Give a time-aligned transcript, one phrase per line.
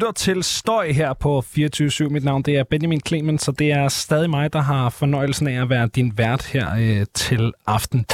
[0.00, 3.88] lytter til Støj her på 24 Mit navn det er Benjamin Clemens, så det er
[3.88, 8.06] stadig mig, der har fornøjelsen af at være din vært her øh, til aften.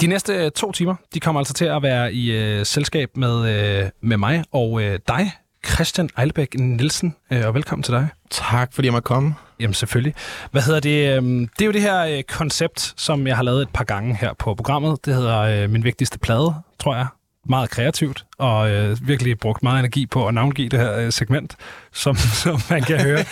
[0.00, 3.48] De næste øh, to timer, de kommer altså til at være i øh, selskab med,
[3.82, 5.30] øh, med mig og øh, dig,
[5.66, 8.08] Christian Eilbæk Nielsen, øh, og velkommen til dig.
[8.30, 9.34] Tak, fordi jeg måtte komme.
[9.60, 10.14] Jamen selvfølgelig.
[10.50, 11.16] Hvad hedder det?
[11.16, 14.32] Øh, det er jo det her koncept, som jeg har lavet et par gange her
[14.32, 15.04] på programmet.
[15.04, 17.06] Det hedder Min Vigtigste Plade, tror jeg
[17.46, 21.56] meget kreativt, og øh, virkelig brugt meget energi på at navngive det her øh, segment,
[21.92, 23.24] som, som man kan høre.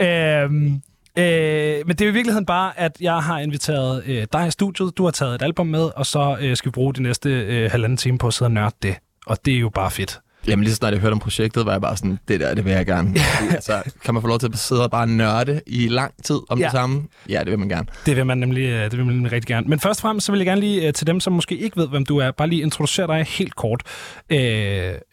[0.44, 0.82] øhm,
[1.18, 4.98] øh, men det er i virkeligheden bare, at jeg har inviteret øh, dig i studiet,
[4.98, 7.70] du har taget et album med, og så øh, skal vi bruge de næste øh,
[7.70, 8.96] halvanden time på at sidde og nørde det.
[9.26, 10.20] Og det er jo bare fedt.
[10.46, 12.64] Jamen lige så snart jeg hørte om projektet, var jeg bare sådan, det der, det
[12.64, 13.14] vil jeg gerne.
[13.54, 16.58] altså, kan man få lov til at sidde og bare nørde i lang tid om
[16.58, 16.64] ja.
[16.64, 17.02] det samme?
[17.28, 17.86] Ja, det vil man gerne.
[18.06, 19.66] Det vil man nemlig, øh, det vil man nemlig rigtig gerne.
[19.66, 21.76] Men først og fremmest, så vil jeg gerne lige øh, til dem, som måske ikke
[21.76, 23.82] ved, hvem du er, bare lige introducere dig helt kort.
[24.30, 24.38] Øh,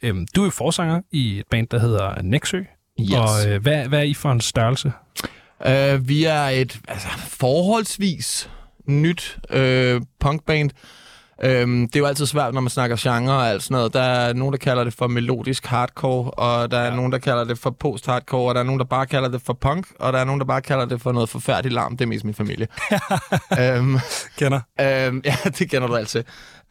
[0.04, 2.62] øh, du er jo forsanger i et band, der hedder Nexø.
[3.02, 3.14] Yes.
[3.14, 4.92] Og øh, hvad, hvad er I for en størrelse?
[5.66, 8.50] Uh, vi er et altså, forholdsvis
[8.88, 10.70] nyt uh, punkband.
[11.44, 13.94] Øhm, det er jo altid svært, når man snakker genre og alt sådan noget.
[13.94, 16.96] Der er nogen, der kalder det for melodisk hardcore, og der er ja.
[16.96, 19.54] nogen, der kalder det for post-hardcore, og der er nogen, der bare kalder det for
[19.54, 21.98] punk, og der er nogen, der bare kalder det for noget forfærdeligt larm.
[21.98, 22.68] Det er mest min familie.
[23.60, 24.00] øhm,
[24.38, 24.60] kender.
[24.82, 26.24] Øhm, ja, det kender du altid.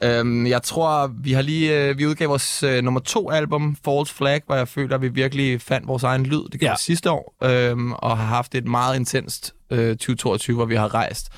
[0.03, 4.15] Øhm, jeg tror, vi har lige øh, vi udgav vores øh, nummer to album, False
[4.15, 6.43] Flag, hvor jeg føler, at vi virkelig fandt vores egen lyd.
[6.53, 6.77] Det gjorde ja.
[6.77, 11.29] sidste år, øhm, og har haft et meget intenst øh, 2022, hvor vi har rejst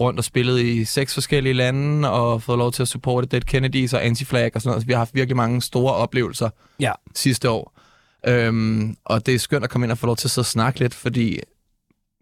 [0.00, 3.92] rundt og spillet i seks forskellige lande, og fået lov til at supporte Dead Kennedys
[3.92, 4.82] og Anti-Flag og sådan noget.
[4.82, 6.92] Så vi har haft virkelig mange store oplevelser ja.
[7.14, 7.72] sidste år.
[8.26, 10.46] Øhm, og det er skønt at komme ind og få lov til at sidde og
[10.46, 11.40] snakke lidt, fordi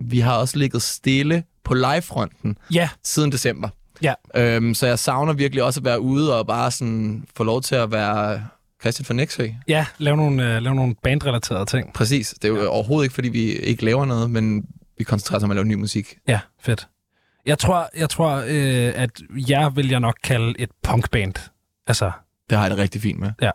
[0.00, 2.88] vi har også ligget stille på livefronten ja.
[3.04, 3.68] siden december.
[4.02, 4.14] Ja.
[4.34, 7.74] Øhm, så jeg savner virkelig også at være ude og bare sådan få lov til
[7.74, 8.46] at være
[8.80, 9.48] Christian fra Nexø.
[9.68, 11.92] Ja, lave nogle, øh, lave nogle bandrelaterede ting.
[11.92, 12.34] Præcis.
[12.42, 12.66] Det er jo ja.
[12.66, 14.64] overhovedet ikke, fordi vi ikke laver noget, men
[14.98, 16.18] vi koncentrerer os om at lave ny musik.
[16.28, 16.88] Ja, fedt.
[17.48, 19.10] Jeg tror, jeg tror øh, at
[19.48, 21.34] jeg vil jeg nok kalde et punkband.
[21.86, 22.10] Altså,
[22.50, 23.32] det har jeg det rigtig fint med.
[23.42, 23.50] Ja.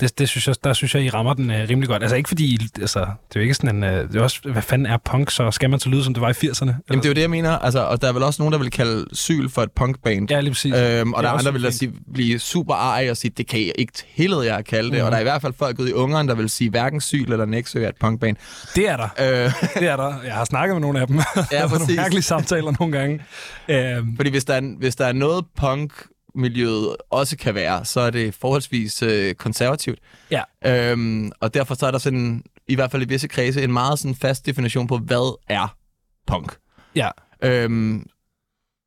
[0.00, 2.02] Det, det synes jeg, der synes jeg, I rammer den øh, rimelig godt.
[2.02, 4.62] Altså ikke fordi, altså, det er jo ikke sådan en, øh, det er også, hvad
[4.62, 6.62] fanden er punk, så skal man så lyde, som det var i 80'erne?
[6.62, 6.74] Eller?
[6.90, 8.58] Jamen det er jo det, jeg mener, altså, og der er vel også nogen, der
[8.58, 10.30] vil kalde Syl for et punkband.
[10.30, 10.74] Ja, lige præcis.
[10.74, 13.60] Øhm, og der er andre, der vil sige, blive super ej og sige, det kan
[13.60, 14.98] jeg ikke tillade jer at kalde det.
[14.98, 15.04] Mm.
[15.04, 17.32] Og der er i hvert fald folk ude i ungeren, der vil sige, hverken Syl
[17.32, 18.36] eller Nexø er et punkband.
[18.74, 19.08] Det er der.
[19.20, 19.52] Øh.
[19.80, 20.14] det er der.
[20.24, 21.16] Jeg har snakket med nogle af dem.
[21.16, 21.78] Ja, præcis.
[21.78, 23.20] nogle mærkelige samtaler nogle gange.
[23.68, 24.16] Øhm.
[24.16, 25.92] Fordi hvis der, er, hvis der er noget punk
[26.34, 29.98] miljøet også kan være, så er det forholdsvis øh, konservativt.
[30.30, 30.42] Ja.
[30.66, 33.98] Øhm, og derfor så er der sådan, i hvert fald i visse kredse, en meget
[33.98, 35.76] sådan fast definition på, hvad er
[36.26, 36.56] punk.
[36.94, 37.10] Ja.
[37.42, 38.06] Øhm,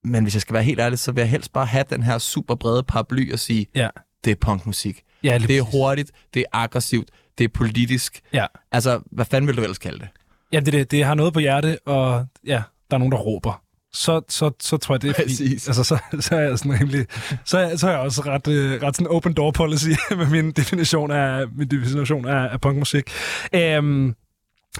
[0.03, 2.17] men hvis jeg skal være helt ærlig, så vil jeg helst bare have den her
[2.17, 3.89] super brede paraply og sige, ja.
[4.23, 5.03] det er punkmusik.
[5.23, 8.21] Ja, det er hurtigt, det er aggressivt, det er politisk.
[8.33, 8.45] Ja.
[8.71, 10.07] Altså, hvad fanden vil du ellers kalde det?
[10.51, 13.63] Ja, det, det, det har noget på hjerte, og ja, der er nogen, der råber
[13.93, 17.05] så, så, så tror jeg, det er fordi, altså, så, så er jeg sådan rimelig,
[17.45, 21.11] så, så er jeg også ret, uh, ret sådan open door policy med min definition
[21.11, 23.11] af, min definition af, af punkmusik.
[23.77, 24.15] Um,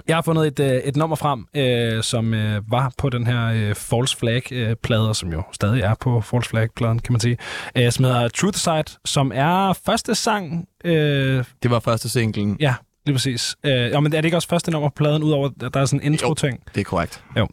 [0.08, 3.68] jeg har fundet et, uh, et nummer frem, uh, som uh, var på den her
[3.70, 7.36] uh, False Flag-plade, uh, som jo stadig er på False Flag-pladen, kan man sige,
[7.78, 10.68] uh, som hedder Truth Side, som er første sang.
[10.84, 12.56] Uh, det var første singlen.
[12.60, 12.74] Ja,
[13.06, 13.56] Lige præcis.
[13.64, 15.84] Øh, ja, men er det ikke også første nummer på pladen, udover at der er
[15.84, 16.54] sådan en intro-ting?
[16.54, 17.24] Jo, det er korrekt.
[17.36, 17.48] Jo.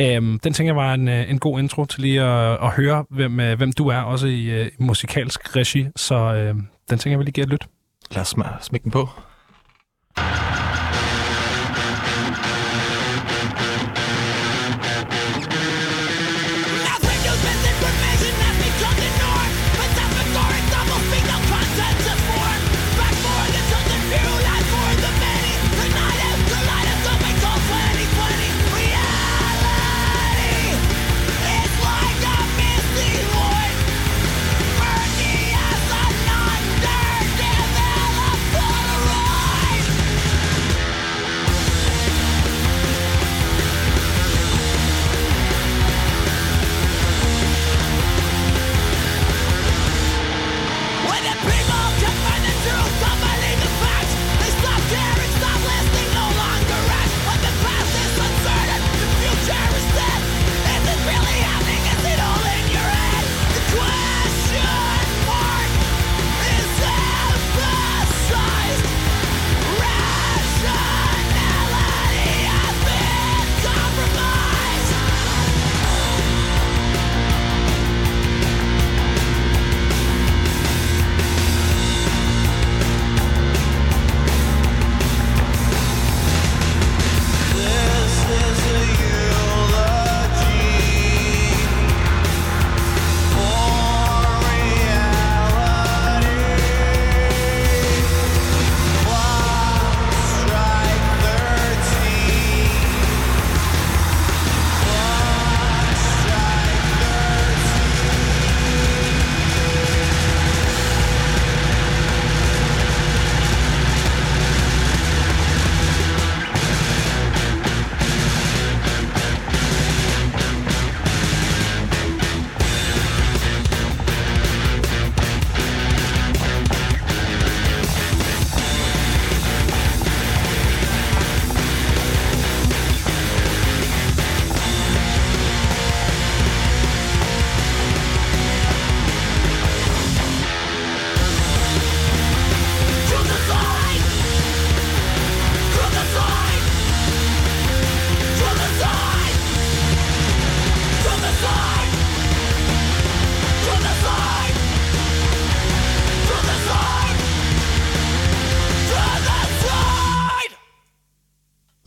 [0.00, 3.04] Øhm, den tænker jeg var en, øh, en god intro til lige at, at høre,
[3.10, 5.86] hvem, øh, hvem du er, også i uh, musikalsk regi.
[5.96, 6.64] Så øh, den
[6.98, 7.66] tænker jeg, vil lige give et lyt.
[8.10, 9.08] Lad os smække den på.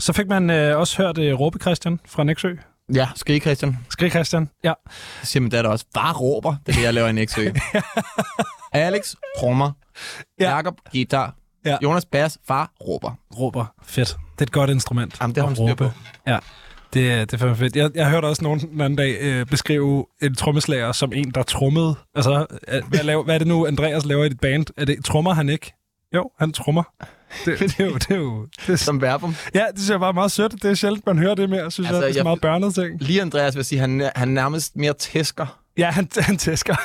[0.07, 2.53] Så fik man øh, også hørt øh, Råbe Christian fra Nexø.
[2.93, 3.77] Ja, skrig Christian.
[3.89, 4.73] Skrig Christian, ja.
[5.19, 5.85] Det siger min datter også.
[5.93, 6.55] Bare råber.
[6.65, 7.49] Det er det, jeg laver i Nexø.
[8.73, 9.71] Alex, trommer.
[10.39, 10.49] Ja.
[10.55, 11.35] Jakob, guitar.
[11.65, 11.77] Ja.
[11.83, 12.37] Jonas, bass.
[12.47, 13.11] Far, råber.
[13.39, 13.65] Råber.
[13.83, 14.07] Fedt.
[14.33, 15.17] Det er et godt instrument.
[15.21, 15.89] Jamen, det har hun styr på.
[16.27, 16.37] Ja.
[16.93, 17.75] Det, er- det er fandme fedt.
[17.75, 21.43] Jeg, jeg hørte også nogen den anden dag øh, beskrive en trommeslager som en, der
[21.43, 21.95] trummede.
[22.15, 24.65] Altså, øh, hvad, laver, hvad er det nu, Andreas laver i dit band?
[24.77, 25.73] Er det, trummer han ikke?
[26.15, 26.83] Jo, han trummer.
[27.45, 27.93] Det, det, er jo...
[27.93, 29.35] Det er jo det er, Som verbum.
[29.55, 30.51] ja, det synes jeg bare er meget sødt.
[30.51, 32.01] Det er sjældent, man hører det mere, synes Altså, altså, jeg.
[32.03, 33.01] Det er så jeg- meget børnet ting.
[33.01, 35.59] Lige Andreas vil sige, han, han nærmest mere tæsker.
[35.77, 36.75] Ja, han, han tæsker.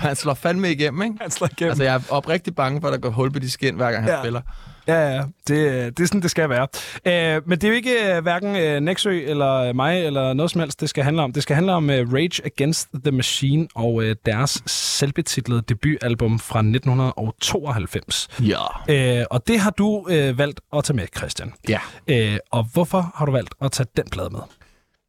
[0.00, 1.14] Han slår fandme igennem, ikke?
[1.20, 1.70] han slår igennem.
[1.70, 4.04] Altså, jeg er oprigtig bange for, at der går hul på de skin, hver gang
[4.04, 4.20] han Ja.
[4.22, 4.40] spiller.
[4.88, 6.68] Ja, ja, det, det er sådan, det skal være.
[7.06, 10.50] Øh, men det er jo ikke øh, hverken øh, Nexø eller øh, mig eller noget
[10.50, 11.32] som helst, det skal handle om.
[11.32, 16.58] Det skal handle om øh, Rage Against the Machine og øh, deres selvbetitlede debutalbum fra
[16.58, 18.28] 1992.
[18.40, 19.20] Ja.
[19.20, 21.52] Øh, og det har du øh, valgt at tage med, Christian.
[21.68, 21.78] Ja.
[22.08, 24.40] Øh, og hvorfor har du valgt at tage den plade med?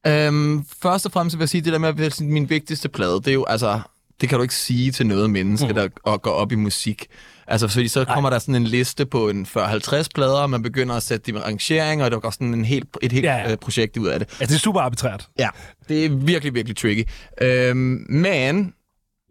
[0.07, 3.13] Øhm, først og fremmest vil jeg sige, det der med at være min vigtigste plade,
[3.15, 3.81] det er jo, altså,
[4.21, 5.73] det kan du ikke sige til noget menneske, mm.
[5.73, 7.07] der går op i musik.
[7.47, 10.95] Altså, fordi så kommer der sådan en liste på en 40-50 plader, og man begynder
[10.95, 13.41] at sætte dem i rangering, og der går sådan en helt, et helt Ja, ja,
[13.43, 13.49] ja.
[13.49, 13.55] ja.
[13.55, 14.27] projekt ud af det.
[14.29, 15.27] Altså, det er super arbitrært.
[15.39, 15.49] Ja,
[15.89, 17.03] det er virkelig, virkelig tricky.
[17.41, 18.73] Øhm, men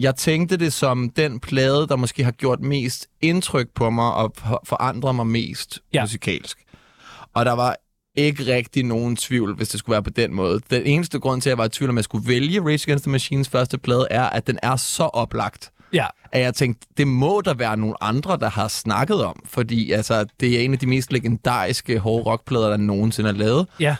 [0.01, 4.33] jeg tænkte det som den plade, der måske har gjort mest indtryk på mig og
[4.39, 5.99] for- forandret mig mest Ja.
[5.99, 6.03] ja.
[6.05, 6.59] musikalsk.
[7.35, 7.77] Og der var
[8.17, 10.61] ikke rigtig nogen tvivl, hvis det skulle være på den måde.
[10.71, 12.83] Den eneste grund til, at jeg var i tvivl om, at jeg skulle vælge Rage
[12.87, 16.87] Against the Machines første plade, er, at den er så oplagt Ja, at jeg tænkte,
[16.97, 20.73] det må der være nogle andre, der har snakket om, fordi altså, det er en
[20.73, 23.67] af de mest legendariske hårde rockplader, der nogensinde er lavet.
[23.81, 23.97] ja,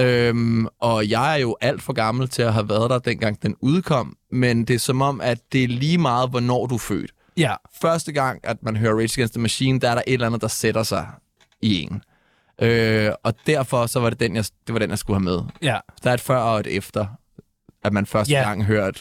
[0.00, 3.54] Øhm, og jeg er jo alt for gammel til at have været der, dengang den
[3.60, 7.10] udkom, men det er som om, at det er lige meget, hvornår du er født.
[7.36, 7.54] ja.
[7.82, 10.40] Første gang, at man hører Rage Against the Machine, der er der et eller andet,
[10.40, 11.06] der sætter sig
[11.62, 12.02] i en.
[12.62, 15.40] Øh, og derfor så var det den, jeg, det var den, jeg skulle have med.
[15.62, 17.06] Ja, Der er et før og et efter,
[17.84, 18.42] at man første Ja.
[18.42, 19.00] gang hørte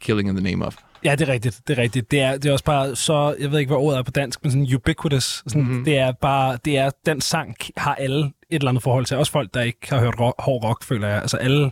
[0.00, 0.76] Killing in the Name of.
[1.04, 1.60] Ja, det er rigtigt.
[1.68, 2.10] Det er rigtigt.
[2.10, 4.42] Det er, det er også bare så, jeg ved ikke, hvad ordet er på dansk,
[4.42, 5.42] men sådan ubiquitous.
[5.46, 5.84] Sådan, mm-hmm.
[5.84, 9.16] Det er bare, det er, den sang har alle et eller andet forhold til.
[9.16, 11.20] Også folk, der ikke har hørt rock, hård rock, føler jeg.
[11.20, 11.70] Altså alle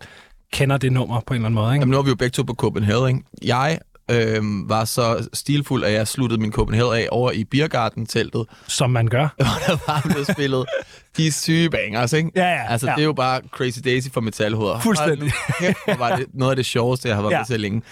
[0.53, 1.83] kender det nummer på en eller anden måde, ikke?
[1.83, 3.25] Jamen, nu er vi jo begge to på Copenhagen.
[3.45, 3.79] Jeg
[4.11, 9.09] øh, var så stilfuld, at jeg sluttede min Copenhagen af over i Biergarten-teltet, Som man
[9.09, 9.29] gør.
[9.37, 10.67] hvor der var blevet spillet
[11.17, 12.31] de syge bangers, ikke?
[12.37, 12.95] Ja, ja, Altså, ja.
[12.95, 14.81] det er jo bare Crazy Daisy for metalhoveder.
[14.81, 15.33] Fuldstændig.
[15.85, 17.39] Hvor var det noget af det sjoveste, jeg har været ja.
[17.39, 17.83] med til længe.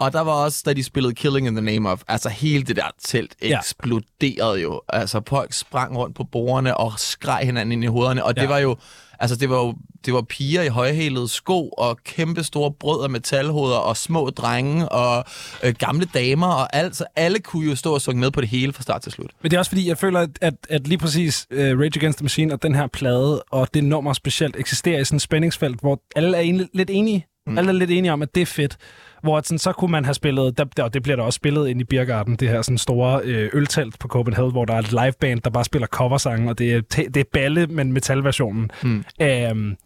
[0.00, 2.76] Og der var også, da de spillede Killing in the Name of, altså hele det
[2.76, 3.58] der telt Ja.
[3.58, 4.80] eksploderede jo.
[4.88, 8.48] Altså folk sprang rundt på bordene og skreg hinanden ind i hovederne, og det Ja.
[8.48, 8.76] var jo,
[9.20, 9.74] altså det var jo,
[10.06, 14.88] det var piger i højhælede sko og kæmpe store brød af metalhoveder og små drenge
[14.88, 15.24] og
[15.62, 18.48] øh, gamle damer og alt, så alle kunne jo stå og synge med på det
[18.48, 19.30] hele fra start til slut.
[19.42, 22.24] Men det er også fordi, jeg føler, at, at, lige præcis uh, Rage Against the
[22.24, 26.00] Machine og den her plade og det nummer specielt eksisterer i sådan et spændingsfelt, hvor
[26.16, 27.26] alle er egentlig lidt enige.
[27.48, 27.58] Mm.
[27.58, 28.76] Alle er lidt enige om, at det er fedt.
[29.22, 31.68] Hvor at sådan, så kunne man have spillet, der, og det bliver der også spillet
[31.68, 34.92] ind i Biergarten, det her sådan store øh, øltelt på Copenhagen, hvor der er et
[34.92, 38.70] liveband, der bare spiller coversange, og det er, det er balle, men metalversionen.
[38.82, 39.04] Mm.
[39.20, 39.76] Øhm,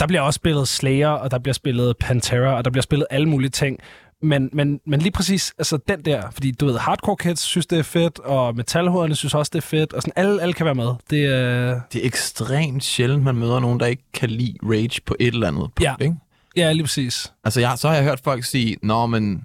[0.00, 3.28] der bliver også spillet Slayer, og der bliver spillet Pantera, og der bliver spillet alle
[3.28, 3.78] mulige ting.
[4.22, 7.78] Men, men, men lige præcis altså den der, fordi du ved, hardcore kids synes, det
[7.78, 10.74] er fedt, og metalhovederne synes også, det er fedt, og sådan alle, alle kan være
[10.74, 10.88] med.
[11.10, 11.80] Det er...
[11.92, 15.48] Det er ekstremt sjældent, man møder nogen, der ikke kan lide Rage på et eller
[15.48, 15.94] andet punkt, Ja.
[16.00, 16.14] ikke?
[16.56, 17.32] Ja, lige præcis.
[17.44, 19.44] Altså, jeg, så har jeg hørt folk sige, Nå, men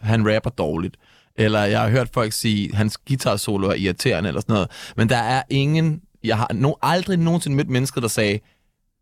[0.00, 0.96] han rapper dårligt.
[1.36, 4.70] Eller jeg har hørt folk sige, hans guitar solo er irriterende, eller sådan noget.
[4.96, 6.00] Men der er ingen...
[6.24, 8.40] Jeg har no, aldrig nogensinde mødt mennesker, der sagde,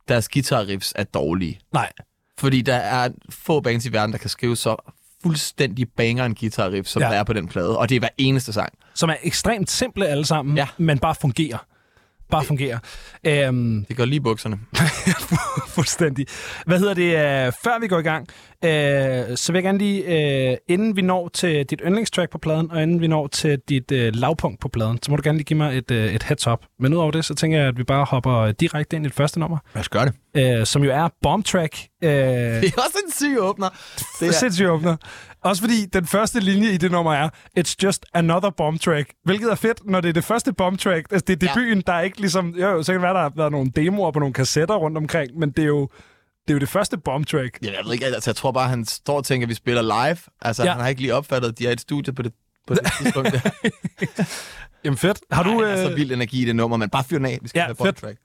[0.08, 1.60] deres guitar riffs er dårlige.
[1.72, 1.92] Nej.
[2.38, 4.76] Fordi der er få bands i verden, der kan skrive så
[5.22, 7.08] fuldstændig banger en guitar riff, som Ja.
[7.08, 7.78] der er på den plade.
[7.78, 8.72] Og det er hver eneste sang.
[8.94, 10.68] Som er ekstremt simple alle sammen, Ja.
[10.78, 11.58] men bare fungerer.
[12.32, 12.78] Bare fungerer.
[13.26, 14.58] Øhm, Det går lige bukserne.
[15.74, 16.26] Fuldstændig.
[16.66, 17.46] Hvad hedder det?
[17.46, 18.28] Øh, før vi går i gang,
[18.64, 22.70] øh, så vil jeg gerne lige, øh, inden vi når til dit yndlingstrack på pladen,
[22.70, 25.44] og inden vi når til dit øh, lavpunkt på pladen, så må du gerne lige
[25.44, 26.58] give mig et, øh, et heads up.
[26.78, 29.40] Men udover det, så tænker jeg, at vi bare hopper direkte ind i det første
[29.40, 30.14] nummer, Lad os gøre det.
[30.36, 31.88] Øh, som jo er Bomb Track.
[32.02, 33.68] Øh, Det er også en syg åbner.
[34.20, 34.96] Det er sindssygt åbner.
[35.44, 39.10] Også fordi den første linje i det nummer er, It's just another bomb track.
[39.24, 41.06] Hvilket er fedt, når det er det første bomb track.
[41.12, 41.60] Altså, det er Ja.
[41.60, 42.54] debuten, der er ikke ligesom...
[42.54, 45.38] Jo, så kan det være, der har været nogle demoer på nogle kassetter rundt omkring,
[45.38, 45.88] men det er jo
[46.48, 47.58] det, er jo det første bomb track.
[47.64, 49.82] Ja, jeg ved ikke, altså, jeg tror bare, han står og tænker, at vi spiller
[49.82, 50.16] live.
[50.42, 50.66] Altså, Ja.
[50.68, 50.72] ja.
[50.72, 52.32] han har ikke lige opfattet, at de er i et studie på det,
[52.66, 53.30] på det tidspunkt.
[54.84, 55.20] Jamen fedt.
[55.32, 55.60] Har du...
[55.62, 57.38] Ej, er så Øh, vild energi i det nummer, men bare fyr den af.
[57.42, 57.86] Vi skal Ja, have fedt.
[57.86, 57.96] fedt.
[57.96, 58.18] track.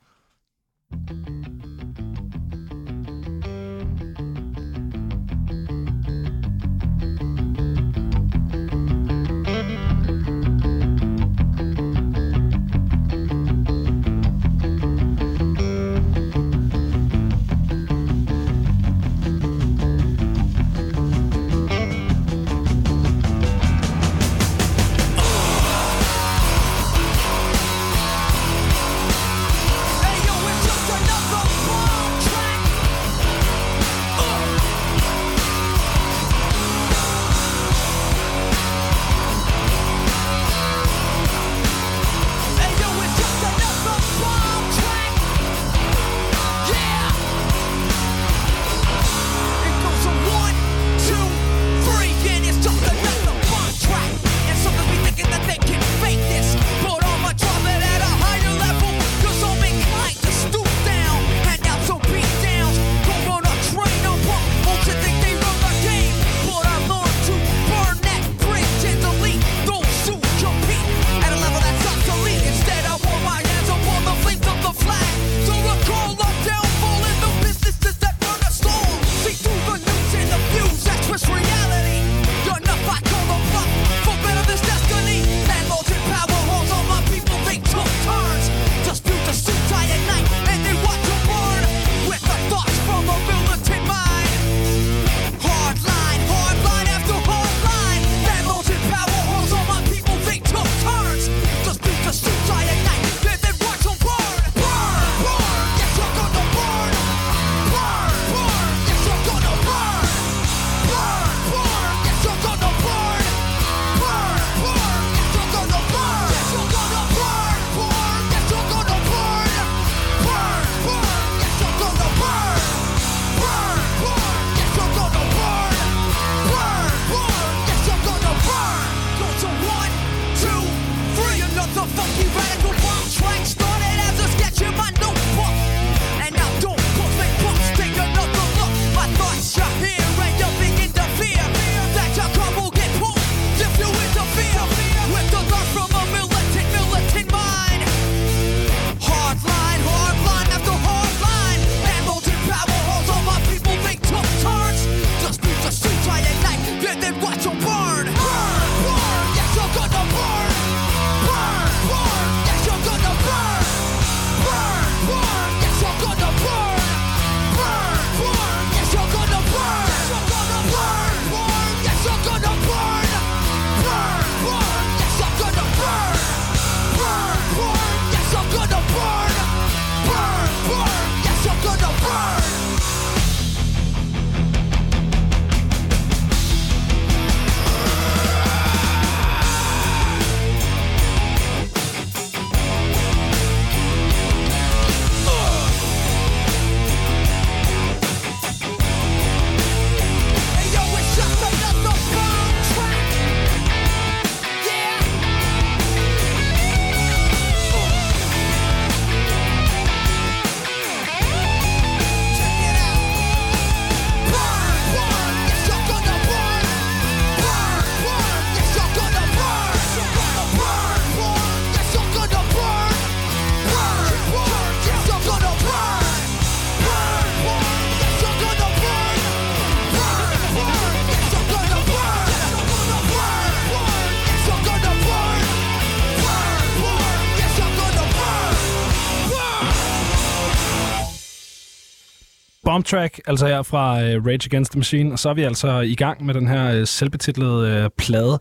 [242.67, 245.79] Bomb Track, altså her fra uh, Rage Against the Machine, og så er vi altså
[245.79, 248.39] i gang med den her uh, selvbetitlede uh, plade.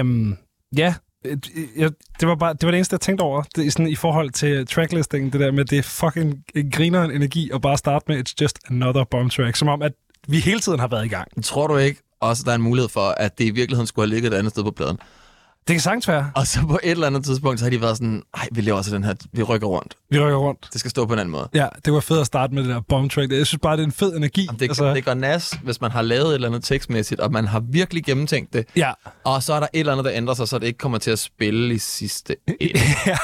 [0.00, 0.38] Um,
[0.76, 0.94] ja,
[1.76, 4.30] jeg, det var bare det var det eneste, jeg tænkte over det, sådan, i forhold
[4.30, 6.34] til tracklisting, det der med, det fucking
[6.72, 9.92] griner en energi at bare starte med It's Just Another Bomb Track, som om, at
[10.28, 11.44] vi hele tiden har været i gang.
[11.44, 14.14] Tror du ikke også, der er en mulighed for, at det i virkeligheden skulle have
[14.14, 14.98] ligget et andet sted på pladen?
[15.66, 16.30] Det kan sagtens være.
[16.34, 18.78] Og så på et eller andet tidspunkt, så har de været sådan, nej, vi laver
[18.78, 19.96] også den her, vi rykker rundt.
[20.10, 20.68] Vi rykker rundt.
[20.72, 21.48] Det skal stå på en anden måde.
[21.54, 23.32] Ja, det var fedt at starte med det der bomb track.
[23.32, 24.44] Jeg synes bare, det er en fed energi.
[24.44, 24.94] Jamen, det, altså...
[24.94, 28.04] det går nas, hvis man har lavet et eller andet tekstmæssigt, og man har virkelig
[28.04, 28.66] gennemtænkt det.
[28.76, 28.92] Ja.
[29.24, 31.10] Og så er der et eller andet, der ændrer sig, så det ikke kommer til
[31.10, 32.80] at spille i sidste ende.
[33.06, 33.16] ja,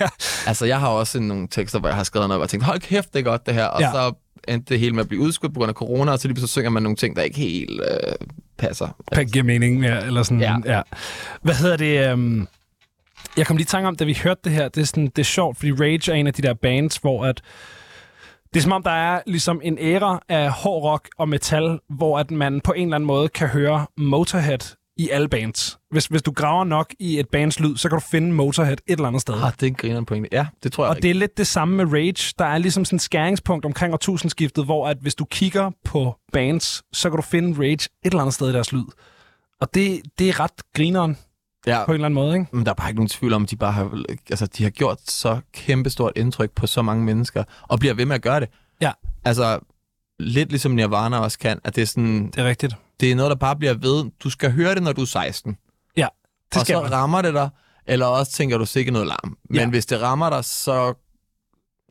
[0.00, 0.08] ja.
[0.46, 3.12] Altså, jeg har også nogle tekster, hvor jeg har skrevet noget, og tænkt, hold kæft,
[3.12, 3.66] det er godt det her.
[3.66, 3.92] Og ja.
[3.92, 4.12] så
[4.50, 6.46] endte det hele med at blive udskudt på grund af corona, og så lige så
[6.46, 8.26] synger man nogle ting, der ikke helt øh,
[8.58, 8.96] passer.
[9.14, 9.98] Det giver mening, ja.
[10.06, 10.56] Eller sådan, ja.
[10.64, 10.82] ja.
[11.42, 12.12] Hvad hedder det?
[12.12, 12.48] Um
[13.36, 15.18] jeg kom lige i tanke om, da vi hørte det her, det er, sådan, det
[15.18, 17.40] er sjovt, fordi Rage er en af de der bands, hvor at,
[18.54, 22.18] det er som om, der er ligesom en æra af hård rock og metal, hvor
[22.18, 25.78] at man på en eller anden måde kan høre Motorhead i alle bands.
[25.90, 28.80] Hvis, hvis du graver nok i et bands lyd, så kan du finde Motorhead et
[28.86, 29.34] eller andet sted.
[29.34, 30.26] Ah, det er en griner point.
[30.32, 31.02] Ja, det tror jeg Og ikke.
[31.02, 32.34] det er lidt det samme med Rage.
[32.38, 36.82] Der er ligesom sådan en skæringspunkt omkring årtusindskiftet, hvor at hvis du kigger på bands,
[36.92, 38.84] så kan du finde Rage et eller andet sted i deres lyd.
[39.60, 41.16] Og det, det er ret grineren
[41.66, 41.84] ja.
[41.84, 42.56] på en eller anden måde, ikke?
[42.56, 44.70] Men der er bare ikke nogen tvivl om, at de bare har, altså, de har
[44.70, 48.48] gjort så kæmpestort indtryk på så mange mennesker, og bliver ved med at gøre det.
[48.80, 48.92] Ja.
[49.24, 49.58] Altså,
[50.18, 52.26] lidt ligesom Nirvana også kan, at det er sådan...
[52.26, 52.74] Det er rigtigt.
[53.00, 54.10] Det er noget, der bare bliver ved.
[54.24, 55.56] Du skal høre det, når du er 16.
[55.96, 56.06] Ja,
[56.54, 56.92] det skal Og så man.
[56.92, 57.48] rammer det dig,
[57.86, 59.36] eller også tænker du sikkert noget larm.
[59.50, 59.68] Men ja.
[59.68, 60.94] hvis det rammer dig, så,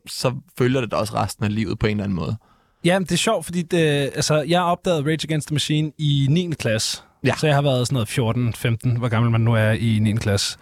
[0.06, 2.36] så følger det dig også resten af livet på en eller anden måde.
[2.84, 3.78] Ja, det er sjovt, fordi det,
[4.14, 6.50] altså, jeg opdagede Rage Against the Machine i 9.
[6.58, 7.02] klasse.
[7.24, 7.34] Ja.
[7.36, 10.12] Så jeg har været sådan noget 14-15, hvor gammel man nu er i 9.
[10.12, 10.58] klasse.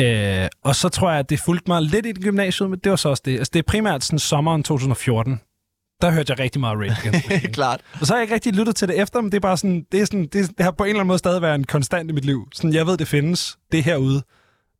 [0.00, 2.90] Øh, og så tror jeg, at det fulgte mig lidt i det gymnasiet, men det
[2.90, 3.38] var så også det.
[3.38, 5.40] Altså, det er primært sådan sommeren 2014.
[6.02, 7.80] Der hørte jeg rigtig meget Rage Klart.
[8.00, 9.86] Og så har jeg ikke rigtig lyttet til det efter, men det er bare sådan,
[9.92, 12.10] det, er sådan, det, det har på en eller anden måde stadig været en konstant
[12.10, 12.48] i mit liv.
[12.54, 13.58] Sådan, jeg ved, det findes.
[13.72, 14.24] Det er herude et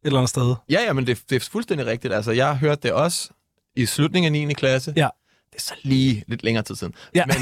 [0.04, 0.54] eller andet sted.
[0.70, 2.14] Ja, ja, men det, det er fuldstændig rigtigt.
[2.14, 3.30] Altså, jeg har hørt det også
[3.76, 4.54] i slutningen af 9.
[4.54, 4.92] klasse.
[4.96, 5.08] Ja
[5.56, 6.94] det er så lige lidt længere tid siden.
[7.14, 7.26] Ja.
[7.26, 7.36] Men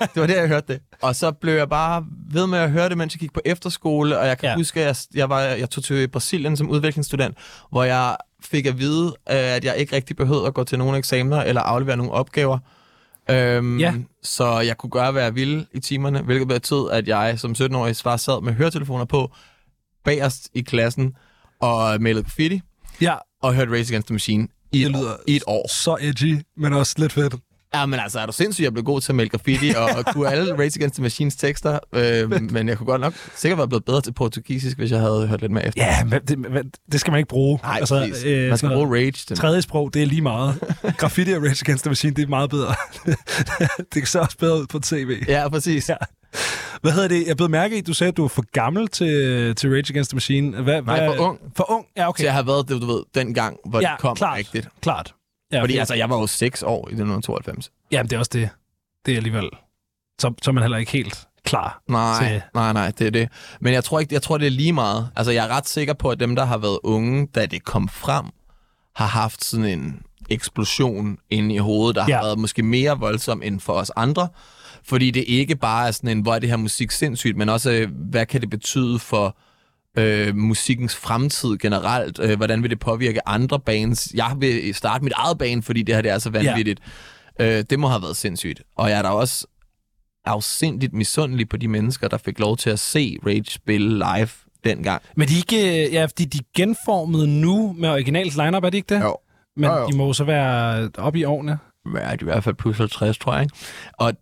[0.00, 0.82] det var der, jeg hørte det.
[1.02, 4.18] Og så blev jeg bare ved med at høre det, mens jeg gik på efterskole,
[4.18, 4.56] og jeg kan ja.
[4.56, 7.38] huske, at jeg, jeg, var, jeg tog til Brasilien som udviklingsstudent,
[7.70, 11.42] hvor jeg fik at vide, at jeg ikke rigtig behøvede at gå til nogle eksamener
[11.42, 12.58] eller aflevere nogle opgaver.
[13.30, 13.94] Øhm, ja.
[14.22, 17.96] Så jeg kunne gøre, hvad jeg ville i timerne, hvilket betød, at jeg som 17-årig
[17.96, 19.30] svar sad med høretelefoner på,
[20.04, 21.14] bagerst i klassen,
[21.60, 22.60] og malede graffiti,
[23.00, 23.14] ja.
[23.42, 25.68] og hørte Race Against the Machine i, det lyder i et år.
[25.68, 27.34] Så edgy, men også lidt fedt.
[27.74, 30.04] Ja, men altså, er du sindssygt, jeg blev god til at male graffiti og, og
[30.14, 33.68] kunne alle Race Against the Machines tekster, øh, men jeg kunne godt nok sikkert være
[33.68, 35.84] blevet bedre til portugisisk, hvis jeg havde hørt lidt mere efter.
[35.84, 37.58] Ja, men det, men det skal man ikke bruge.
[37.62, 39.24] Nej, altså, øh, man skal bruge Rage.
[39.28, 39.36] Den.
[39.36, 40.58] Tredje sprog, det er lige meget.
[40.96, 42.74] graffiti og Rage Against the Machine, det er meget bedre.
[43.94, 45.24] det kan så også bedre ud på tv.
[45.28, 45.88] Ja, præcis.
[45.88, 45.96] Ja.
[46.82, 47.26] Hvad hedder det?
[47.26, 49.90] Jeg blev mærke i, at du sagde, at du var for gammel til, til Rage
[49.90, 50.62] Against the Machine.
[50.62, 51.38] Hvad, Nej, for ung.
[51.56, 51.86] For ung?
[51.96, 52.20] Ja, okay.
[52.20, 54.68] Så jeg har været det, du ved, den gang, hvor ja, det kom klart, rigtigt.
[54.82, 55.14] klart.
[55.52, 57.70] Ja, Fordi altså, jeg var jo 6 år i 1992.
[57.90, 58.50] Jamen, det er også det.
[59.06, 59.50] Det er alligevel...
[60.20, 62.42] Så, så er man heller ikke helt klar nej, til...
[62.54, 63.28] Nej, nej, det er det.
[63.60, 65.10] Men jeg tror, ikke, jeg tror, det er lige meget.
[65.16, 67.88] Altså, jeg er ret sikker på, at dem, der har været unge, da det kom
[67.88, 68.24] frem,
[68.94, 72.16] har haft sådan en eksplosion inde i hovedet, der ja.
[72.16, 74.28] har været måske mere voldsom end for os andre.
[74.84, 77.88] Fordi det ikke bare er sådan en, hvor er det her musik sindssygt, men også,
[78.10, 79.36] hvad kan det betyde for
[79.98, 82.20] øh, musikkens fremtid generelt?
[82.22, 84.12] Øh, hvordan vil det påvirke andre bands?
[84.14, 86.80] Jeg vil starte mit eget band, fordi det her det er så vanvittigt.
[87.38, 87.58] Ja.
[87.58, 88.62] Øh, det må have været sindssygt.
[88.76, 89.46] Og jeg er da også
[90.24, 94.28] afsindigt misundelig på de mennesker, der fik lov til at se Rage spille live
[94.64, 95.02] dengang.
[95.16, 99.02] Men de ikke, ja, fordi de genformede nu med originalt lineup, er det ikke det?
[99.02, 99.16] Jo.
[99.56, 99.88] Men jo, jo.
[99.88, 101.58] de må så være oppe i årene.
[101.86, 103.42] Ja, de er i hvert fald plus 50, tror jeg.
[103.42, 103.54] Ikke?
[103.92, 104.12] Og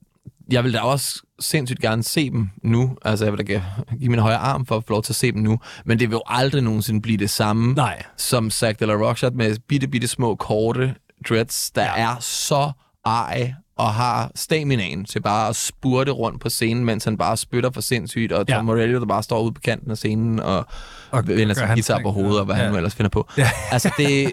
[0.53, 2.97] jeg vil da også sindssygt gerne se dem nu.
[3.05, 3.61] Altså, jeg vil da
[3.99, 5.59] give min højre arm for at få lov til at se dem nu.
[5.85, 8.03] Men det vil jo aldrig nogensinde blive det samme, Nej.
[8.17, 10.95] som Zack de la Rockshot med bitte, bitte små, korte
[11.29, 12.13] dreads, der ja.
[12.13, 12.73] er så
[13.07, 17.71] ej og har staminaen til bare at spurte rundt på scenen, mens han bare spytter
[17.71, 18.63] for sindssygt, og Tom ja.
[18.63, 20.67] Morello, der bare står ude på kanten af scenen og,
[21.11, 22.63] og vender sin guitar på hovedet, og hvad ja.
[22.63, 23.29] han nu ellers finder på.
[23.37, 23.51] Ja.
[23.73, 24.33] altså, det,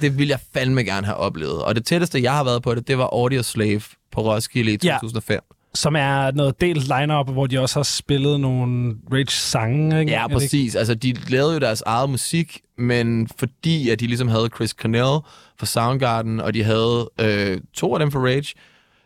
[0.00, 1.62] det vil jeg fandme gerne have oplevet.
[1.62, 4.76] Og det tætteste, jeg har været på det, det var Audio Slave på Roskilde i
[4.76, 5.34] 2005.
[5.34, 10.00] Ja som er noget delt line-up, hvor de også har spillet nogle Rage-sange.
[10.00, 10.12] Ikke?
[10.12, 10.74] Ja, præcis.
[10.74, 15.18] Altså, de lavede jo deres eget musik, men fordi at de ligesom havde Chris Cornell
[15.58, 18.54] for Soundgarden, og de havde øh, to af dem for Rage,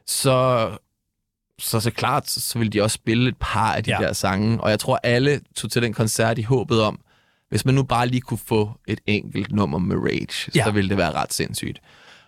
[0.06, 0.68] så
[1.58, 4.06] så så klart, så ville de også spille et par af de ja.
[4.06, 4.60] der sange.
[4.60, 7.00] Og jeg tror, alle tog til den koncert i håbet om,
[7.48, 10.64] hvis man nu bare lige kunne få et enkelt nummer med Rage, ja.
[10.64, 11.80] så ville det være ret sindssygt.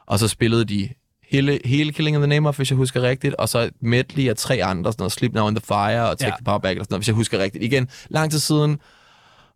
[0.07, 0.88] Og så spillede de
[1.30, 4.36] hele, hele Killing in the Name of, hvis jeg husker rigtigt, og så medley af
[4.36, 6.26] tre andre, sådan noget Sleep Now in the Fire og Take Ja.
[6.26, 6.36] ja.
[6.36, 7.64] the Power Back, eller sådan noget, hvis jeg husker rigtigt.
[7.64, 8.78] Igen, lang tid siden,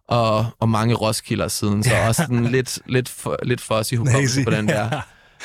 [0.09, 4.51] og, og mange Roskilder siden, så også sådan lidt, lidt, for, lidt fuzzy hukommelse på
[4.51, 4.91] den der.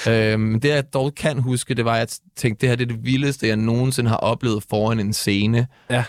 [0.08, 2.96] Øhm, det jeg dog kan huske, det var, at jeg tænkte, det her det er
[2.96, 5.68] det vildeste, jeg nogensinde har oplevet foran en scene.
[5.90, 6.04] Ja.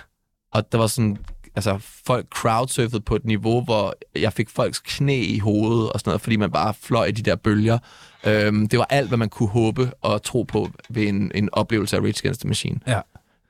[0.52, 1.16] Og der var sådan,
[1.57, 6.11] altså folk crowdsurfede på et niveau, hvor jeg fik folks knæ i hovedet og sådan
[6.11, 7.78] noget, fordi man bare fløj i de der bølger.
[8.26, 11.96] Øhm, det var alt, hvad man kunne håbe og tro på ved en, en oplevelse
[11.96, 12.81] af Rage Against the Machine.
[12.87, 13.00] Ja.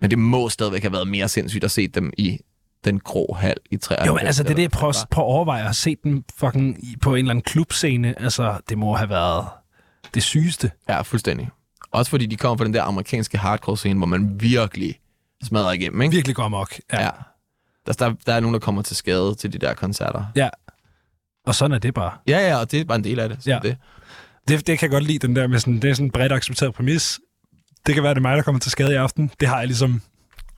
[0.00, 2.38] Men det må stadigvæk have været mere sindssygt at se dem i
[2.84, 4.06] den grå hal i 93.
[4.06, 7.14] Jo, men altså, det er det, jeg prøver, at overveje at set dem fucking på
[7.14, 8.22] en eller anden klubscene.
[8.22, 9.46] Altså, det må have været
[10.14, 10.70] det sygeste.
[10.88, 11.48] Ja, fuldstændig.
[11.90, 15.00] Også fordi de kommer fra den der amerikanske hardcore-scene, hvor man virkelig
[15.42, 16.14] smadrer igennem, ikke?
[16.14, 16.74] Virkelig går amok.
[16.92, 17.02] Ja.
[17.02, 17.10] Ja.
[17.86, 20.24] Der, der, der er nogen, der kommer til skade til de der koncerter.
[20.36, 20.48] ja.
[21.46, 22.12] Og sådan er det bare.
[22.26, 23.46] Ja, ja, og det er bare en del af det.
[23.46, 23.58] Ja.
[23.62, 23.76] det.
[24.48, 26.32] Det, det kan jeg godt lide, den der med sådan, det er sådan en bredt
[26.32, 27.20] accepteret præmis.
[27.86, 29.30] Det kan være, det er mig, der kommer til skade i aften.
[29.40, 30.02] Det har jeg ligesom...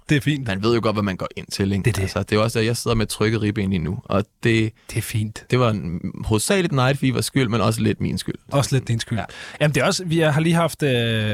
[0.09, 0.47] Det er fint.
[0.47, 1.83] Man ved jo godt, hvad man går ind til, ikke?
[1.85, 2.03] Det er det.
[2.03, 4.99] Altså, det er også der, jeg sidder med trykket ribben lige nu, og det, Det
[4.99, 5.45] er fint.
[5.51, 8.35] det var en, hovedsageligt Night Fever skyld, men også lidt min skyld.
[8.51, 9.19] Også lidt din skyld.
[9.19, 9.25] Ja.
[9.31, 9.57] Ja.
[9.61, 10.05] Jamen, det er også...
[10.05, 10.91] Vi har lige haft, øh,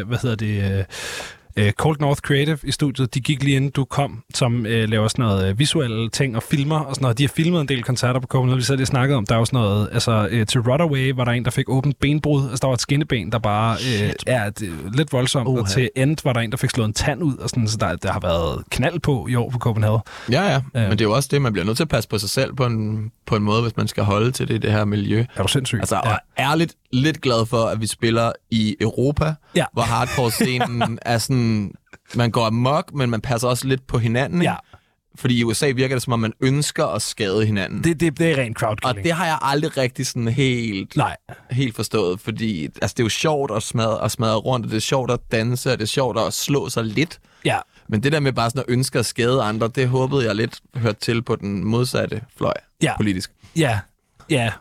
[0.09, 0.87] hvad hedder det...
[1.57, 4.89] Øh, øh, Cold North Creative i studiet, de gik lige inden du kom, som øh,
[4.89, 7.19] laver sådan noget øh, visuelle ting og filmer og sådan noget.
[7.19, 9.27] De har filmet en del koncerter på Copenhagen, vi så lige snakket om.
[9.27, 12.01] Der er jo sådan noget, altså øh, til Rotterdam var der en, der fik åbent
[12.01, 12.43] benbrud.
[12.43, 15.49] Altså der var et skinneben, der bare øh, er det, er lidt voldsomt.
[15.49, 17.77] Og til End var der en, der fik slået en tand ud, og sådan, så
[17.77, 20.01] der, der har været knald på i år på Copenhagen.
[20.31, 20.83] Ja, ja, Ja.
[20.83, 22.55] men det er jo også det, man bliver nødt til at passe på sig selv
[22.55, 25.25] på en, på en måde, hvis man skal holde til det, det her miljø.
[25.37, 25.79] Er du sindssyg?
[25.79, 26.43] Altså, ja.
[26.43, 29.65] ærligt lidt glad for, at vi spiller i Europa, Ja.
[29.73, 31.73] hvor hardcore-scenen er sådan...
[32.15, 34.51] Man går amok, men man passer også lidt på hinanden, ikke?
[34.51, 34.57] ja.
[35.19, 37.85] Fordi i USA virker det, som om man ønsker at skade hinanden.
[37.85, 39.05] Det, det, det er rent og crowdkilling.
[39.05, 41.17] det har jeg aldrig rigtig sådan helt, Nej,
[41.51, 44.77] helt forstået, fordi altså, det er jo sjovt at smadre, at smadre rundt, og det
[44.77, 47.19] er sjovt at danse, og det er sjovt at slå sig lidt.
[47.45, 47.59] ja.
[47.89, 50.61] Men det der med bare sådan at ønske at skade andre, det håbede jeg lidt
[50.75, 52.97] hørte til på den modsatte fløj Ja.
[52.97, 53.31] politisk.
[53.57, 53.81] Ja,
[54.31, 54.53] ja.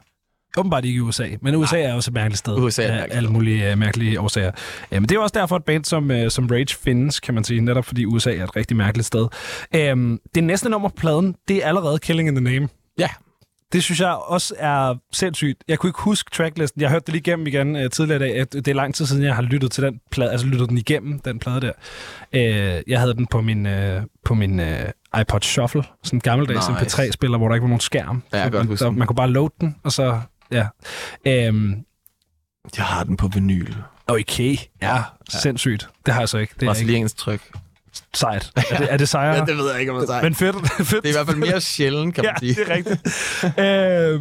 [0.58, 2.54] Åbenbart ikke i USA, men USA er også et mærkeligt sted.
[2.58, 4.52] USA er mærkeligt alle mulige uh, mærkelige årsager.
[4.92, 7.34] Ja, men det er også derfor, at et band som, uh, som Rage findes, kan
[7.34, 9.28] man sige, netop fordi USA er et rigtig mærkeligt sted.
[9.92, 12.70] Um, det næste nummer på pladen, det er allerede Killing in the Name.
[12.98, 13.10] Ja,
[13.74, 15.64] Det synes jeg også er sindssygt.
[15.68, 16.82] Jeg kunne ikke huske tracklisten.
[16.82, 18.40] Jeg hørte det lige igennem igen uh, tidligere i dag.
[18.42, 20.78] At det er lang tid siden, jeg har lyttet til den plade, altså lyttet den
[20.78, 21.72] igennem, den plade der.
[22.34, 23.72] Uh, jeg havde den på min, uh,
[24.26, 24.66] på min uh,
[25.22, 27.02] iPod Shuffle, sådan en gammeldags Nice.
[27.02, 28.24] MP3-spiller, hvor der ikke var nogen skærm.
[28.34, 30.20] Ja, jeg kan godt man, huske man kunne bare load den, og så...
[30.52, 30.68] Ja.
[31.50, 31.76] Um,
[32.78, 33.74] jeg har den på vinyl.
[34.08, 34.58] okay.
[34.82, 35.90] Ja, sindssygt.
[36.06, 36.54] Det har jeg så ikke.
[36.54, 37.42] Det er Brasiliansk tryk.
[38.14, 38.52] sejt.
[38.72, 39.34] Er det, er det sejre?
[39.36, 40.56] Ja, det ved jeg ikke, om det er Men fedt.
[40.78, 41.04] fedt.
[41.04, 42.66] Det er i hvert fald mere sjældent, kan man Ja, sige.
[42.66, 43.60] det er rigtigt.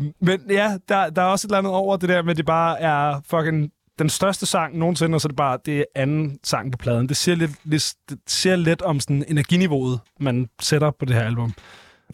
[0.03, 2.37] øh, men ja, der, der er også et eller andet over det der med, at
[2.37, 6.39] det bare er fucking den største sang nogensinde, og så er det bare det anden
[6.45, 7.09] sang på pladen.
[7.09, 11.23] Det siger lidt, lidt, det siger lidt om sådan energiniveauet, man sætter på det her
[11.23, 11.55] album.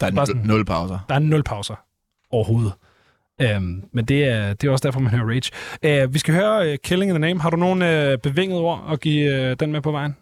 [0.00, 0.98] Der er Bare sådan- nul pauser.
[1.08, 1.74] Der er nul pauser
[2.30, 2.72] overhovedet.
[3.40, 5.50] Øhm, men det er, det er også derfor, man hører Rage.
[5.82, 7.40] Øh, vi skal høre uh, Killing in the Name.
[7.40, 10.16] Har du nogen uh, bevingede ord at give uh, den med på vejen?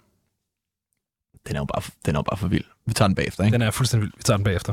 [1.48, 2.64] Den er jo bare, den er jo bare for vild.
[2.87, 3.52] Vi tager den bagefter, ikke?
[3.52, 4.12] Den er fuldstændig vild.
[4.16, 4.72] Vi tager den bagefter.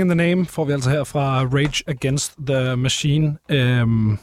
[0.00, 3.36] Killing in the Name får vi altså her fra Rage Against the Machine.
[3.48, 4.18] Øhm,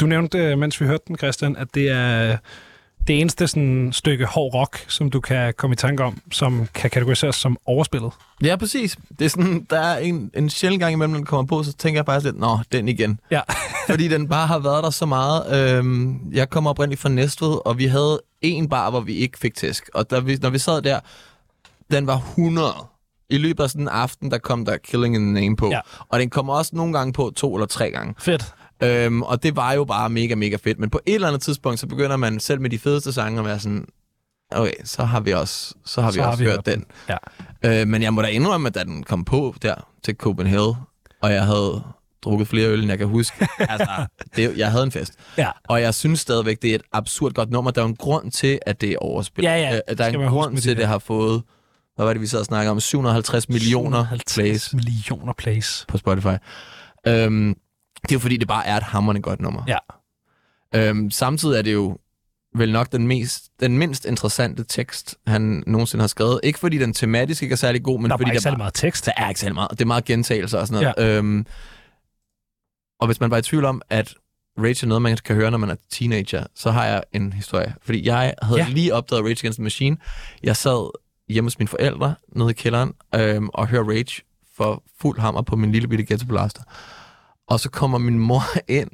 [0.00, 2.36] du nævnte, øh, mens vi hørte den, Christian, at det er
[3.06, 6.90] det eneste sådan, stykke hård rock, som du kan komme i tanke om, som kan
[6.90, 8.12] kategoriseres som overspillet.
[8.42, 8.98] Ja, præcis.
[9.18, 11.72] Det er sådan, der er en, en sjældent gang imellem, når den kommer på, så
[11.72, 13.20] tænker jeg faktisk lidt, nå, den igen.
[13.30, 13.40] Ja.
[13.90, 15.76] Fordi den bare har været der så meget.
[15.76, 19.54] Øhm, jeg kommer oprindeligt fra Næstved, og vi havde en bar, hvor vi ikke fik
[19.54, 19.90] tæsk.
[19.94, 21.00] Og da vi, når vi sad der,
[21.90, 22.91] den var 100.
[23.32, 25.68] I løbet af sådan en aften, der kom der Killing in the Name på.
[25.70, 25.80] Ja.
[26.08, 28.14] Og den kommer også nogle gange på to eller tre gange.
[28.18, 28.54] Fedt.
[28.82, 30.78] Øhm, og det var jo bare mega, mega fedt.
[30.78, 33.44] Men på et eller andet tidspunkt, så begynder man selv med de fedeste sange at
[33.44, 33.86] være sådan,
[34.50, 36.84] okay, så har vi også, så har vi Så har også vi hørt hørt den.
[37.62, 37.80] Ja.
[37.80, 40.74] Øh, men jeg må da indrømme, at da den kom på der til Copenhagen,
[41.22, 41.82] og jeg havde
[42.22, 43.48] drukket flere øl, end jeg kan huske.
[43.72, 45.14] altså, det, jeg havde en fest.
[45.38, 45.48] Ja.
[45.68, 47.70] Og jeg synes stadigvæk, det er et absurd godt nummer.
[47.70, 49.50] Der er en grund til, at det er overspillet.
[49.50, 49.80] Ja, ja.
[49.88, 50.86] Øh, der er en grund til, det der.
[50.86, 51.42] har fået,
[51.96, 55.84] hvad var det, vi sad og snakkede om, 750 millioner 50 plays millioner plays.
[55.88, 56.34] på Spotify.
[57.06, 57.54] Øhm,
[58.02, 59.62] det er jo fordi, det bare er et hammerende godt nummer.
[59.68, 59.78] Ja.
[60.74, 61.98] Øhm, samtidig er det jo
[62.54, 66.40] vel nok den, mest, den mindst interessante tekst, han nogensinde har skrevet.
[66.42, 68.58] Ikke fordi den tematisk ikke er særlig god, men Der er fordi ikke der særlig
[68.58, 69.06] meget tekst.
[69.06, 69.70] der er ikke særlig meget.
[69.70, 71.08] Det er meget gentagelser og sådan noget.
[71.12, 71.18] Ja.
[71.18, 71.46] Øhm,
[73.00, 74.14] og hvis man var i tvivl om, at
[74.58, 77.74] Rage er noget, man kan høre, når man er teenager, så har jeg en historie.
[77.82, 78.68] Fordi jeg havde ja.
[78.68, 79.96] lige opdaget Rage Against the Machine.
[80.42, 80.90] Jeg sad
[81.32, 84.22] hjemme hos mine forældre, nede i kælderen, øhm, og hører Rage
[84.56, 86.62] for fuld hammer på min lille bitte ghetto blaster.
[87.46, 88.42] Og så kommer min mor
[88.80, 88.90] ind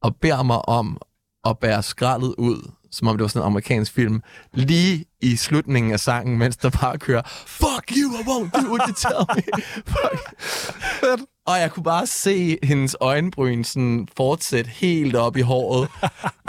[0.00, 0.98] og beder mig om
[1.44, 5.92] at bære skraldet ud, som om det var sådan en amerikansk film, lige i slutningen
[5.92, 9.42] af sangen, mens der bare kører, Fuck you, I won't do what you tell me.
[9.94, 11.20] Fuck.
[11.46, 15.88] Og jeg kunne bare se hendes øjenbryn sådan fortsætte helt op i håret.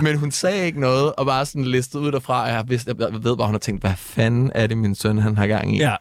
[0.01, 2.43] Men hun sagde ikke noget, og bare sådan listede ud derfra.
[2.43, 5.17] Og jeg, vidste, jeg ved bare, hun har tænkt, hvad fanden er det, min søn
[5.17, 5.79] han har gang i?
[5.79, 5.95] Ja,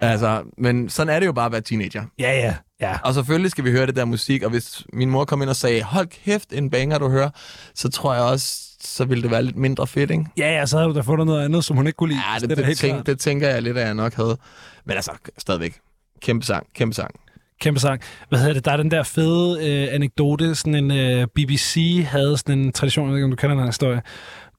[0.00, 2.04] Altså, men sådan er det jo bare at være teenager.
[2.18, 2.54] ja, ja.
[2.80, 2.98] ja.
[3.04, 5.56] Og selvfølgelig skal vi høre det der musik, og hvis min mor kom ind og
[5.56, 7.30] sagde, hold kæft, en banger, du hører,
[7.74, 10.24] så tror jeg også, så ville det være lidt mindre fedt, ikke?
[10.36, 12.20] Ja, ja, så havde du da fundet noget andet, som hun ikke kunne lide.
[12.32, 14.36] Ja, det, det, da det, tænk, det tænker jeg lidt, at jeg nok havde.
[14.84, 15.80] Men altså, stadigvæk.
[16.22, 17.10] Kæmpe sang, kæmpe sang.
[17.60, 18.00] Kæmpe sang.
[18.28, 18.64] Hvad hedder det?
[18.64, 23.06] Der er den der fede øh, anekdote, sådan en øh, BBC havde sådan en tradition,
[23.06, 24.02] jeg ved ikke, om du kender den her historie.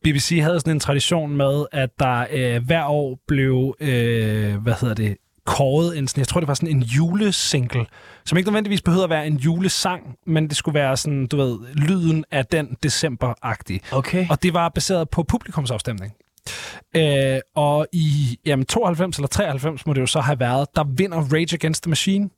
[0.04, 4.96] BBC havde sådan en tradition med, at der øh, hver år blev, øh, hvad hedder
[4.96, 7.86] det, kåret en sådan, jeg tror det var sådan en julesingle,
[8.26, 11.60] som ikke nødvendigvis behøvede at være en julesang, men det skulle være sådan, du ved,
[11.74, 13.80] lyden af den december-agtig.
[13.92, 14.28] Okay.
[14.30, 16.14] Og det var baseret på publikumsafstemning.
[16.96, 21.18] Øh, og i jamen, 92 eller 93 må det jo så have været, der vinder
[21.18, 22.30] Rage Against the Machine.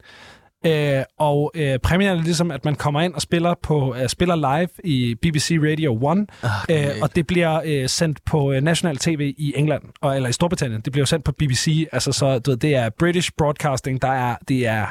[0.68, 4.36] Øh, og øh, præmien er ligesom, at man kommer ind og spiller på øh, spiller
[4.36, 6.30] live i BBC Radio 1,
[6.64, 6.90] Okay.
[6.96, 10.34] øh, og det bliver øh, sendt på øh, national tv i England, og, eller i
[10.34, 10.82] Storbritannien.
[10.82, 14.08] Det bliver jo sendt på BBC, altså så du ved, det er British Broadcasting, der
[14.12, 14.86] er, det er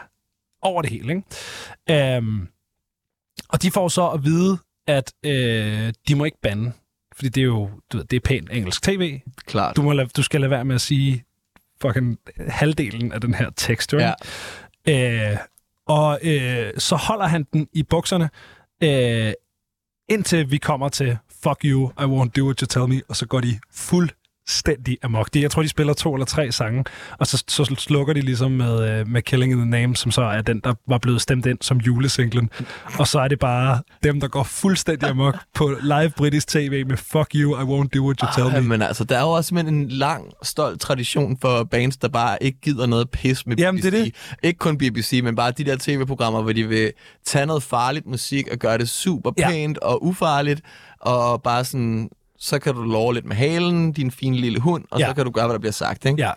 [0.62, 1.14] over det hele.
[1.88, 2.16] Ikke?
[2.16, 2.48] Øhm,
[3.48, 6.72] og de får så at vide, at øh, de må ikke bande,
[7.16, 9.18] fordi det er jo du ved, det er pænt engelsk tv.
[9.46, 9.76] Klart.
[9.76, 11.24] Du, må lade, du skal lade være med at sige
[11.82, 13.92] fucking halvdelen af den her tekst.
[13.92, 14.12] Jo, Ja.
[15.32, 15.36] øh,
[15.87, 18.31] og øh, så holder han den i bukserne,
[18.83, 19.33] øh,
[20.09, 23.27] indtil vi kommer til Fuck you, I won't do what you tell me, og så
[23.27, 23.59] går de
[24.56, 25.28] fuldstændig amok.
[25.35, 26.85] Jeg tror, de spiller to eller tre sange,
[27.18, 30.22] og så, så slukker de ligesom med, øh, med Killing in the Name, som så
[30.22, 32.50] er den, der var blevet stemt ind som julesinglen.
[32.98, 36.96] Og så er det bare dem, der går fuldstændig amok på live britisk tv med
[36.96, 38.68] Fuck you, I won't do what you tell Ja, me.
[38.68, 42.42] men altså, der er jo også simpelthen en lang, stolt tradition for bands, der bare
[42.42, 43.62] ikke gider noget pis med BBC.
[43.62, 44.14] Jamen, det er det.
[44.42, 46.92] Ikke kun BBC, men bare de der tv-programmer, hvor de vil
[47.26, 49.50] tage noget farligt musik og gøre det super Ja.
[49.50, 50.61] pænt og ufarligt,
[51.00, 55.01] og bare sådan, så kan du love lidt med halen, din fine lille hund, og
[55.01, 55.09] Ja.
[55.09, 56.22] så kan du gøre, hvad der bliver sagt, ikke?
[56.22, 56.31] Ja,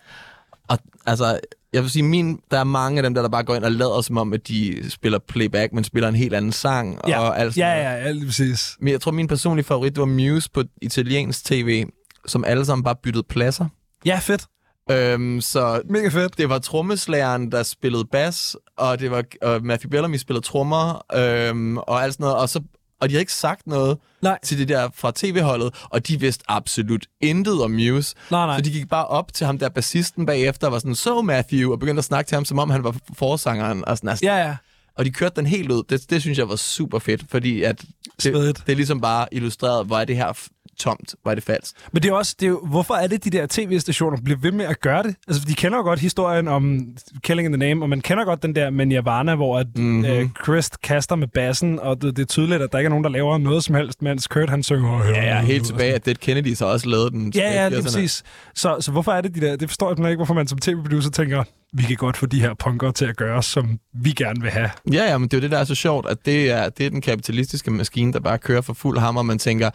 [0.68, 1.40] Og altså,
[1.72, 3.72] jeg vil sige, min, der er mange af dem, der, der bare går ind og
[3.72, 7.40] lader som om, at de spiller playback, men spiller en helt anden sang, ja, og
[7.40, 8.76] alt ja, ja, ja, lige præcis.
[8.80, 11.84] Men jeg tror, min personlige favorit, det var Muse på italiensk tv,
[12.26, 13.66] som alle sammen bare byttede pladser.
[14.04, 14.46] Ja, fedt.
[14.90, 16.38] Øhm, så Mega fedt.
[16.38, 21.76] det var trommeslageren, der spillede bas, og det var og Matthew Bellamy spillede trommer, øhm,
[21.78, 22.36] og alt sådan noget.
[22.38, 22.60] Og, så,
[23.00, 24.38] og de havde ikke sagt noget Nej.
[24.42, 28.14] til det der fra tv-holdet, og de vidste absolut intet om Muse.
[28.30, 28.56] Nej, nej.
[28.58, 31.72] Så de gik bare op til ham der bassisten bagefter, og var sådan, så Matthew,
[31.72, 33.84] og begyndte at snakke til ham, som om han var forsangeren.
[33.88, 34.56] Og, sådan, altså, Ja, ja.
[34.98, 35.82] og de kørte den helt ud.
[35.88, 37.84] Det, det synes jeg var super fedt, fordi at
[38.18, 38.56] Svedigt.
[38.58, 40.32] det, det er ligesom bare illustreret, hvor er det her
[40.80, 41.74] tomt, er det falsk.
[41.92, 44.52] Men det er også, det er jo, hvorfor er det, de der tv-stationer bliver ved
[44.52, 45.14] med at gøre det?
[45.28, 46.80] Altså, de kender jo godt historien om
[47.22, 49.84] Killing in the Name, og man kender godt den der med Nirvana, hvor at, Mhm.
[49.86, 50.04] mm-hmm.
[50.04, 53.04] øh, Chris kaster med bassen, og det, det er tydeligt, at der ikke er nogen,
[53.04, 55.04] der laver noget som helst, mens Kurt han synger.
[55.04, 57.32] Ja, ja, helt tilbage, at Dead Kennedy så også lavede den.
[57.34, 57.82] Ja, ja, lige 80'erne.
[57.82, 58.22] præcis.
[58.54, 61.10] Så, så hvorfor er det de der, det forstår jeg ikke, hvorfor man som tv-producer
[61.10, 64.50] tænker, vi kan godt få de her punker til at gøre, som vi gerne vil
[64.50, 64.70] have.
[64.92, 66.86] Ja, ja, men det er jo det, der er så sjovt, at det er, det
[66.86, 69.22] er den kapitalistiske maskine, der bare kører for fuld hammer.
[69.22, 69.70] Man tænker,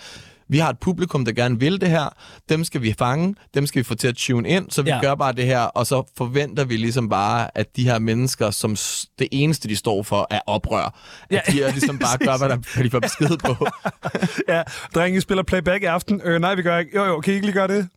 [0.49, 2.09] vi har et publikum, der gerne vil det her.
[2.49, 3.35] Dem skal vi fange.
[3.53, 4.71] Dem skal vi få til at tune ind.
[4.71, 4.95] Så vi Ja.
[4.95, 5.01] ja.
[5.01, 8.71] gør bare det her, og så forventer vi ligesom bare, at de her mennesker, som
[9.19, 10.99] det eneste, de står for, er oprør.
[11.31, 13.67] Ja, At de er ligesom bare gør, hvad der, de får besked på.
[14.53, 14.63] Ja,
[14.95, 16.21] drenge, I spiller playback i aften.
[16.23, 16.91] Øh, nej, vi gør ikke.
[16.95, 17.89] Jo, jo, kan I ikke lige gøre det?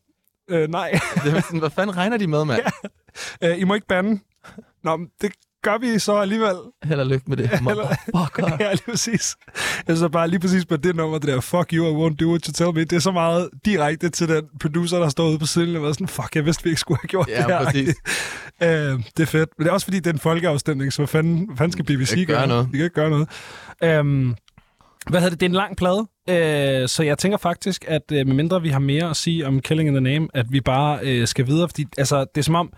[0.50, 0.90] Øh, nej.
[1.24, 2.60] Det er sådan, hvad fanden regner de med, mand?
[3.42, 4.20] øh, I må ikke bande.
[4.84, 5.32] Nå, det
[5.68, 6.56] gør vi så alligevel.
[6.84, 7.50] Held og lykke med det.
[7.62, 8.56] Motherfucker.
[8.64, 9.36] ja, lige præcis.
[9.86, 12.44] Altså bare lige præcis på det nummer, det der, fuck you, I won't do what
[12.44, 12.80] you tell me.
[12.80, 15.92] Det er så meget direkte til den producer, der står ude på siden, og var
[15.92, 17.64] sådan, fuck, jeg vidste, vi ikke skulle have gjort Ja, det her.
[17.64, 17.94] præcis.
[18.62, 18.68] øh,
[19.16, 19.48] det er fedt.
[19.58, 21.84] Men det er også fordi, det er en folkeafstemning, så hvad fanden, hvad fanden skal
[21.84, 22.66] BBC gøre noget.
[22.66, 23.28] De kan ikke gøre noget.
[23.82, 24.34] Øhm,
[25.10, 25.40] hvad hedder det?
[25.40, 26.06] Det er en lang plade,
[26.82, 29.88] øh, så jeg tænker faktisk, at øh, medmindre vi har mere at sige om Killing
[29.88, 32.72] in the Name, at vi bare øh, skal videre, fordi altså, det er som om,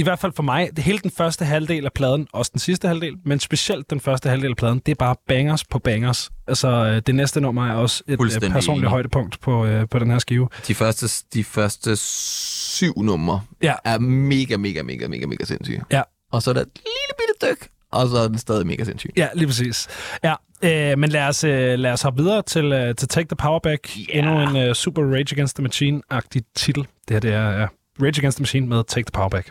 [0.00, 3.14] i hvert fald for mig, hele den første halvdel af pladen, også den sidste halvdel,
[3.24, 6.30] men specielt den første halvdel af pladen, det er bare bangers på bangers.
[6.46, 8.88] Altså, øh, det næste nummer er også et øh, personligt enig.
[8.88, 10.48] højdepunkt på, øh, på den her skive.
[10.68, 13.74] De første, de første syv numre ja.
[13.84, 15.82] er mega, mega, mega, mega, mega sindssyge.
[15.92, 16.02] Ja.
[16.32, 19.10] Og så er der et lille bitte dyk, og så er den stadig mega sindssyg.
[19.16, 19.88] Ja, lige præcis.
[20.24, 23.36] Ja, øh, men lad os, øh, lad os hoppe videre til, øh, til Take the
[23.36, 23.96] Power Back.
[23.98, 24.18] Yeah.
[24.18, 26.82] Endnu en øh, super Rage Against the Machine-agtig titel.
[26.82, 27.68] Det her det er øh,
[28.02, 29.50] Rage Against the Machine med Take the Power Back.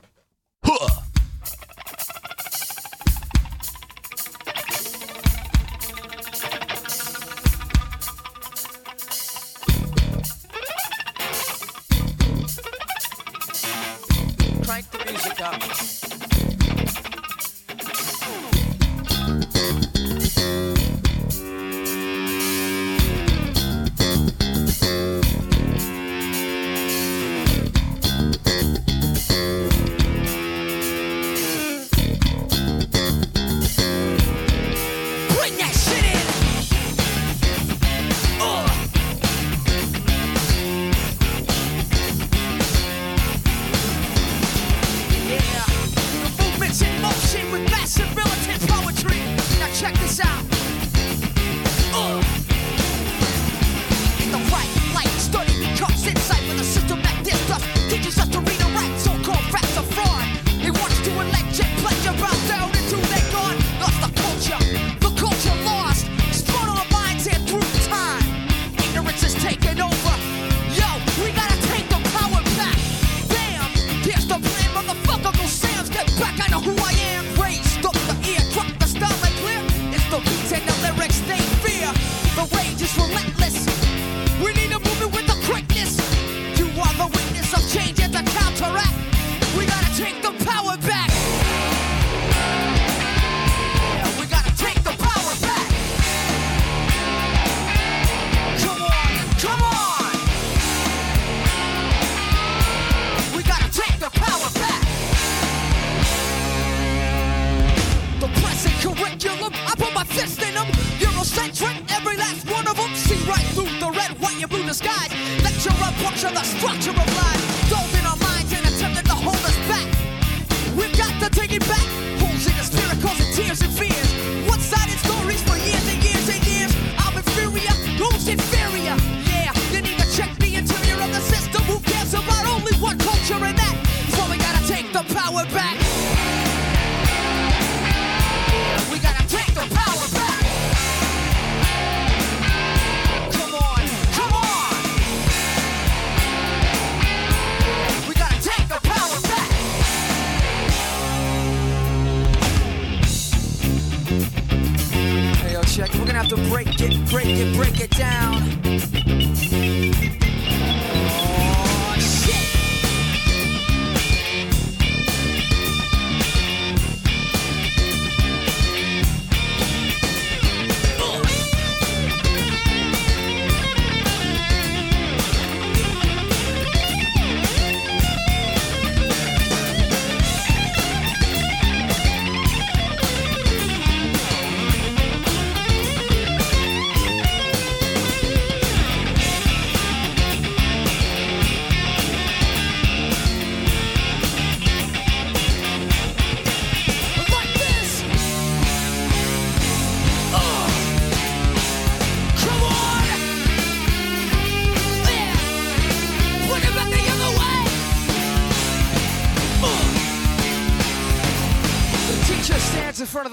[0.66, 0.89] Huh.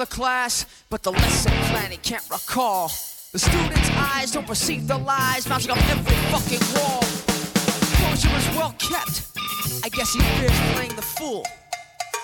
[0.00, 2.88] of the class, but the lesson plan he can't recall.
[3.32, 7.00] The students' eyes don't perceive the lies mounting on every fucking wall.
[7.96, 9.24] Closure is well kept.
[9.84, 11.44] I guess he fears playing the fool.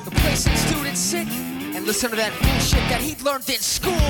[0.04, 1.26] The place that students sit
[1.74, 4.08] and listen to that bullshit that he learned in school.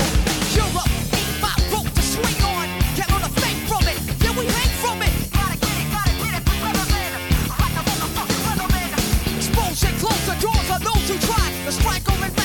[0.58, 2.66] Europe ain't my rope to swing on.
[2.98, 3.98] Can't learn a thing from it.
[4.22, 5.12] Yeah, we hang from it.
[5.30, 6.42] Gotta get it, gotta get it.
[6.66, 7.12] Relevant.
[7.46, 8.90] Like a motherfucking relevant.
[9.38, 12.41] Expose close the doors on those who try to strike and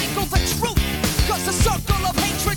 [1.98, 2.57] full of hatred.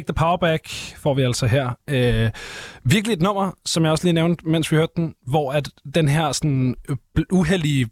[0.00, 1.70] Take the Power Back får vi altså her.
[1.88, 2.30] Øh,
[2.84, 6.08] virkelig et nummer, som jeg også lige nævnte, mens vi hørte den, hvor at den
[6.08, 6.74] her sådan
[7.32, 7.88] uheldige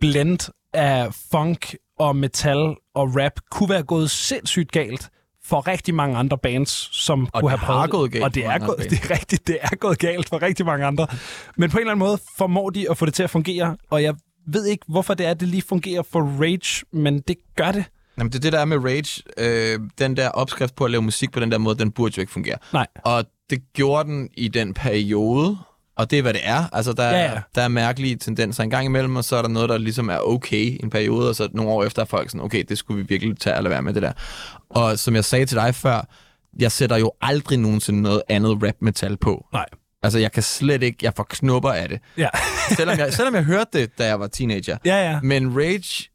[0.00, 5.10] blend af funk og metal og rap kunne være gået sindssygt galt
[5.44, 8.58] for rigtig mange andre bands, som Og kunne have prøvet gået galt Og det er,
[8.58, 11.06] gået, det er rigtigt, det er gået galt for rigtig mange andre.
[11.56, 14.02] Men på en eller anden måde formår de at få det til at fungere, og
[14.02, 14.14] jeg
[14.46, 17.84] ved ikke, hvorfor det er, at det lige fungerer for Rage, men det gør det.
[18.18, 19.22] Jamen, det er det, der er med Rage.
[19.38, 22.20] Øh, den der opskrift på at lave musik på den der måde, den burde jo
[22.20, 22.56] ikke fungere.
[22.72, 22.86] Nej.
[23.04, 25.56] Og det gjorde den i den periode,
[25.96, 26.64] og det er, hvad det er.
[26.72, 29.48] Altså, der, Ja, ja, der er mærkelige tendenser en gang imellem, og så er der
[29.48, 32.30] noget, der ligesom er okay i en periode, og så nogle år efter er folk
[32.30, 34.12] sådan, okay, det skulle vi virkelig tage eller være med det der.
[34.70, 36.08] Og som jeg sagde til dig før,
[36.58, 39.46] jeg sætter jo aldrig nogensinde noget andet rap-metal på.
[39.52, 39.66] Nej.
[40.02, 42.00] Altså, jeg kan slet ikke, jeg får knupper af det.
[42.16, 42.28] Ja.
[42.76, 44.76] Selvom jeg, selvom jeg hørte det, da jeg var teenager.
[44.84, 45.20] ja, ja.
[45.22, 46.10] Men Rage,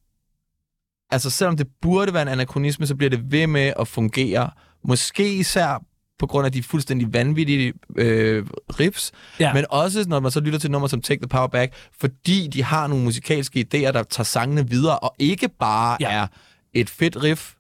[1.11, 4.49] altså selvom det burde være en anachronisme, så bliver det ved med at fungere.
[4.87, 5.83] Måske især
[6.19, 8.45] på grund af de fuldstændig vanvittige øh,
[8.79, 9.53] riffs, Ja.
[9.53, 12.63] men også når man så lytter til nummer som Take the Power Back, fordi de
[12.63, 16.09] har nogle musikalske idéer, der tager sangene videre, og ikke bare Ja.
[16.15, 16.21] ja.
[16.21, 16.27] er
[16.73, 17.53] et fedt riff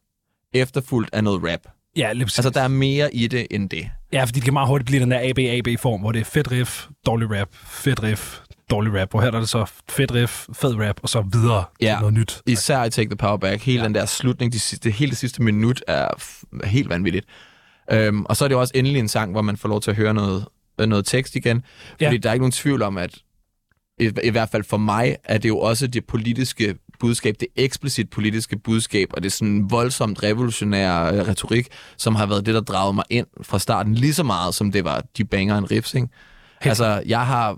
[0.53, 1.59] efterfulgt af noget rap.
[1.95, 2.39] Ja, lige præcis.
[2.39, 3.89] Altså, der er mere i det end det.
[4.13, 6.87] Ja, fordi det kan meget hurtigt blive den der AB-AB-form, hvor det er fedt riff,
[7.05, 8.39] dårlig rap, fedt riff,
[8.69, 9.09] dårlig rap.
[9.11, 11.85] Hvor her er det så fedt riff, fed rap, og så videre Ja.
[11.85, 12.41] til noget nyt.
[12.45, 13.63] Især i Take the Power Back.
[13.63, 13.85] Hele Ja.
[13.85, 16.07] den der slutning, de sidste, hele det sidste minut er
[16.65, 17.25] helt vanvittigt.
[17.91, 19.91] Øhm, og så er det jo også endelig en sang, hvor man får lov til
[19.91, 20.45] at høre noget,
[20.81, 21.63] øh, noget tekst igen.
[21.91, 22.11] Fordi Ja.
[22.11, 22.17] ja.
[22.17, 23.15] der er ikke nogen tvivl om, at
[23.99, 28.09] i, i hvert fald for mig, er det jo også det politiske budskab, det eksplicit
[28.09, 32.61] politiske budskab, og det er sådan voldsomt revolutionære øh, retorik, som har været det, der
[32.61, 35.93] dragede mig ind fra starten, lige så meget som det var de banger en riffs,
[35.93, 36.07] ikke?
[36.61, 37.57] Altså, jeg har,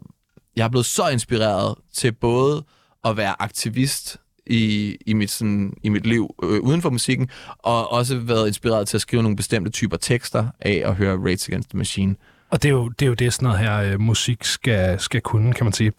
[0.59, 2.63] jeg er blevet så inspireret til både
[3.05, 7.29] at være aktivist i, i, mit, sådan, i mit liv øh, uden for musikken,
[7.59, 11.49] og også været inspireret til at skrive nogle bestemte typer tekster af at høre Rage
[11.49, 12.15] Against the Machine.
[12.49, 15.21] Og det er jo det, er jo det sådan noget her øh, musik skal, skal
[15.21, 15.91] kunne, kan man sige.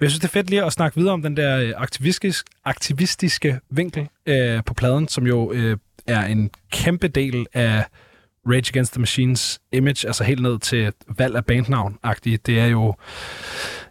[0.00, 2.46] Men jeg synes, det er fedt lige at snakke videre om den der øh, aktivistisk,
[2.64, 7.84] aktivistiske vinkel øh, på pladen, som jo øh, er en kæmpe del af
[8.46, 12.46] Rage Against the Machines image, altså helt ned til valg af bandnavn-agtigt.
[12.46, 12.94] Det er jo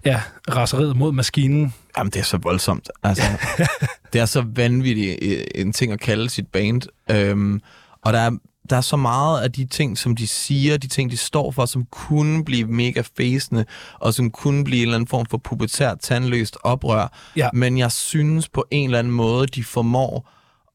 [0.08, 1.74] ja, raseriet mod maskinen.
[1.98, 2.90] Jamen, det er så voldsomt.
[3.04, 3.24] Altså,
[4.14, 6.82] det er så vanvittigt øh, en ting at kalde sit band.
[7.12, 7.62] Øhm,
[8.02, 8.32] og der er,
[8.70, 11.66] der er så meget af de ting, som de siger, de ting, de står for,
[11.66, 13.66] som kunne blive mega fæsende,
[14.00, 17.18] og som kunne blive en eller anden form for pubertært, tandløst oprør.
[17.36, 17.50] Ja.
[17.54, 20.30] Men jeg synes på en eller anden måde, de formår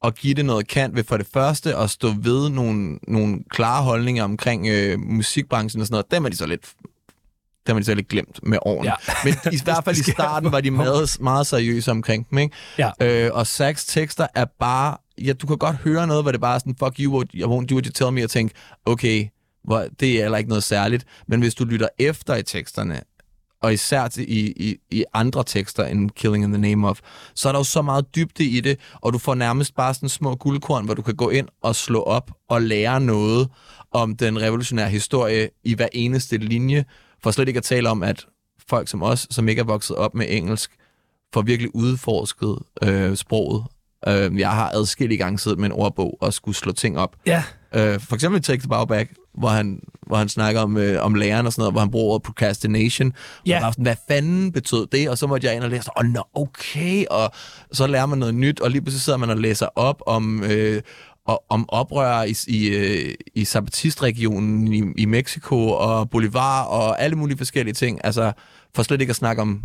[0.05, 3.83] at give det noget kant ved for det første at stå ved nogle, nogle klare
[3.83, 6.11] holdninger omkring øh, musikbranchen og sådan noget.
[6.11, 6.73] Dem er de så lidt
[7.67, 8.91] dem er de så lidt glemt med årene.
[8.91, 9.15] Ja.
[9.25, 12.57] Men i hvert fald i starten var de meget, meget seriøse omkring dem, ikke?
[12.79, 12.91] Ja.
[13.01, 14.97] Øh, og Sachs tekster er bare...
[15.19, 17.67] Ja, du kan godt høre noget, hvor det bare er sådan, fuck you, I won't
[17.67, 18.55] do what you tell me, og tænke,
[18.87, 19.27] okay,
[19.65, 21.05] hvor, det er heller ikke noget særligt.
[21.29, 23.01] Men hvis du lytter efter i teksterne,
[23.63, 27.01] og især til, i, i, i andre tekster end Killing in the Name of,
[27.35, 30.09] så er der jo så meget dybde i det, og du får nærmest bare sådan
[30.09, 33.49] små guldkorn, hvor du kan gå ind og slå op og lære noget
[33.93, 36.85] om den revolutionære historie i hver eneste linje,
[37.23, 38.27] for slet ikke at tale om, at
[38.69, 40.71] folk som os, som ikke er vokset op med engelsk,
[41.35, 43.65] får virkelig udforsket øh, sproget.
[44.09, 47.17] Øh, jeg har adskillige gange siddet med en ordbog og skulle slå ting op.
[47.27, 47.45] Ja,
[47.75, 51.05] Øh, for eksempel i Take the Power Back, hvor han, hvor han snakker om, øh,
[51.05, 53.13] om læreren og sådan noget, hvor han bruger procrastination.
[53.47, 53.67] Ja.
[53.67, 55.09] Og sådan, hvad fanden betød det?
[55.09, 57.05] Og så måtte jeg ind og læse, åh, oh, no, okay.
[57.11, 57.31] Og
[57.73, 60.83] så lærer man noget nyt, og lige pludselig sidder man og læser op om, øh,
[61.27, 67.03] og, om oprør i, i, øh, i i Zapatistregionen i, i Mexico, og Bolivar, og
[67.03, 68.01] alle mulige forskellige ting.
[68.05, 68.33] Altså,
[68.75, 69.63] for slet ikke at snakke om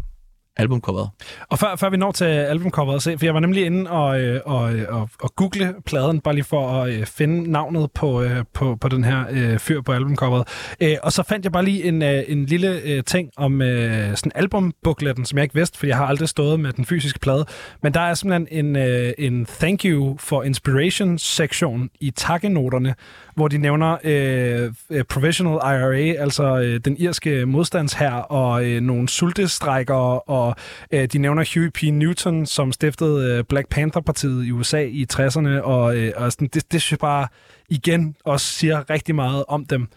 [0.57, 1.09] albumcoveret.
[1.49, 4.41] Og før, før vi når til albumcoveret, se, for jeg var nemlig inde og, øh,
[4.45, 8.43] og, øh, og, og google pladen, bare lige for at øh, finde navnet på, øh,
[8.53, 10.47] på, på den her øh, fyr på albumcoveret.
[10.81, 14.15] Øh, og så fandt jeg bare lige en, øh, en lille øh, ting om øh,
[14.15, 17.45] sådan albumbukletten, som jeg ikke vidste, for jeg har aldrig stået med den fysiske plade.
[17.83, 22.95] Men der er simpelthen en, øh, en thank you for inspiration sektion i takkenoterne,
[23.35, 29.09] hvor de nævner øh, øh, Provisional IRA, altså øh, den irske modstandshær, og øh, nogle
[29.09, 30.55] sultestrækker og og
[30.91, 31.83] øh, de nævner Huey P.
[31.93, 36.71] Newton, som stiftede øh, Black Panther-partiet i USA i 60'erne, og, øh, og sådan, det,
[36.71, 37.27] det synes jeg bare
[37.69, 39.87] igen også siger rigtig meget om dem.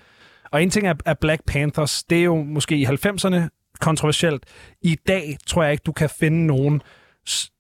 [0.53, 3.37] Og en ting er, er Black Panthers, det er jo måske i 90'erne
[3.81, 4.45] kontroversielt.
[4.83, 6.83] I dag tror jeg ikke, du kan finde nogen,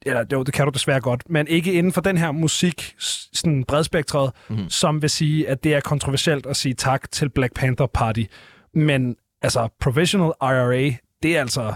[0.07, 2.95] eller jo, det kan du desværre godt, men ikke inden for den her musik,
[3.32, 4.70] sådan bredspektret, mm-hmm.
[4.70, 8.22] som vil sige, at det er kontroversielt at sige tak til Black Panther Party.
[8.74, 11.74] Men altså, Professional IRA, det er altså,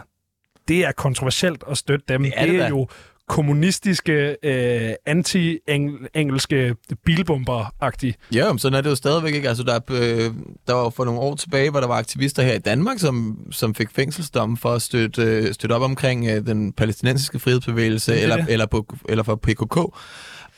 [0.69, 2.23] det er kontroversielt at støtte dem.
[2.23, 2.69] Det er det det er da.
[2.69, 2.89] jo
[3.29, 6.75] kommunistiske, øh, anti-engelske
[7.09, 8.15] bilbomber-agtige.
[8.35, 9.49] Ja, men sådan er det jo stadigvæk ikke.
[9.49, 10.31] Altså, der, er, øh,
[10.67, 13.75] der var for nogle år tilbage, hvor der var aktivister her i Danmark, som, som
[13.75, 18.23] fik fængselsdom for at støtte, øh, støtte op omkring øh, den palæstinensiske frihedsbevægelse Det er
[18.23, 18.47] eller, det.
[18.49, 19.79] eller, på, eller for PKK.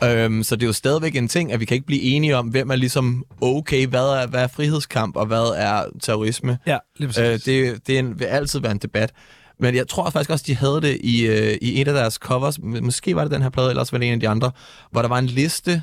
[0.05, 2.47] Øhm, så det er jo stadigvæk en ting, at vi kan ikke blive enige om,
[2.47, 6.59] hvem er ligesom okay, hvad er, hvad er frihedskamp, og hvad er terrorisme.
[6.67, 7.23] Ja, lige præcis.
[7.23, 9.13] Øh, det, det er en, vil altid være en debat.
[9.61, 12.59] Men jeg tror faktisk også, de havde det i, øh, i et af deres covers.
[12.63, 14.51] Måske var det den her plade, ellers var det en af de andre,
[14.91, 15.83] hvor der var en liste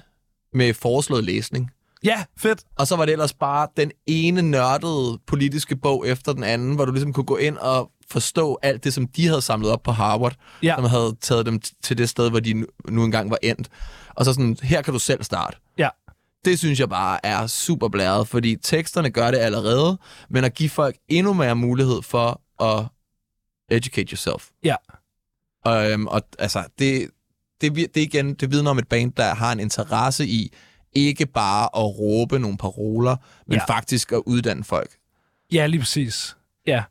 [0.53, 1.69] med foreslået læsning.
[2.03, 2.63] Ja, fedt.
[2.77, 6.85] Og så var det ellers bare den ene nørdede politiske bog efter den anden, hvor
[6.85, 9.91] du ligesom kunne gå ind og forstå alt det, som de havde samlet op på
[9.91, 10.75] Harvard, Ja.
[10.75, 13.67] som havde taget dem til det sted, hvor de nu- nu engang var endt.
[14.15, 15.57] Og så sådan, her kan du selv starte.
[15.77, 15.89] Ja.
[16.45, 19.97] Det synes jeg bare er super blæret, fordi teksterne gør det allerede,
[20.29, 22.85] men at give folk endnu mere mulighed for at
[23.69, 24.49] educate yourself.
[24.63, 24.75] Ja.
[25.65, 27.09] Og, øhm, og altså, det,
[27.61, 30.53] det, det, igen, det vidner om et band, der har en interesse i
[30.95, 33.15] ikke bare at råbe nogle paroler,
[33.47, 33.65] men Ja.
[33.75, 34.89] faktisk at uddanne folk.
[35.53, 36.35] Ja, lige præcis.
[36.67, 36.83] Ja.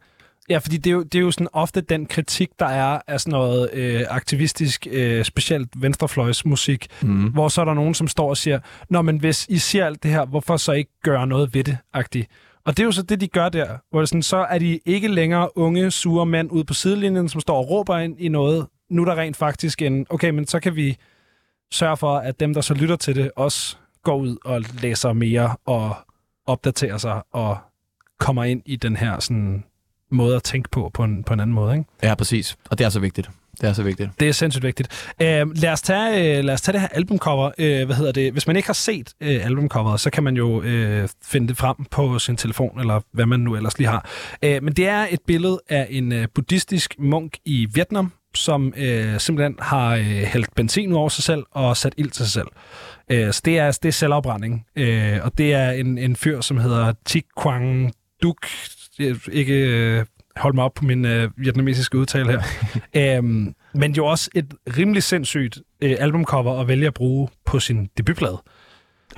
[0.49, 3.21] Ja, fordi det er, jo, det er jo sådan ofte den kritik, der er af
[3.21, 7.29] sådan noget øh, aktivistisk, øh, specielt venstrefløjsmusik, mm.
[7.29, 8.61] hvor så er der nogen, som står og siger,
[8.91, 11.79] Nå, men hvis I siger alt det her, hvorfor så ikke gøre noget ved det,
[11.93, 12.29] agtigt.
[12.65, 14.81] Og det er jo så det, de gør der, hvor det sådan, så er de
[14.87, 18.67] ikke længere unge, sure mænd ude på sidelinjen, som står og råber ind i noget.
[18.91, 20.97] Nu er der rent faktisk en, okay, men så kan vi
[21.73, 25.57] sørge for, at dem, der så lytter til det, også går ud og læser mere
[25.67, 25.97] og
[26.47, 27.59] opdaterer sig og
[28.19, 29.65] kommer ind i den her sådan,
[30.11, 31.75] måde at tænke på, på en, på en anden måde.
[31.75, 31.91] Ikke?
[32.03, 32.57] Ja, præcis.
[32.71, 33.31] Og det er så vigtigt.
[33.61, 34.11] Det er så vigtigt.
[34.21, 35.13] Det er sindssygt vigtigt.
[35.23, 37.51] Øh, lad, os tage, øh, lad os tage det her albumcover.
[37.59, 38.33] Øh, hvad hedder det?
[38.33, 41.77] Hvis man ikke har set øh, albumcoveret, så kan man jo øh, finde det frem
[41.91, 44.09] på sin telefon, eller hvad man nu ellers lige har.
[44.43, 49.21] Øh, men det er et billede af en øh, buddhistisk munk i Vietnam, som øh,
[49.21, 52.49] simpelthen har øh, hældt benzin ud over sig selv og sat ild til sig selv.
[53.11, 54.67] Øh, så det er, det er selvafbrænding.
[54.77, 57.93] Øh, og det er en, en fyr, som hedder Thi Quang
[58.23, 58.37] Duc.
[59.01, 60.05] Øh, ikke øh,
[60.37, 62.43] hold mig op på min øh, vietnamesiske udtale her.
[63.19, 67.89] øhm, men jo også et rimelig sindssygt øh, albumcover at vælge at bruge på sin
[67.99, 68.43] debutplade.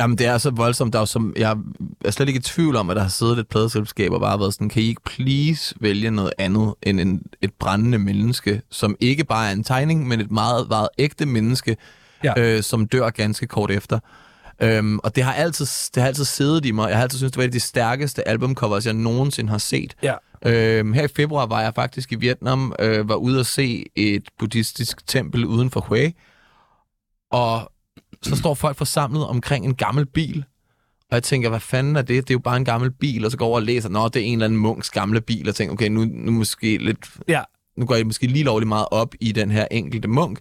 [0.00, 0.92] Jamen, det er så voldsomt.
[0.92, 1.56] Der er som, jeg
[2.04, 4.54] er slet ikke i tvivl om, at der har siddet et pladeselskab og bare været
[4.54, 9.24] sådan, kan I ikke please vælge noget andet end en, et brændende menneske, som ikke
[9.24, 11.76] bare er en tegning, men et meget, meget ægte menneske,
[12.24, 12.32] Ja.
[12.36, 13.98] øh, som dør ganske kort efter.
[14.62, 16.88] Øhm, og det har, altid, det har altid siddet i mig.
[16.88, 19.94] Jeg har altid syntes, det var et af de stærkeste albumcovers, jeg nogensinde har set.
[20.02, 20.14] Ja.
[20.46, 24.28] Øhm, her i februar var jeg faktisk i Vietnam, øh, var ude at se et
[24.38, 26.12] buddhistisk tempel uden for Hue,
[27.30, 27.72] og
[28.22, 30.44] så står folk forsamlet omkring en gammel bil,
[31.10, 32.08] og jeg tænker, hvad fanden er det?
[32.28, 34.08] Det er jo bare en gammel bil, og så går jeg over og læser, nå,
[34.08, 36.98] det er en eller anden munks gamle bil, og tænker, okay, nu, nu, måske lidt,
[37.28, 37.42] Ja.
[37.76, 40.38] nu går jeg måske lige lovligt meget op i den her enkelte munk,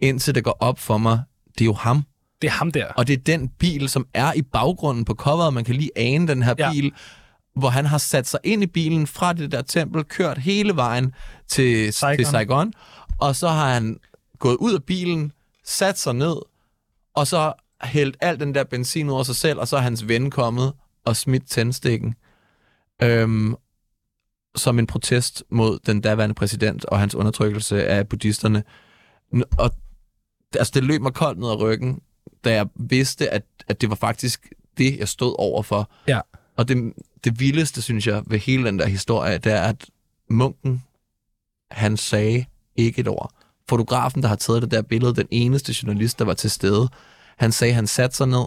[0.00, 1.20] indtil det går op for mig,
[1.54, 2.02] det er jo ham.
[2.42, 2.86] Det er ham der.
[2.86, 5.54] Og det er den bil, som er i baggrunden på coveret.
[5.54, 6.72] Man kan lige ane den her Ja.
[6.72, 6.92] bil,
[7.56, 11.14] hvor han har sat sig ind i bilen fra det der tempel, kørt hele vejen
[11.48, 12.16] til Saigon.
[12.16, 12.72] til Saigon
[13.18, 14.00] og så har han
[14.38, 15.32] gået ud af bilen,
[15.64, 16.36] sat sig ned,
[17.14, 17.52] og så
[17.82, 20.72] hældt al den der benzin ud over sig selv, og så er hans ven kommet
[21.04, 22.14] og smidt tændstikken.
[23.02, 23.54] Øhm,
[24.56, 28.64] som en protest mod den daværende præsident og hans undertrykkelse af buddhisterne.
[29.58, 29.70] Og
[30.54, 32.00] altså, det løb mig koldt ned ad ryggen,
[32.44, 35.90] da jeg vidste, at, at det var faktisk det, jeg stod over for.
[36.08, 36.20] Ja.
[36.56, 36.92] Og det,
[37.26, 39.84] det vildeste, synes jeg, ved hele den der historie, det er, at
[40.30, 40.82] munken,
[41.70, 42.44] han sagde
[42.76, 43.32] ikke et ord.
[43.68, 46.88] Fotografen, der har taget det der billede, den eneste journalist, der var til stede,
[47.36, 48.44] han sagde, han satte sig ned,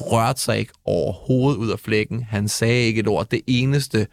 [0.00, 2.22] rørte sig ikke overhovedet ud af flækken.
[2.22, 3.28] Han sagde ikke et ord.
[3.30, 4.06] Det eneste,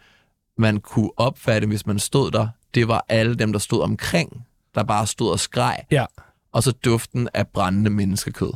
[0.58, 4.82] man kunne opfatte, hvis man stod der, det var alle dem, der stod omkring, der
[4.82, 5.84] bare stod og skreg.
[5.90, 6.04] Ja.
[6.52, 8.52] Og så duften af brændende menneskekød.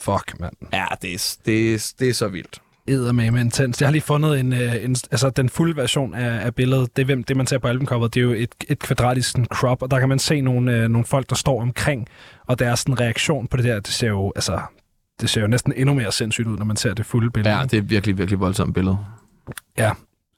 [0.00, 0.56] Fuck, mand.
[0.72, 2.62] Ja, det er, det er, det er så vildt.
[2.90, 3.80] Eddermame intens.
[3.80, 6.96] Jeg har lige fundet en, øh, en, altså den fulde version af, af billedet.
[6.96, 9.82] Det, hvem- det, man ser på albumcoveret, det er jo et, et kvadratisk sådan, crop,
[9.82, 12.06] og der kan man se nogle, øh, nogle folk, der står omkring,
[12.46, 14.60] og deres sådan, reaktion på det der, det ser jo, altså,
[15.20, 17.56] det ser jo næsten endnu mere sindssygt ud, når man ser det fulde billede.
[17.56, 18.98] Ja, det er virkelig, virkelig voldsomt billede.
[19.78, 19.90] Ja.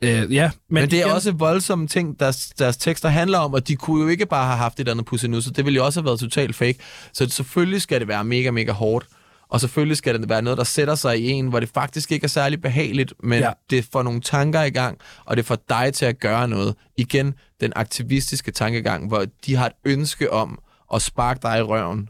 [0.05, 3.55] Øh, ja, men, Men det er igen- også voldsomme ting, deres, deres tekster handler om,
[3.55, 5.65] og de kunne jo ikke bare have haft et eller andet pusse nu, så det
[5.65, 6.79] ville jo også have været totalt fake.
[7.13, 9.07] Så selvfølgelig skal det være mega, mega hårdt.
[9.53, 12.25] Og selvfølgelig skal det være noget, der sætter sig i en, hvor det faktisk ikke
[12.25, 13.51] er særlig behageligt, men Ja.
[13.71, 16.75] det får nogle tanker i gang, og det får dig til at gøre noget.
[16.99, 20.59] Igen, den aktivistiske tankegang, hvor de har et ønske om
[20.95, 22.09] at sparke dig i røven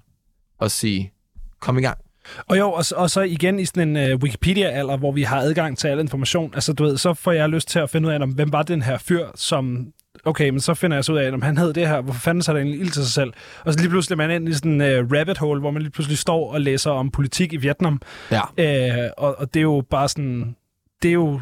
[0.58, 1.12] og sige,
[1.60, 1.98] kom i gang.
[2.48, 5.40] Og jo, og, så- og så igen i sådan en uh, Wikipedia-alder, hvor vi har
[5.40, 8.12] adgang til al information, altså du ved, så får jeg lyst til at finde ud
[8.12, 9.86] af, om, hvem var den her fyr, som...
[10.24, 12.42] Okay, men så finder jeg så ud af, om han havde det her, hvorfor fanden
[12.42, 13.32] så der egentlig ild til sig selv?
[13.64, 15.82] Og så lige pludselig er man ind i sådan en uh, rabbit hole, hvor man
[15.82, 18.00] lige pludselig står og læser om politik i Vietnam.
[18.30, 19.04] Ja.
[19.04, 20.56] Uh, og, og det er jo bare sådan...
[21.02, 21.40] Det er jo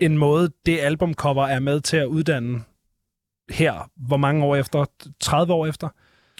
[0.00, 2.60] en måde, det albumcover er med til at uddanne
[3.50, 4.84] her, hvor mange år efter?
[5.20, 5.88] 30 år efter?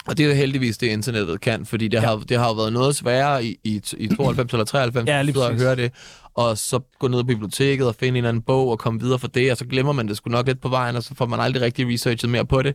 [0.09, 2.01] Og det er jo heldigvis det, internettet kan, fordi det, Ja.
[2.07, 5.35] har, det har jo været noget sværere i, i, i 92 eller 93, Ja, lige
[5.35, 5.63] præcis.
[5.63, 5.93] høre det,
[6.35, 9.19] og så gå ned på biblioteket og finde en eller anden bog og komme videre
[9.19, 11.27] fra det, og så glemmer man det sgu nok lidt på vejen, og så får
[11.27, 12.75] man aldrig rigtig researchet mere på det.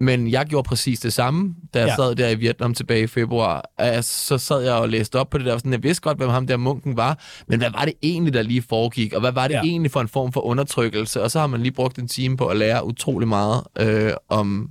[0.00, 1.96] Men jeg gjorde præcis det samme, da jeg Ja.
[1.96, 3.64] sad der i Vietnam tilbage i februar.
[3.78, 6.16] At Så sad jeg og læste op på det der, og sådan, jeg vidste godt,
[6.18, 9.32] hvem ham der munken var, men hvad var det egentlig, der lige foregik, og hvad
[9.32, 9.60] var det ja.
[9.62, 11.22] egentlig for en form for undertrykkelse?
[11.22, 14.68] Og så har man lige brugt en time på at lære utrolig meget øh, om,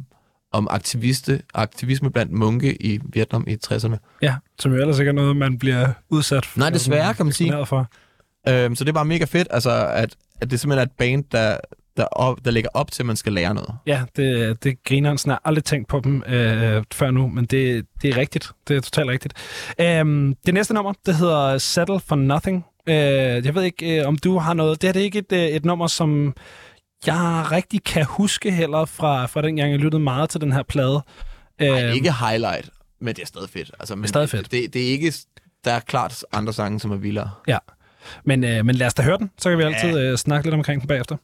[0.56, 4.18] om aktiviste, aktivisme blandt munke i Vietnam i 60'erne.
[4.22, 6.60] Ja, som jo ellers ikke er noget, man bliver udsat for.
[6.60, 7.66] Nej, desværre, kan man sige.
[7.66, 7.88] For.
[8.48, 11.24] Øhm, så det er bare mega fedt, altså, at, at det simpelthen er et band,
[11.32, 11.58] der,
[11.98, 13.76] der, op, der lægger op til, at man skal lære noget.
[13.88, 15.18] Ja, det, det griner han.
[15.26, 18.52] Jeg har aldrig tænkt på dem øh, før nu, men det, det er rigtigt.
[18.68, 19.34] Det er totalt rigtigt.
[19.82, 22.66] Øhm, det næste nummer, det hedder Settle for Nothing.
[22.88, 22.96] Øh,
[23.46, 24.82] jeg ved ikke, øh, om du har noget.
[24.82, 26.34] Det her det er ikke et, øh, et nummer, som
[27.08, 30.64] jeg rigtig kan huske heller fra, fra den gang, jeg lyttede meget til den her
[30.64, 31.02] plade.
[31.60, 33.72] Ej, Øhm, ikke highlight, men det er stadig fedt.
[33.80, 34.52] Altså, men stadig fedt.
[34.52, 35.14] Det, det er ikke...
[35.66, 37.32] Der er klart andre sange, som er vildere.
[37.48, 37.58] Ja,
[38.24, 40.54] men, øh, men lad os da høre den, så kan vi altid øh, snakke lidt
[40.56, 41.18] omkring den bagefter.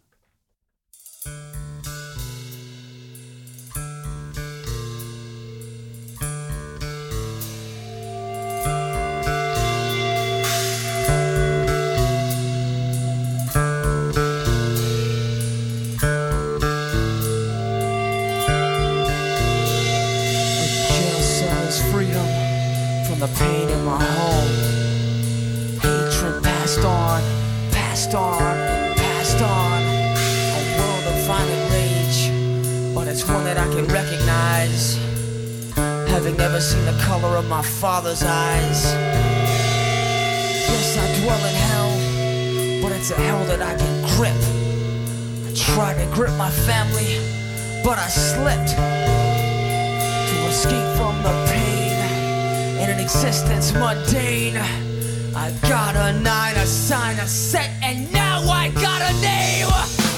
[28.11, 29.81] Passed on, passed on.
[29.81, 32.29] A world of violent rage,
[32.93, 34.97] but it's one that I can recognize.
[36.09, 38.83] Having never seen the color of my father's eyes.
[40.67, 44.35] Yes, I dwell in hell, but it's a hell that I can grip.
[45.47, 47.15] I tried to grip my family,
[47.81, 48.75] but I slipped
[50.31, 51.95] to escape from the pain
[52.83, 54.90] in an existence mundane.
[55.33, 60.10] I got a nine, a sign, a set, and now I got a name.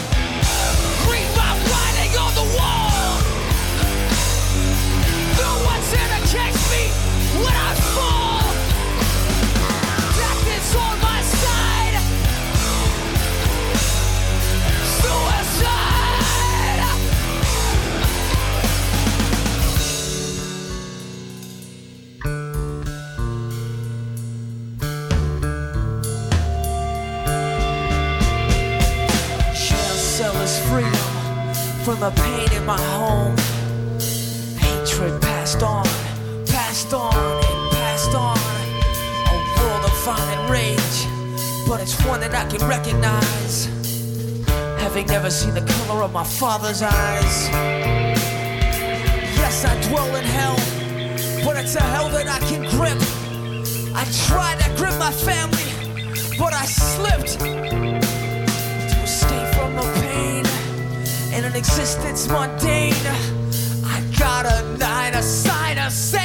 [31.84, 33.36] From the pain in my home.
[34.58, 35.84] Hatred passed on,
[36.46, 38.38] passed on, and passed on.
[39.28, 40.98] A world of violent rage,
[41.68, 43.66] but it's one that I can recognize.
[44.80, 47.50] Having never seen the color of my father's eyes.
[49.42, 50.56] Yes, I dwell in hell,
[51.44, 52.98] but it's a hell that I can grip.
[53.94, 58.03] I tried to grip my family, but I slipped
[61.34, 62.94] in an existence mundane.
[63.86, 66.23] I got a nine, a sign, a set,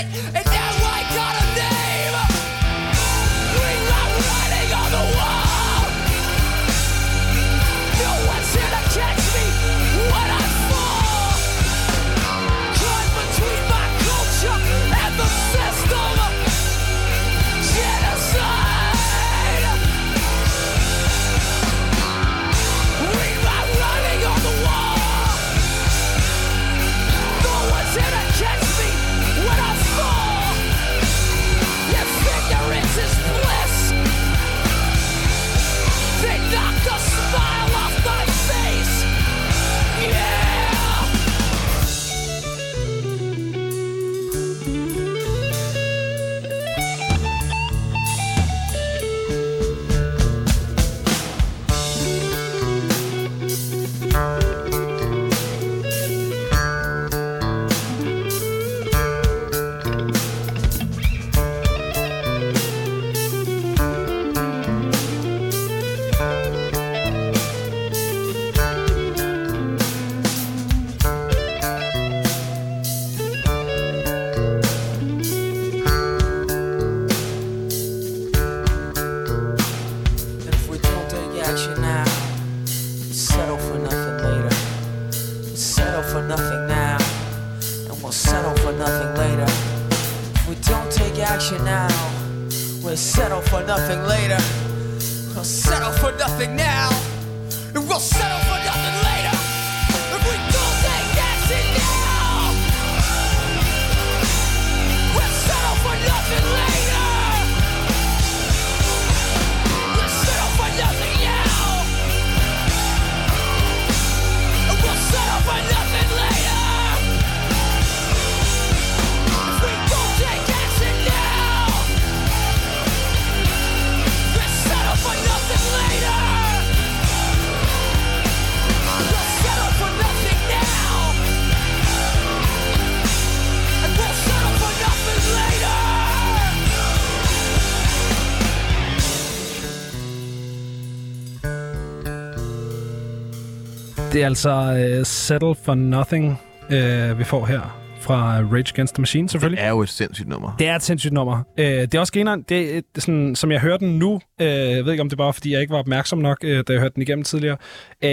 [144.18, 146.38] Det er altså uh, Settle for Nothing,
[146.70, 149.58] uh, vi får her fra Rage Against the Machine, selvfølgelig.
[149.58, 150.56] Det er jo et sindssygt nummer.
[150.58, 151.42] Det er et sindssygt nummer.
[151.58, 154.84] Øh, det er også grineren, det er sådan, som jeg hører den nu, øh, jeg
[154.84, 156.94] ved ikke om det bare fordi jeg ikke var opmærksom nok, øh, da jeg hørte
[156.94, 157.56] den igennem tidligere,
[158.04, 158.10] øh,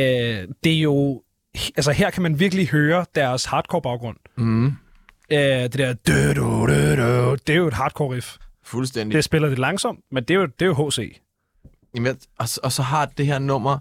[0.64, 1.22] det er jo,
[1.76, 4.18] altså her kan man virkelig høre deres hardcore baggrund.
[4.38, 4.66] Mm.
[4.66, 4.72] Øh,
[5.30, 8.36] det der, dø, dø, dø, dø, det er jo et hardcore riff.
[8.64, 9.16] Fuldstændig.
[9.16, 11.22] Det spiller lidt langsomt, men det er jo, det er jo HC.
[11.96, 13.78] Jamen, og, og så har det her nummer,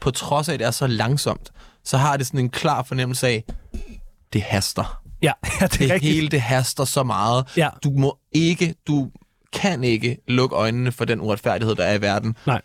[0.00, 1.50] på trods af, at det er så langsomt,
[1.84, 3.44] så har det sådan en klar fornemmelse af,
[4.32, 5.02] det haster.
[5.22, 6.14] Ja, ja det er Det rigtigt.
[6.14, 7.46] hele, det haster så meget.
[7.56, 7.68] Ja.
[7.84, 9.10] Du må ikke, du
[9.52, 12.36] kan ikke lukke øjnene for den uretfærdighed, der er i verden.
[12.46, 12.60] Nej.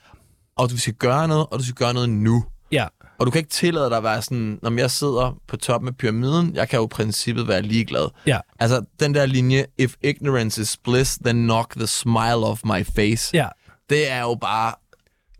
[0.57, 2.45] Og du skal gøre noget, og du skal gøre noget nu.
[2.71, 2.87] Ja,
[3.19, 5.95] Og du kan ikke tillade dig at være sådan, når jeg sidder på toppen af
[5.97, 8.07] pyramiden, jeg kan jo i princippet være ligeglad.
[8.27, 12.85] ja, Altså, den der linje, if ignorance is bliss, then knock the smile off my
[12.95, 13.29] face.
[13.37, 13.47] ja,
[13.89, 14.73] Det er jo bare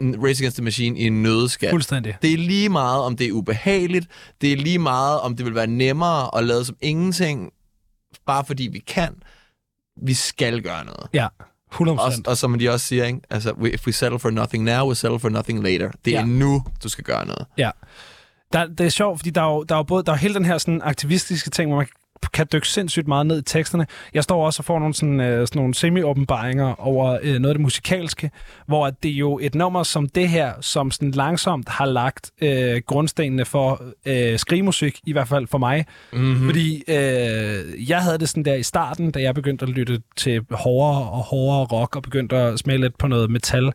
[0.01, 1.69] Race Against the Machine i en nødskal.
[1.69, 2.17] fuldstændig.
[2.21, 4.07] Det er lige meget, om det er ubehageligt.
[4.41, 7.51] Det er lige meget, om det vil være nemmere at lade som ingenting,
[8.25, 9.15] bare fordi vi kan.
[10.01, 11.07] Vi skal gøre noget.
[11.13, 11.27] Ja,
[11.71, 13.19] 100 Og, og som de også siger, ikke?
[13.29, 15.91] Altså, if we settle for nothing now, we settle for nothing later.
[16.05, 16.25] Det er Ja.
[16.25, 17.45] nu, du skal gøre noget.
[17.57, 17.71] Ja.
[18.53, 20.33] Der, det er sjovt, fordi der er jo, der er jo både der er hele
[20.33, 21.87] den her sådan, aktivistiske ting, hvor man
[22.33, 23.85] kan dykke sindssygt meget ned i teksterne.
[24.13, 27.53] Jeg står også og får nogle, sådan, øh, sådan nogle semi-åbenbaringer over øh, noget af
[27.53, 28.31] det musikalske,
[28.67, 32.81] hvor det er jo et nummer som det her, som sådan langsomt har lagt øh,
[32.85, 35.85] grundstenene for øh, skrigemusik, i hvert fald for mig.
[36.13, 36.45] Mm-hmm.
[36.45, 40.41] Fordi øh, jeg havde det sådan der i starten, da jeg begyndte at lytte til
[40.51, 43.71] hårdere og hårdere rock, og begyndte at smage lidt på noget metal.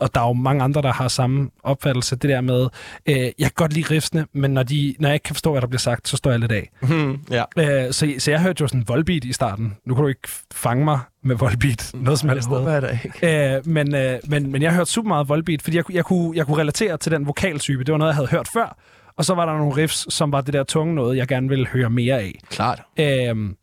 [0.00, 2.16] Og, der er jo mange andre, der har samme opfattelse.
[2.16, 2.68] Det der med,
[3.06, 5.60] øh, jeg kan godt lide riffene, men når, de, når jeg ikke kan forstå, hvad
[5.60, 6.70] der bliver sagt, så står jeg lidt af.
[6.82, 7.44] Hmm, ja.
[7.86, 9.76] Øh, så, så jeg hørte jo sådan Volbeat i starten.
[9.86, 12.98] Nu kan du ikke fange mig med Volbeat noget som helst Det håber jeg da
[13.04, 13.56] ikke.
[13.56, 16.36] Øh, men, øh, men, men jeg hørte super meget Volbeat, fordi jeg, kunne- jeg, kunne,
[16.36, 17.84] jeg kunne relatere til den vokaltype.
[17.84, 18.76] Det var noget, jeg havde hørt før.
[19.16, 21.66] Og så var der nogle riffs, som var det der tunge noget, jeg gerne ville
[21.66, 22.34] høre mere af.
[22.50, 22.82] Klart.
[22.98, 23.54] Øhm,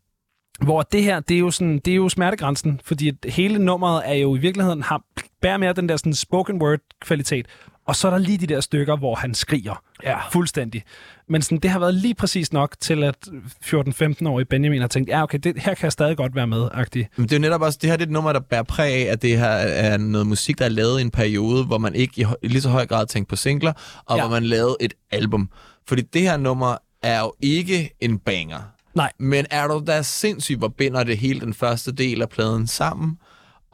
[0.62, 4.02] hvor det her, det er jo, sådan, det er jo smertegrænsen, fordi at hele nummeret
[4.04, 5.02] er jo i virkeligheden, har,
[5.42, 7.46] bærer mere den der sådan spoken word kvalitet,
[7.88, 10.18] og så er der lige de der stykker, hvor han skriger ja.
[10.30, 10.84] fuldstændig.
[11.28, 13.16] Men sådan, det har været lige præcis nok til, at
[13.64, 17.08] 14-15-årige Benjamin har tænkt, ja okay, det, her kan jeg stadig godt være med, agtig.
[17.16, 18.92] Men det er jo netop også, det her det er et nummer, der bærer præg
[18.92, 21.94] af, at det her er noget musik, der er lavet i en periode, hvor man
[21.94, 23.72] ikke i, lige så høj grad tænkte på singler,
[24.06, 24.22] og ja.
[24.22, 25.50] hvor man lavede et album.
[25.88, 28.58] Fordi det her nummer er jo ikke en banger.
[28.98, 32.66] Nej, Men er du da sindssygt, hvor binder det hele den første del af pladen
[32.66, 33.18] sammen?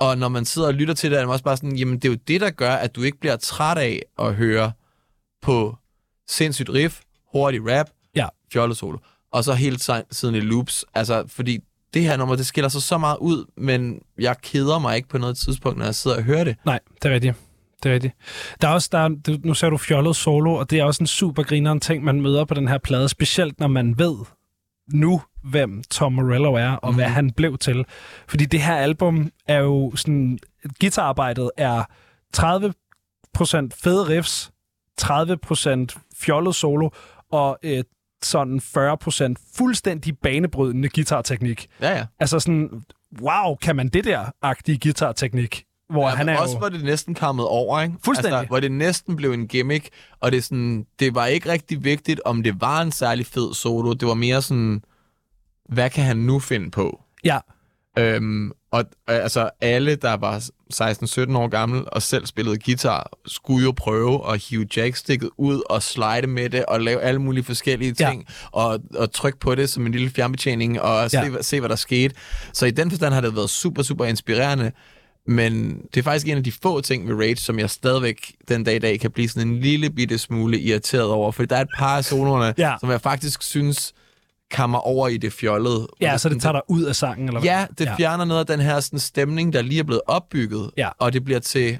[0.00, 2.04] Og når man sidder og lytter til det, er man også bare sådan, jamen det
[2.04, 4.72] er jo det, der gør, at du ikke bliver træt af at høre
[5.42, 5.76] på
[6.28, 7.00] sindssygt riff,
[7.32, 8.98] hurtig rap, ja, fjollet solo,
[9.32, 10.84] og så hele ti- tiden i loops.
[10.94, 11.58] Altså, fordi
[11.94, 15.18] det her nummer, det skiller sig så meget ud, men jeg keder mig ikke på
[15.18, 16.56] noget tidspunkt, når jeg sidder og hører det.
[16.64, 17.34] nej, det er rigtigt.
[17.82, 18.14] Det er rigtigt.
[18.60, 21.02] Der er også, der er, du, nu ser du fjollet solo, og det er også
[21.02, 24.16] en super grineren ting, man møder på den her plade, specielt når man ved
[24.92, 26.96] nu, hvem Tom Morello er, og mm.
[26.96, 27.84] hvad han blev til.
[28.28, 30.38] Fordi det her album er jo sådan,
[30.80, 31.84] guitararbejdet er
[32.36, 32.42] 30%
[33.82, 34.52] fede riffs,
[35.02, 36.90] 30% fjollet solo,
[37.30, 37.84] og øh,
[38.22, 41.66] sådan 40% fuldstændig banebrydende guitarteknik.
[41.80, 42.06] Ja, ja.
[42.20, 42.82] Altså sådan,
[43.20, 45.64] wow, kan man det der agtige guitarteknik?
[45.90, 46.58] Hvor ja han er også jo...
[46.58, 47.94] hvor det næsten kommet over, ikke?
[48.04, 48.38] Fuldstændig.
[48.38, 49.88] Altså, hvor det næsten blev en gimmick,
[50.20, 53.92] og det, sådan, det var ikke rigtig vigtigt, om det var en særlig fed solo.
[53.92, 54.82] Det var mere sådan,
[55.68, 57.00] hvad kan han nu finde på?
[57.24, 57.38] Ja,
[57.98, 60.38] Øhm, og øh, altså alle, der var
[60.74, 65.82] 16-17 år gammel og selv spillede guitar, skulle jo prøve at hive jacksticket ud og
[65.82, 68.10] slide med det og lave alle mulige forskellige Ja.
[68.10, 71.24] ting og, og trykke på det som en lille fjernbetjening og se, Ja.
[71.26, 71.42] ja.
[71.42, 72.14] se, hvad der skete.
[72.52, 74.72] Så i den forstand har det været super, super inspirerende.
[75.26, 78.64] Men det er faktisk en af de få ting ved Rage, som jeg stadigvæk den
[78.64, 81.32] dag i dag kan blive sådan en lille bitte smule irriteret over.
[81.32, 82.74] For der er et par af soloerne, Ja.
[82.80, 83.92] som jeg faktisk synes
[84.50, 85.88] kammer over i det fjollede.
[86.00, 87.50] Ja, så det tager dig ud af sangen, eller hvad?
[87.50, 87.94] Ja, det ja.
[87.96, 90.88] fjerner noget af den her sådan, stemning, der lige er blevet opbygget, Ja.
[90.98, 91.78] og det bliver til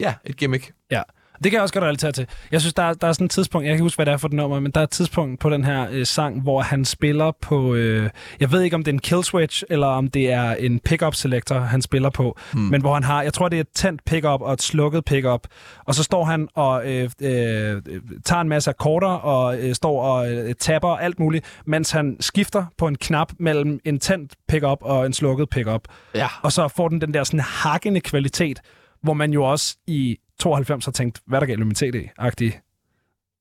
[0.00, 0.72] ja, et gimmick.
[0.90, 1.02] Ja.
[1.34, 2.26] Det kan jeg også godt relatere til.
[2.52, 4.16] Jeg synes, der, er- der er sådan et tidspunkt, jeg kan huske, hvad det er
[4.16, 6.84] for et nummer, men der er et tidspunkt på den her øh, sang, hvor han
[6.84, 8.10] spiller på, øh,
[8.40, 11.14] jeg ved ikke, om det er en kill switch, eller om det er en pickup
[11.14, 12.62] selector, han spiller på, hmm.
[12.62, 15.46] men hvor han har, jeg tror, det er et tændt pickup og et slukket pickup,
[15.84, 17.82] og så står han og øh, øh,
[18.24, 22.16] tager en masse akkorder, og øh, står og øh, tapper og alt muligt, mens han
[22.20, 25.80] skifter på en knap mellem en tændt pickup og en slukket pickup.
[26.14, 26.28] Ja.
[26.42, 28.60] Og så får den den der sådan hakkende kvalitet,
[29.02, 32.60] hvor man jo også i 92 har tænkt, hvad er der galt med min CD-agtig?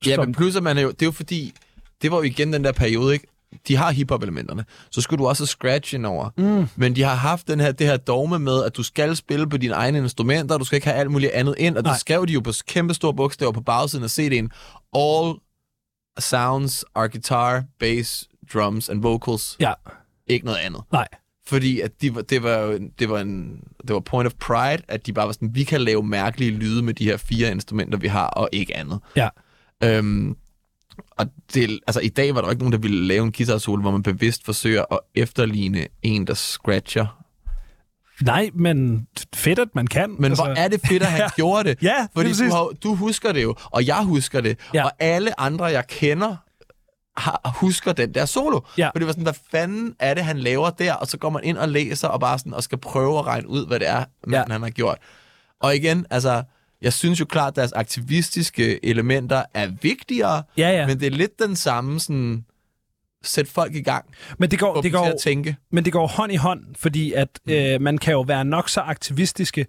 [0.05, 1.53] Ja, men plus at man er jo, det er jo fordi,
[2.01, 3.27] det var jo igen den der periode, ikke?
[3.67, 6.29] De har hiphop-elementerne, så skulle du også scratch ind over.
[6.37, 6.67] Mm.
[6.75, 9.57] Men de har haft den her, det her dogme med, at du skal spille på
[9.57, 11.91] dine egne instrumenter, og du skal ikke have alt muligt andet ind, og Nej.
[11.93, 14.47] det skrev de jo på kæmpe store bogstaver på bagsiden af CD'en.
[14.99, 15.33] All
[16.19, 19.57] sounds are guitar, bass, drums and vocals.
[19.59, 19.73] Ja,
[20.27, 20.81] Ikke noget andet.
[20.91, 21.07] nej.
[21.51, 25.13] Fordi at de, det, var, det, var en, det var point of pride, at de
[25.13, 28.27] bare var sådan, vi kan lave mærkelige lyde med de her fire instrumenter, vi har,
[28.27, 28.99] og ikke andet.
[29.15, 29.29] Ja.
[29.83, 30.35] Øhm,
[31.17, 33.81] og det, altså, i dag var der ikke nogen, der ville lave en guitar solo,
[33.81, 37.23] hvor man bevidst forsøger at efterligne en, der scratcher.
[38.21, 40.15] Nej, men fedt, at man kan.
[40.19, 41.77] Men altså, hvor er det fedt, at han gjorde det.
[41.83, 44.85] Ja, Fordi lige du, har, du husker det jo, og jeg husker det, Ja.
[44.85, 46.35] og alle andre, jeg kender,
[47.17, 48.59] har, husker den der solo.
[48.77, 48.87] Ja.
[48.87, 50.93] For det var sådan, hvad fanden er det, han laver der?
[50.93, 53.47] Og så går man ind og læser, og bare sådan, og skal prøve at regne
[53.47, 54.43] ud, hvad det er, Ja.
[54.49, 54.97] han har gjort.
[55.59, 56.43] Og igen, altså,
[56.81, 60.87] jeg synes jo klart, at deres aktivistiske elementer er vigtigere, Ja, ja.
[60.87, 62.45] men det er lidt den samme sådan,
[63.23, 64.05] sæt folk i gang,
[64.37, 65.55] Men det går, det går, at tænke.
[65.71, 68.81] men det går hånd i hånd, fordi at øh, man kan jo være nok så
[68.81, 69.65] aktivistiske.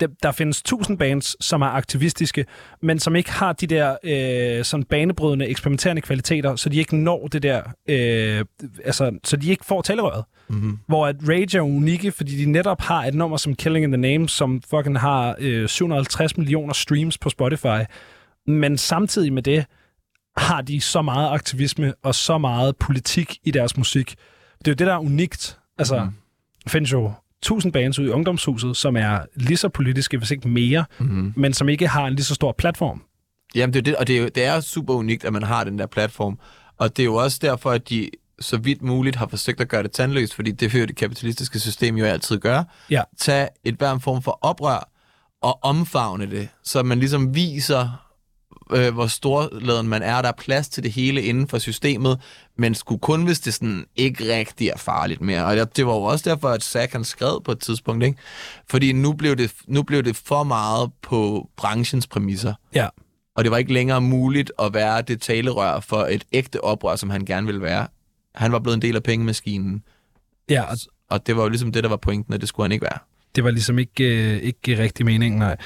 [0.00, 2.44] Der, der findes tusind bands, som er aktivistiske,
[2.82, 7.26] men som ikke har de der øh, sådan banebrydende, eksperimenterende kvaliteter, så de ikke når
[7.26, 8.44] det der, øh,
[8.84, 10.24] altså, så de ikke får talerøret.
[10.48, 10.78] Mm-hmm.
[10.88, 14.00] Hvor at Rage er unikke, fordi de netop har et nummer som Killing in the
[14.00, 17.82] Name, som fucking har øh, 750 millioner streams på Spotify.
[18.46, 19.66] Men samtidig med det,
[20.36, 24.16] har de så meget aktivisme og så meget politik i deres musik.
[24.58, 25.58] Det er jo det, der er unikt.
[25.78, 26.10] Altså, mm.
[26.64, 27.12] der findes jo
[27.42, 31.32] tusind bands ude i ungdomshuset, som er lige så politiske, hvis ikke mere, mm.
[31.36, 33.02] men som ikke har en lige så stor platform.
[33.54, 35.64] Jamen, det er det, og det er, jo, det er super unikt, at man har
[35.64, 36.38] den der platform.
[36.78, 38.10] Og det er jo også derfor, at de
[38.40, 41.96] så vidt muligt har forsøgt at gøre det tandløst, fordi det jo det kapitalistiske system
[41.96, 42.64] jo altid gøre.
[42.90, 43.02] Ja.
[43.18, 44.90] Tag et hver form for oprør
[45.42, 48.05] og omfavne det, så man ligesom viser,
[48.72, 50.22] øh, hvor storladen man er.
[50.22, 52.20] Der er plads til det hele inden for systemet,
[52.58, 55.44] men skulle kun, hvis det sådan ikke rigtig er farligt mere.
[55.44, 58.18] Og det, var jo også derfor, at Zack han skrev på et tidspunkt, ikke?
[58.70, 62.88] Fordi nu blev, det, nu blev det for meget på branchens præmisser Ja.
[63.36, 67.10] og det var ikke længere muligt at være det talerør for et ægte oprør, som
[67.10, 67.86] han gerne ville være.
[68.34, 69.82] Han var blevet en del af pengemaskinen,
[70.50, 70.76] Ja, og
[71.10, 72.98] og det var jo ligesom det, der var pointen, at det skulle han ikke være.
[73.36, 75.56] Det var ligesom ikke, øh, ikke rigtig meningen, nej.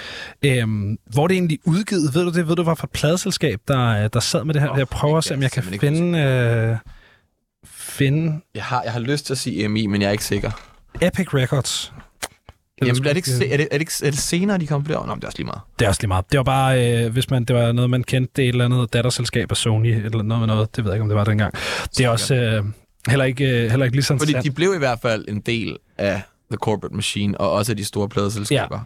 [0.45, 2.15] Øhm, hvor er det egentlig udgivet?
[2.15, 2.49] Ved du det?
[2.49, 4.71] Ved du, hvad for et pladeselskab, der, der sad med det her?
[4.71, 6.77] Åh, jeg prøver at se, om jeg kan finde, øh,
[7.67, 10.51] finde Jeg har, jeg har lyst til at sige EMI, men jeg er ikke sikker.
[11.03, 11.93] Epic Records.
[12.83, 14.85] Jamen, er det, ikke, se- er, det, er, det ikke, er det senere, de kom
[14.85, 15.01] på det?
[15.01, 15.61] Nå, men det er også lige meget.
[15.79, 16.25] Det er også lige meget.
[16.33, 18.65] Det var bare, øh, hvis man, det var noget, man kendte, det er et eller
[18.65, 20.77] andet datterselskab af Sony, eller noget med noget.
[20.77, 21.55] Det ved jeg ikke, om det var dengang.
[21.99, 22.65] Det er også øh,
[23.09, 24.45] heller, ikke, øh, heller ikke lige så Fordi interessant.
[24.45, 27.85] de blev i hvert fald en del af The Corporate Machine, og også af de
[27.85, 28.77] store pladeselskaber.
[28.79, 28.83] Ja.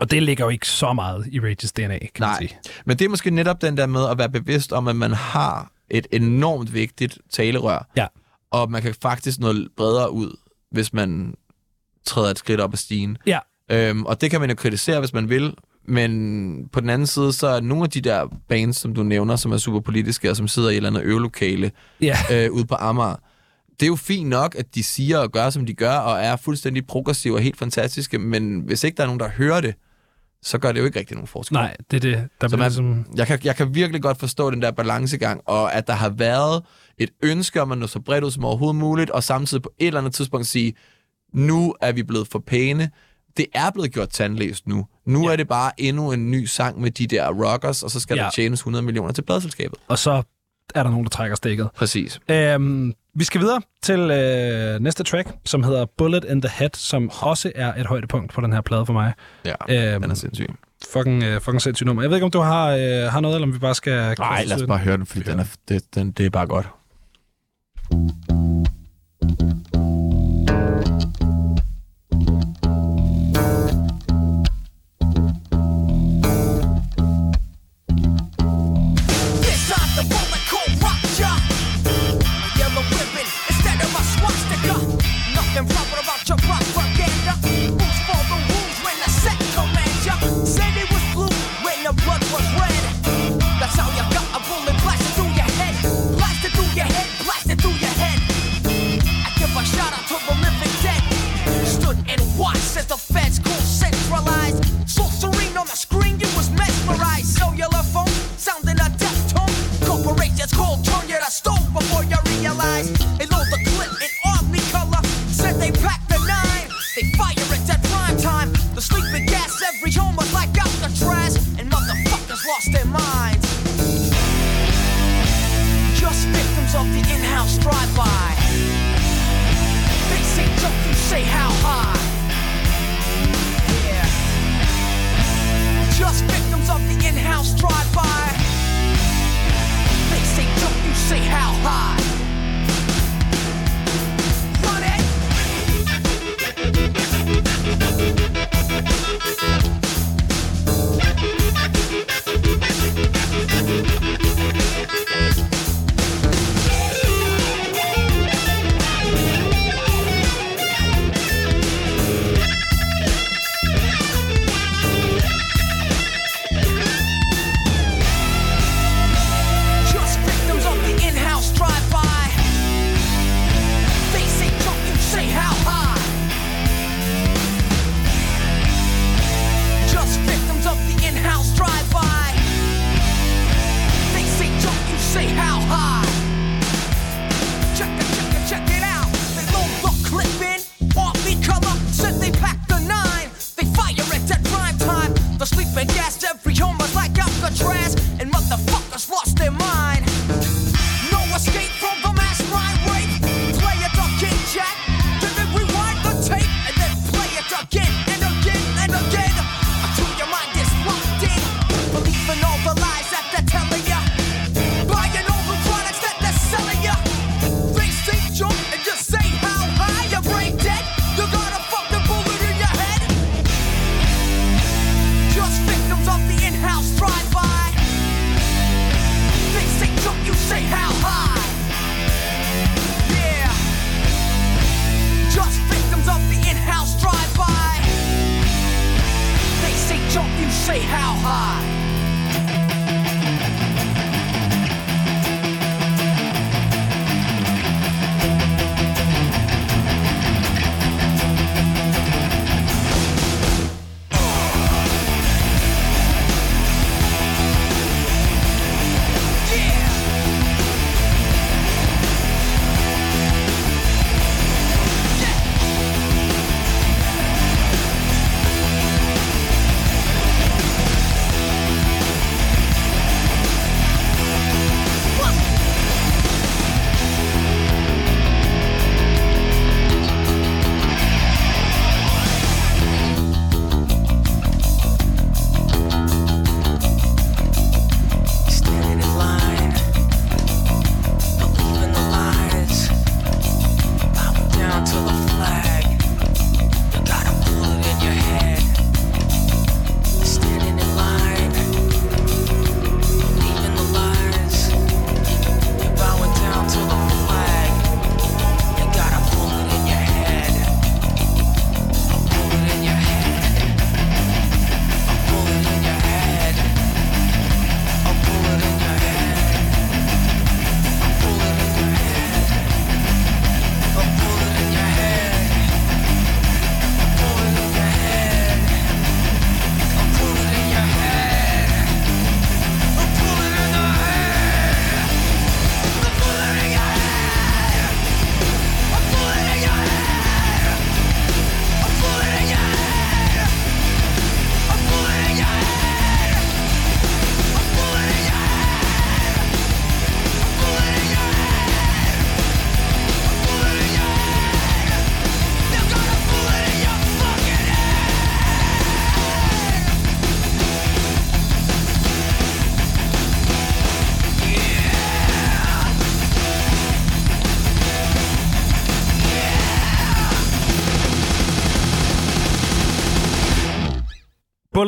[0.00, 2.58] Og det ligger jo ikke så meget i Rages DNA, kan man Nej, sige.
[2.86, 5.72] men det er måske netop den der med at være bevidst om, at man har
[5.90, 8.06] et enormt vigtigt talerør, Ja.
[8.50, 10.36] og man kan faktisk nå bredere ud,
[10.70, 11.34] hvis man
[12.06, 13.18] træder et skridt op ad stigen.
[13.26, 13.38] Ja.
[13.70, 17.32] Øhm, og det kan man jo kritisere, hvis man vil, men på den anden side,
[17.32, 20.36] så er nogle af de der bands, som du nævner, som er super politiske, og
[20.36, 21.70] som sidder i et eller andet øvelokale
[22.00, 23.16] Ja, øh, ude på Amager,
[23.82, 26.36] det er jo fint nok, at de siger og gør, som de gør, og er
[26.36, 29.74] fuldstændig progressive og helt fantastiske, men hvis ikke der er nogen, der hører det,
[30.42, 31.54] så gør det jo ikke rigtig nogen forskel.
[31.54, 32.28] nej, det er det.
[32.40, 33.06] Der Så man, ligesom...
[33.14, 36.62] jeg, kan, jeg kan virkelig godt forstå den der balancegang, og at der har været
[36.98, 39.86] et ønske om at nå så bredt ud som overhovedet muligt, og samtidig på et
[39.86, 40.74] eller andet tidspunkt sige,
[41.34, 42.90] nu er vi blevet for pæne.
[43.36, 44.86] Det er blevet gjort tandlæst nu.
[45.06, 45.32] Nu ja.
[45.32, 48.16] er det bare endnu en ny sang med de der rockers, og så skal.
[48.16, 48.22] Ja.
[48.22, 49.78] der tjenes 100 millioner til pladselskabet.
[49.88, 50.22] Og så
[50.74, 51.68] er der nogen, der trækker stikket.
[51.76, 52.20] Præcis.
[52.28, 57.10] Øhm, vi skal videre til øh, næste track, som hedder Bullet in the Head, som
[57.20, 59.12] også er et højdepunkt på den her plade for mig.
[59.44, 59.54] Ja,
[59.92, 60.46] Øhm, den er sindssyg.
[60.92, 62.02] Fucking, øh, fucking sindssygt nummer.
[62.02, 64.14] Jeg ved ikke, om du har, øh, har noget, eller om vi bare skal...
[64.18, 66.68] Nej, lad os bare høre den, fordi den er, det, den, det er bare godt.
[67.92, 68.41] This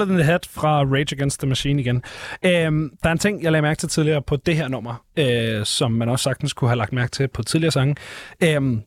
[0.05, 2.03] Bullet in the Head fra Rage Against the Machine igen.
[2.45, 5.65] Øhm, der er en ting, jeg lagde mærke til tidligere på det her nummer, øh,
[5.65, 7.97] som man også sagtens kunne have lagt mærke til på tidligere sange.
[8.43, 8.83] Øhm,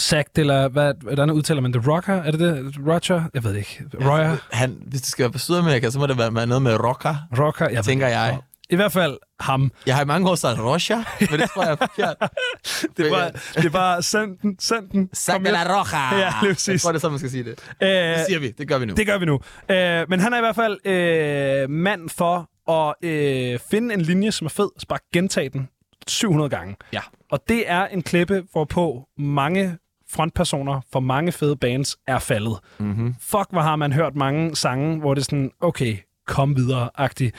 [0.00, 1.88] Zack, eller hvad, hvordan udtaler man det?
[1.88, 2.14] Rocker?
[2.14, 2.72] Er det det?
[2.86, 3.22] Roger?
[3.34, 3.84] Jeg ved ikke.
[3.94, 4.36] Royer?
[4.52, 7.68] Han, hvis det skal være på Sydamerika, så må det være noget med rocker, Rocker?
[7.68, 8.38] Jeg tænker jeg.
[8.70, 9.70] I hvert fald ham.
[9.86, 12.16] Jeg har i mange år sagt Rocha, men det tror jeg er forkert.
[12.96, 13.30] Det var,
[13.62, 15.10] det var send den, send den.
[15.32, 15.42] Hjem.
[15.42, 16.18] la Roja.
[16.18, 16.82] Ja, lige Jeg præcis.
[16.82, 17.54] tror, det er sådan, man skal sige det.
[17.82, 18.50] Øh, Det siger vi.
[18.50, 18.94] Det gør vi nu.
[18.94, 19.40] Det gør vi nu.
[19.70, 24.32] Øh, men han er i hvert fald øh, mand for at øh, finde en linje,
[24.32, 25.68] som er fed, og bare gentage den
[26.08, 26.76] 700 gange.
[26.92, 27.00] Ja.
[27.30, 29.78] Og det er en klippe, hvorpå mange
[30.10, 32.58] frontpersoner for mange fede bands er faldet.
[32.78, 33.14] Mm-hmm.
[33.20, 35.96] Fuck, hvor har man hørt mange sange, hvor det er sådan, okay,
[36.26, 37.34] kom videre-agtigt.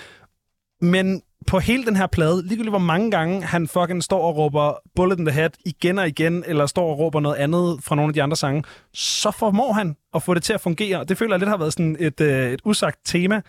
[0.81, 4.73] Men på hele den her plade, ligegyldigt hvor mange gange han fucking står og råber
[4.95, 8.09] Bullet in the Head igen og igen, eller står og råber noget andet fra nogle
[8.09, 11.03] af de andre sange, så formår han at få det til at fungere.
[11.03, 13.41] Det føler jeg lidt har været sådan et, øh, et usagt tema,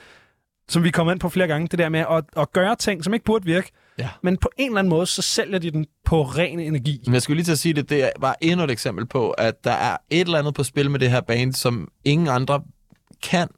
[0.69, 1.69] som vi kommer ind på flere gange.
[1.69, 4.09] Det der med at, at gøre ting, som ikke burde virke, Ja.
[4.23, 7.03] men på en eller anden måde, så sælger de den på ren energi.
[7.07, 9.65] Men jeg skulle lige til at sige det, det bare endnu et eksempel på, at
[9.65, 12.63] der er et eller andet på spil med det her band, som ingen andre
[13.23, 13.49] kan,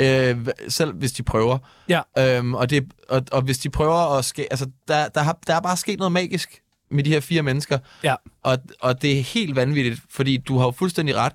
[0.00, 1.58] øh, selv hvis de prøver.
[1.88, 2.00] Ja.
[2.18, 5.54] Øhm, og, det, og, og hvis de prøver at ske, altså der, der, har, der
[5.54, 6.60] er bare sket noget magisk
[6.90, 8.14] med de her fire mennesker, Ja.
[8.42, 11.32] og, og det er helt vanvittigt, fordi du har jo fuldstændig ret.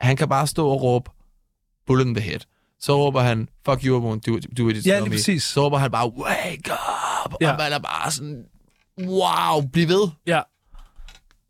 [0.00, 1.10] Han kan bare stå og råbe,
[1.86, 2.40] bullet in the head.
[2.80, 5.42] Så råber han, fuck you, I won't do do it Ja, lige præcis.
[5.44, 6.72] Så råber han bare, wake
[7.26, 7.34] up!
[7.40, 7.50] Ja.
[7.52, 8.44] Og man er bare sådan,
[8.98, 10.08] wow, bliv ved.
[10.26, 10.40] Ja.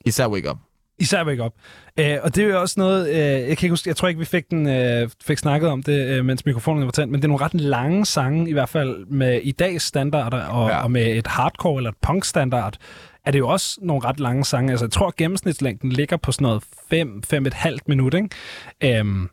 [0.06, 0.56] Især wake up.
[1.03, 1.53] Især Wake Up.
[1.99, 4.19] Øh, og det er jo også noget, øh, jeg kan ikke huske, jeg tror ikke,
[4.19, 7.24] vi fik, den, øh, fik snakket om det, øh, mens mikrofonen var tændt, men det
[7.24, 10.83] er nogle ret lange sange, i hvert fald med i dags standarder, og, ja.
[10.83, 12.77] Og med et hardcore eller et punk standard,
[13.24, 14.70] er det jo også nogle ret lange sange.
[14.70, 18.99] Altså, jeg tror, gennemsnitslængden ligger på sådan noget 5 5 et halvt minut, ikke?
[18.99, 19.29] Øhm,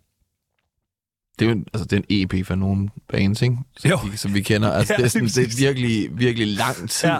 [1.40, 3.58] Det er jo en, altså, det er en EP for nogle bands, ikke?
[3.78, 3.98] Som, Jo.
[4.12, 4.72] vi, som vi kender.
[4.72, 7.10] Altså, Ja, det, er sådan, det er virkelig, virkelig lang tid.
[7.10, 7.20] Ja.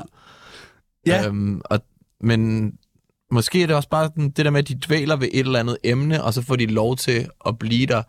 [1.08, 1.28] Ja.
[1.28, 1.80] Øhm, og,
[2.22, 2.74] men
[3.32, 5.60] måske er det også bare den, det der med, at de dvæler ved et eller
[5.60, 8.04] andet emne, og så får de lov til at blive der,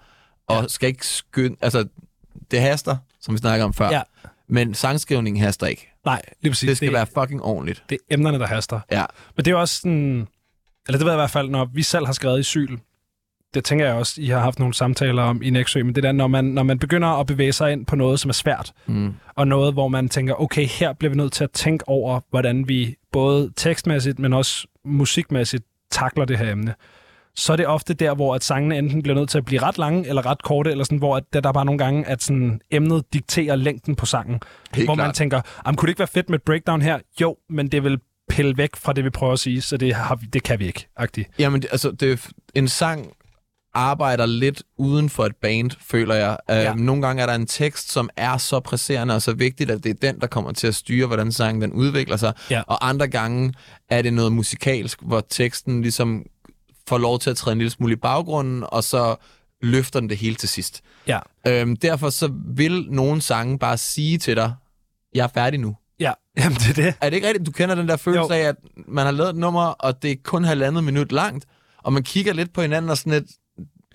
[0.49, 0.69] og ja.
[0.69, 1.57] skal ikke skynde...
[1.61, 1.85] Altså,
[2.51, 3.91] det haster, som vi snakker om før.
[3.91, 4.03] Ja.
[4.49, 5.89] Men sangskrivningen haster ikke.
[6.05, 6.69] nej, lige præcis.
[6.69, 7.85] Det skal det, være fucking ordentligt.
[7.91, 8.81] det er emnerne, der haster.
[8.91, 9.05] Ja.
[9.37, 10.29] Men det er jo også sådan...
[10.89, 12.77] Eller det ved jeg i hvert fald, når vi selv har skrevet i Syl,
[13.55, 16.13] det tænker jeg også, I har haft nogle samtaler om i Nexø, men det der,
[16.13, 19.15] når man, når man begynder at bevæge sig ind på noget, som er svært, Mm.
[19.35, 22.69] og noget, hvor man tænker, okay, her bliver vi nødt til at tænke over, hvordan
[22.69, 26.75] vi både tekstmæssigt, men også musikmæssigt takler det her emne,
[27.35, 29.79] så er det ofte der, hvor at sangene enten bliver nødt til at blive ret
[29.79, 32.23] lange eller ret korte, eller sådan, hvor at der, der er bare nogle gange, at
[32.23, 34.41] sådan, emnet dikterer længden på sangen.
[34.75, 35.15] Helt hvor man klart.
[35.15, 36.99] tænker, "Jamen, kunne det ikke være fedt med et breakdown her?
[37.21, 40.15] Jo, men det vil pille væk fra det, vi prøver at sige, så det, har
[40.17, 40.87] vi, det kan vi ikke.
[40.97, 41.29] Agtigt.
[41.39, 43.13] Jamen, altså, det, er en sang
[43.75, 46.37] arbejder lidt uden for et band, føler jeg.
[46.49, 46.63] Ja.
[46.63, 46.75] Ja.
[46.75, 49.91] Nogle gange er der en tekst, som er så presserende og så vigtigt, at det
[49.91, 52.33] er den, der kommer til at styre, hvordan sangen den udvikler sig.
[52.51, 52.63] Ja.
[52.67, 53.55] Og andre gange
[53.91, 56.23] er det noget musikalsk, hvor teksten ligesom
[56.89, 59.17] får lov til at træde en lille smule i baggrunden, og så
[59.63, 60.81] løfter den det hele til sidst.
[61.07, 61.19] Ja.
[61.47, 64.53] Øhm, derfor så vil nogle sange bare sige til dig,
[65.15, 65.77] jeg er færdig nu.
[66.01, 66.95] Ja, jamen det er det.
[67.01, 68.41] Er det ikke rigtigt, du kender den der følelse Jo.
[68.41, 68.57] af, at
[68.89, 71.45] man har lavet et nummer, og det er kun halvandet minut langt,
[71.83, 73.27] og man kigger lidt på hinanden og sådan lidt,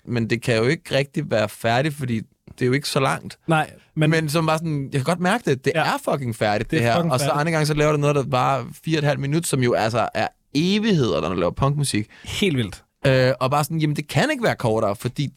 [0.08, 2.20] men det kan jo ikke rigtig være færdigt, fordi
[2.58, 3.38] det er jo ikke så langt.
[3.46, 5.84] Nej, Men, men, som bare sådan, jeg kan godt mærke det, det Ja.
[5.94, 6.98] er fucking færdigt, Det det, er her.
[6.98, 9.20] fucking Og så andre gange, så laver det noget, der bare fire og et halvt
[9.20, 12.06] minut, som jo altså er evigheder, når du laver punkmusik.
[12.24, 12.82] helt vildt.
[13.06, 15.28] Øh, og bare sådan, jamen det kan ikke være kortere, fordi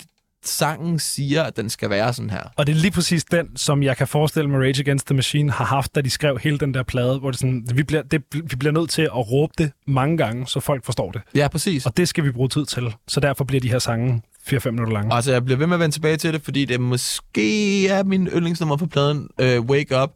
[0.45, 2.41] sangen siger, at den skal være sådan her.
[2.57, 5.51] Og det er lige præcis den, som jeg kan forestille mig Rage Against the Machine
[5.51, 8.23] har haft, da de skrev hele den der plade, hvor det sådan, vi, bliver, det,
[8.33, 11.21] vi bliver nødt til at råbe det mange gange, så folk forstår det.
[11.35, 11.85] Ja, præcis.
[11.85, 12.93] Og det skal vi bruge tid til.
[13.07, 14.21] Så derfor bliver de her sange
[14.53, 15.15] 4-5 minutter lange.
[15.15, 18.27] Altså, jeg bliver ved med at vende tilbage til det, fordi det måske er min
[18.27, 20.09] yndlingsnummer på pladen, uh, Wake Up,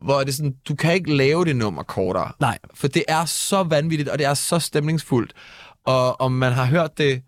[0.00, 2.32] hvor det er sådan, du kan ikke lave det nummer kortere.
[2.40, 2.58] Nej.
[2.74, 5.32] For det er så vanvittigt, og det er så stemningsfuldt.
[5.84, 7.22] Og om man har hørt det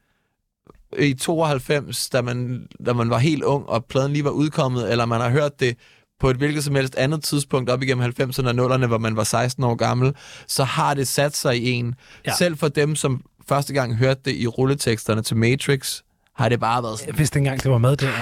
[0.99, 5.07] i 92, da man, da man var helt ung, og pladen lige var udkommet, eller
[5.07, 5.77] man har hørt det
[6.21, 9.25] på et hvilket som helst andet tidspunkt op igennem 90'erne og 0'erne, hvor man var
[9.25, 10.15] 16 år gammel,
[10.47, 11.95] så har det sat sig i en.
[12.27, 12.33] Ja.
[12.35, 16.01] Selv for dem, som første gang hørte det i rulleteksterne til Matrix,
[16.39, 18.13] har det bare været sådan, Jeg vidste ikke engang, det var med der.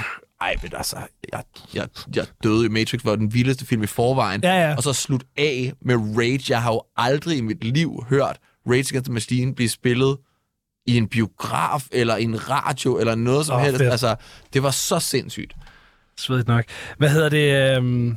[0.41, 0.97] ej, men altså,
[1.33, 1.43] jeg,
[1.75, 4.41] jeg, jeg døde i Matrix, var den vildeste film i forvejen.
[4.45, 4.77] Ja, ja.
[4.77, 6.43] Og så slut af med Rage.
[6.49, 8.37] Jeg har jo aldrig i mit liv hørt
[8.67, 10.17] Rage Against the Machine blive spillet
[10.87, 13.79] i en biograf, eller i en radio, eller noget som oh, helst.
[13.79, 13.91] fedt.
[13.91, 14.17] Altså,
[14.53, 15.55] det var så sindssygt.
[16.19, 16.65] Svedigt nok.
[16.99, 17.77] Hvad hedder det?
[17.77, 18.17] Øhm...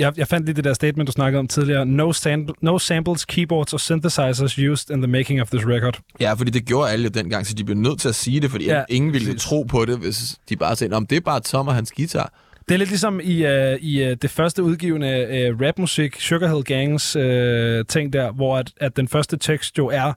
[0.00, 1.86] Jeg, jeg fandt lige det der statement, du snakkede om tidligere.
[1.86, 5.98] No, sample, no samples, keyboards or synthesizers used in the making of this record.
[6.20, 8.50] Ja, fordi det gjorde alle jo dengang, så de blev nødt til at sige det,
[8.50, 9.42] fordi Ja, ingen ville præcis.
[9.42, 12.32] tro på det, hvis de bare sagde, om det er bare Tom og hans guitar.
[12.68, 16.64] Det er lidt ligesom i, uh, i uh, det første udgivende uh, rapmusik, Sugar Hill
[16.64, 17.22] Gangs uh,
[17.88, 20.12] ting der, hvor at, at den første tekst jo er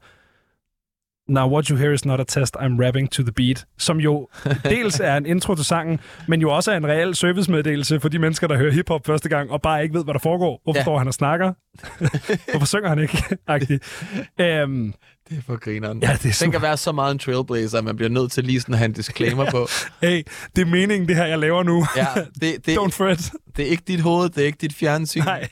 [1.30, 3.66] Now what you hear is not a test, I'm rapping to the beat.
[3.78, 4.30] Som jo
[4.64, 8.20] dels er en intro til sangen, men jo også er en reel servicemeddelelse for de
[8.20, 10.62] mennesker, der hører hiphop første gang, og bare ikke ved, hvad der foregår.
[10.64, 10.84] Hvorfor ja.
[10.84, 11.54] Står han og snakker?
[12.52, 13.18] Hvorfor synger han ikke?
[14.64, 14.94] Um,
[15.30, 16.00] Det er for grineren.
[16.02, 16.52] ja, det er Den super.
[16.52, 18.86] kan være så meget en trailblazer, at man bliver nødt til lige sådan at have
[18.86, 19.68] en disclaimer på.
[20.02, 20.24] Hey,
[20.56, 21.86] det er meningen, det her, jeg laver nu.
[21.98, 22.06] Ja,
[22.42, 23.32] det, det, Don't fret.
[23.58, 25.22] det er ikke dit hoved, det er ikke dit fjernsyn.
[25.24, 25.48] Nej.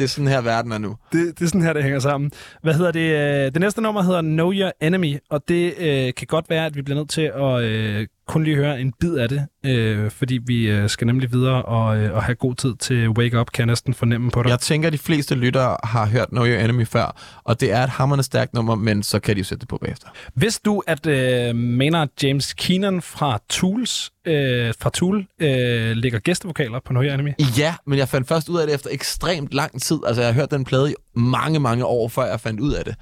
[0.00, 0.96] Det er sådan her, verden er nu.
[1.12, 2.30] Det, det er sådan her, det hænger sammen.
[2.62, 3.00] Hvad hedder det?
[3.00, 6.76] Øh, det næste nummer hedder Know Your Enemy, og det øh, kan godt være, at
[6.76, 10.38] vi bliver nødt til at øh, kun lige høre en bid af det, øh, fordi
[10.46, 13.62] vi øh, skal nemlig videre og, øh, og have god tid til Wake Up, kan
[13.62, 14.50] jeg næsten fornemme på dig.
[14.50, 17.82] Jeg tænker, at de fleste lyttere har hørt Know Your Enemy før, og det er
[17.82, 20.08] et hammerende stærkt nummer, men så kan de jo sætte det på bagefter.
[20.34, 26.80] Vidste du, at øh, Maynard James Keenan fra Tools, øh, fra Tool øh, lægger gæstevokaler
[26.84, 27.30] på Know Your Enemy?
[27.58, 29.98] Ja, men jeg fandt først ud af det efter ekstremt lang tid.
[30.06, 32.84] Altså, jeg har hørt den plade i mange, mange år, før jeg fandt ud af
[32.84, 32.94] det.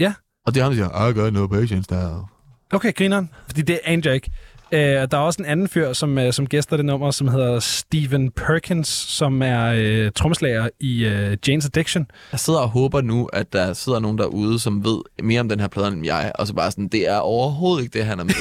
[0.00, 0.12] Ja.
[0.46, 2.32] Og det er ham, der siger, I got no patience der.
[2.72, 3.30] Okay, grineren.
[3.46, 4.30] Fordi det anede jeg ikke.
[4.74, 7.60] Øh, der er også en anden fyr, som, øh, som gæster det nummer, som hedder
[7.60, 12.06] Steven Perkins, som er øh, trommeslager i øh, Jane's Addiction.
[12.32, 15.60] Jeg sidder og håber nu, at der sidder nogen derude, som ved mere om den
[15.60, 18.24] her plade end jeg, og så bare sådan, det er overhovedet ikke det, han er
[18.24, 18.34] med.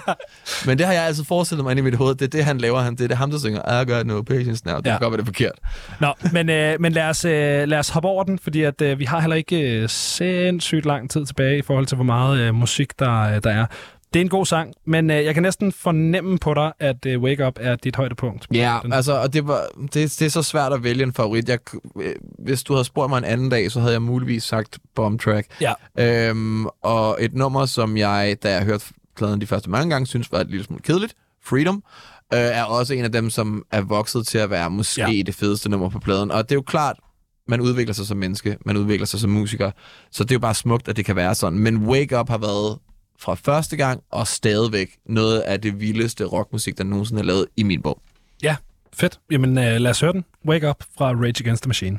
[0.66, 2.14] Men det har jeg altid forestillet mig inde i mit hoved.
[2.14, 2.80] Det er det, han laver.
[2.80, 4.76] Han, det er det ham, der synger, I got no patience now.
[4.76, 4.90] Det Ja.
[4.90, 5.52] kan godt være, det er forkert.
[6.00, 8.98] Nå, men, øh, men lad, os, øh, lad os hoppe over den, fordi at, øh,
[8.98, 12.54] vi har heller ikke øh, sindssygt lang tid tilbage i forhold til, hvor meget øh,
[12.54, 13.66] musik der, øh, der er.
[14.12, 17.20] Det er en god sang, men øh, jeg kan næsten fornemme på dig, at øh,
[17.20, 18.46] Wake Up er dit højdepunkt.
[18.54, 21.48] Ja, Den- altså, og det, var, det, det er så svært at vælge en favorit.
[21.48, 21.58] Jeg,
[22.00, 25.20] øh, hvis du havde spurgt mig en anden dag, så havde jeg muligvis sagt Bomb
[25.20, 25.46] Track.
[25.60, 25.72] Ja.
[26.28, 28.84] Øhm, og et nummer, som jeg, da jeg hørte
[29.16, 31.14] pladen de første mange gange, synes var et lille smule kedeligt,
[31.44, 31.82] Freedom,
[32.34, 35.22] øh, er også en af dem, som er vokset til at være måske Ja.
[35.26, 36.30] det fedeste nummer på pladen.
[36.30, 36.96] Og det er jo klart,
[37.48, 39.70] man udvikler sig som menneske, man udvikler sig som musiker,
[40.10, 41.58] så det er jo bare smukt, at det kan være sådan.
[41.58, 42.78] Men Wake Up har været
[43.20, 47.62] fra første gang og stadigvæk noget af det vildeste rockmusik, der nogensinde er lavet i
[47.62, 48.02] min bog.
[48.42, 48.56] Ja,
[48.92, 49.20] fedt.
[49.30, 50.24] Jamen øh, lad os høre den.
[50.46, 51.98] Wake Up fra Rage Against the Machine.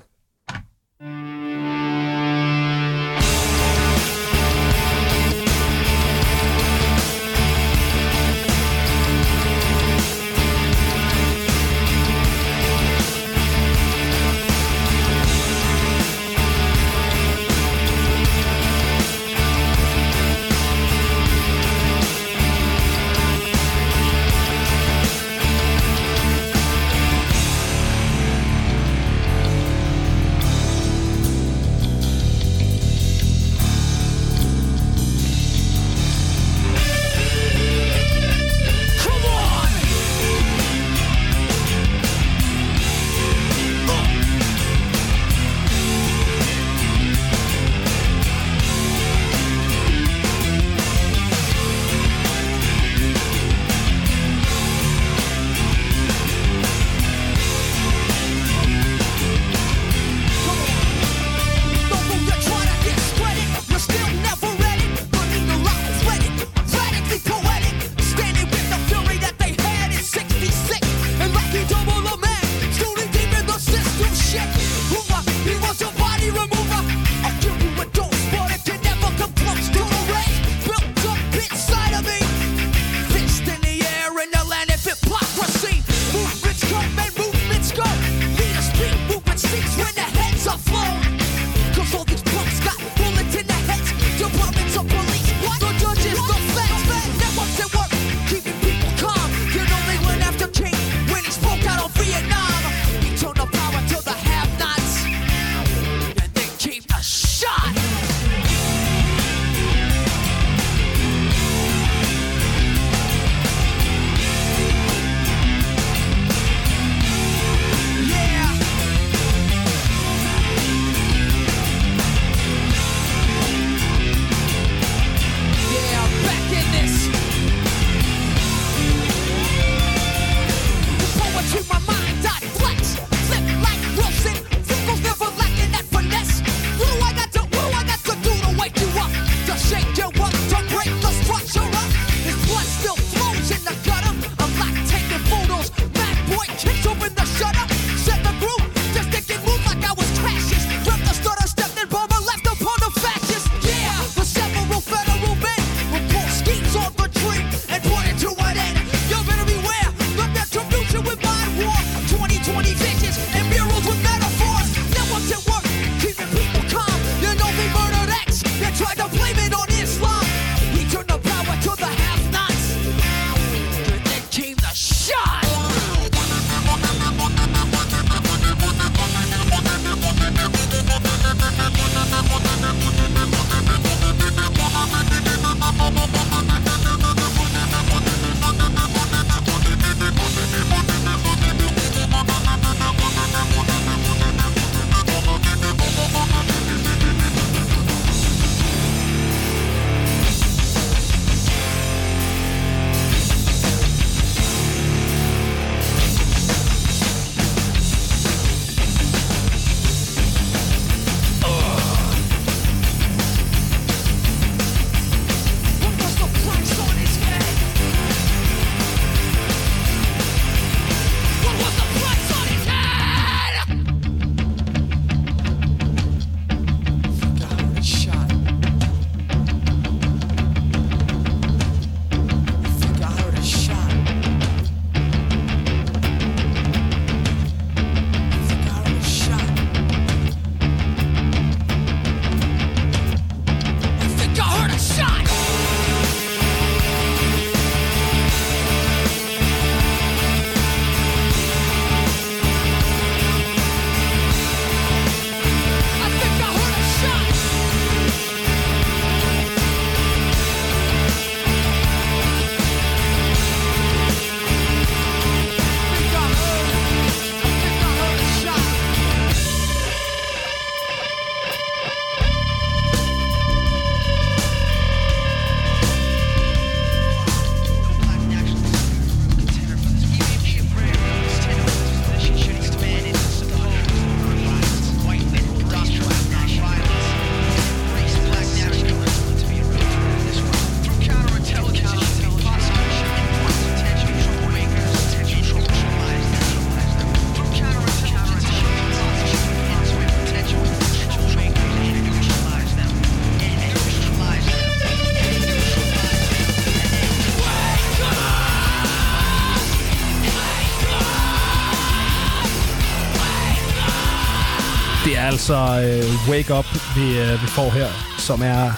[315.52, 316.66] Altså øh, Wake Up,
[316.96, 317.88] vi, øh, vi får her,
[318.18, 318.72] som er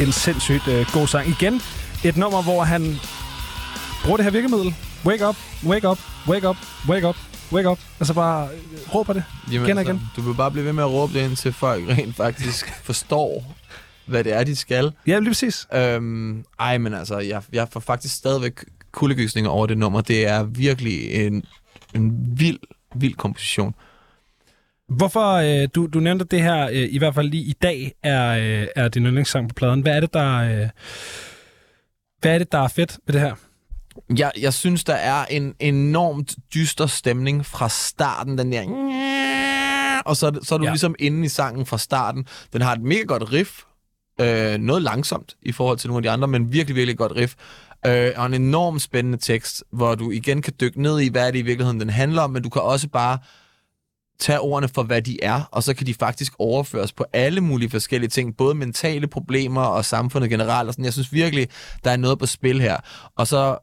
[0.00, 1.28] en sindssygt øh, god sang.
[1.28, 1.60] Igen
[2.04, 2.96] et nummer, hvor han
[4.04, 4.74] bruger det her virkemiddel.
[5.04, 6.56] Wake up, wake up, wake up,
[6.88, 7.16] wake up,
[7.52, 7.78] wake up.
[8.00, 10.00] Altså bare øh, råber det igen og igen.
[10.16, 13.54] Du vil bare blive ved med at råbe det ind, til folk rent faktisk forstår,
[14.06, 14.92] hvad det er, de skal.
[15.06, 15.66] Ja, lige præcis.
[15.72, 20.00] Øhm, ej, men altså, jeg, jeg får faktisk stadigvæk kuldegysninger over det nummer.
[20.00, 21.44] Det er virkelig en,
[21.94, 22.58] en vild,
[22.94, 23.74] vild komposition.
[24.88, 28.28] Hvorfor, øh, du, du nævnte det her, øh, i hvert fald lige i dag, er,
[28.62, 29.80] øh, er din yndlingssang på pladen.
[29.80, 30.68] Hvad er det, der, øh,
[32.20, 33.34] hvad er det, der er fedt ved det her?
[34.18, 38.62] Jeg, jeg synes, der er en enormt dyster stemning fra starten, den der...
[40.06, 40.70] Og så, så er du Ja.
[40.70, 42.26] ligesom inde i sangen fra starten.
[42.52, 43.62] Den har et mega godt riff.
[44.20, 47.34] Øh, noget langsomt i forhold til nogle af de andre, men virkelig, virkelig godt riff.
[47.86, 51.38] Øh, og en enormt spændende tekst, hvor du igen kan dykke ned i, hvad det
[51.38, 53.18] i virkeligheden, den handler om, men du kan også bare
[54.18, 57.70] tage ordene for, hvad de er, og så kan de faktisk overføres på alle mulige
[57.70, 60.68] forskellige ting, både mentale problemer og samfundet generelt.
[60.68, 60.84] Og sådan.
[60.84, 61.48] Jeg synes virkelig,
[61.84, 62.76] der er noget på spil her.
[63.16, 63.58] Og så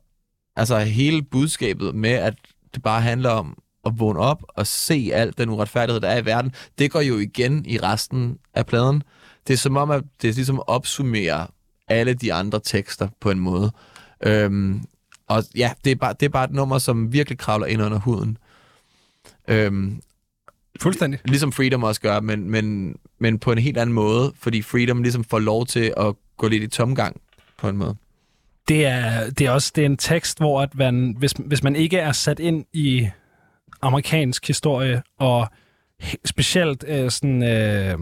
[0.55, 2.34] altså hele budskabet med, at
[2.73, 6.25] det bare handler om at vågne op og se alt den uretfærdighed, der er i
[6.25, 9.03] verden, det går jo igen i resten af pladen.
[9.47, 11.47] Det er som om, at det ligesom opsummerer
[11.88, 13.71] alle de andre tekster på en måde.
[14.23, 14.84] Øhm,
[15.27, 17.99] og ja, det er, bare, det er bare et nummer, som virkelig kravler ind under
[17.99, 18.38] huden.
[19.47, 20.01] Øhm,
[20.82, 21.20] Fuldstændig.
[21.26, 25.24] ligesom Freedom også gør, men, men, men på en helt anden måde, fordi Freedom ligesom
[25.24, 27.22] får lov til at gå lidt i tomgang
[27.58, 27.95] på en måde.
[28.68, 31.76] Det er, det er også det er en tekst, hvor at man, hvis, hvis man
[31.76, 33.08] ikke er sat ind i
[33.82, 35.48] amerikansk historie, og
[36.26, 37.98] specielt øh, sådan, øh,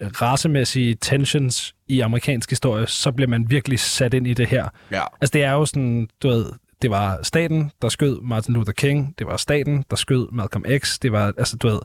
[0.00, 4.68] racemæssige tensions i amerikansk historie, så bliver man virkelig sat ind i det her.
[4.90, 5.02] Ja.
[5.20, 6.46] Altså det er jo sådan, du ved,
[6.84, 10.98] det var staten, der skød Martin Luther King, det var staten, der skød Malcolm X,
[10.98, 11.80] det var, altså du ved,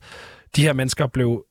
[0.55, 1.43] de her mennesker blev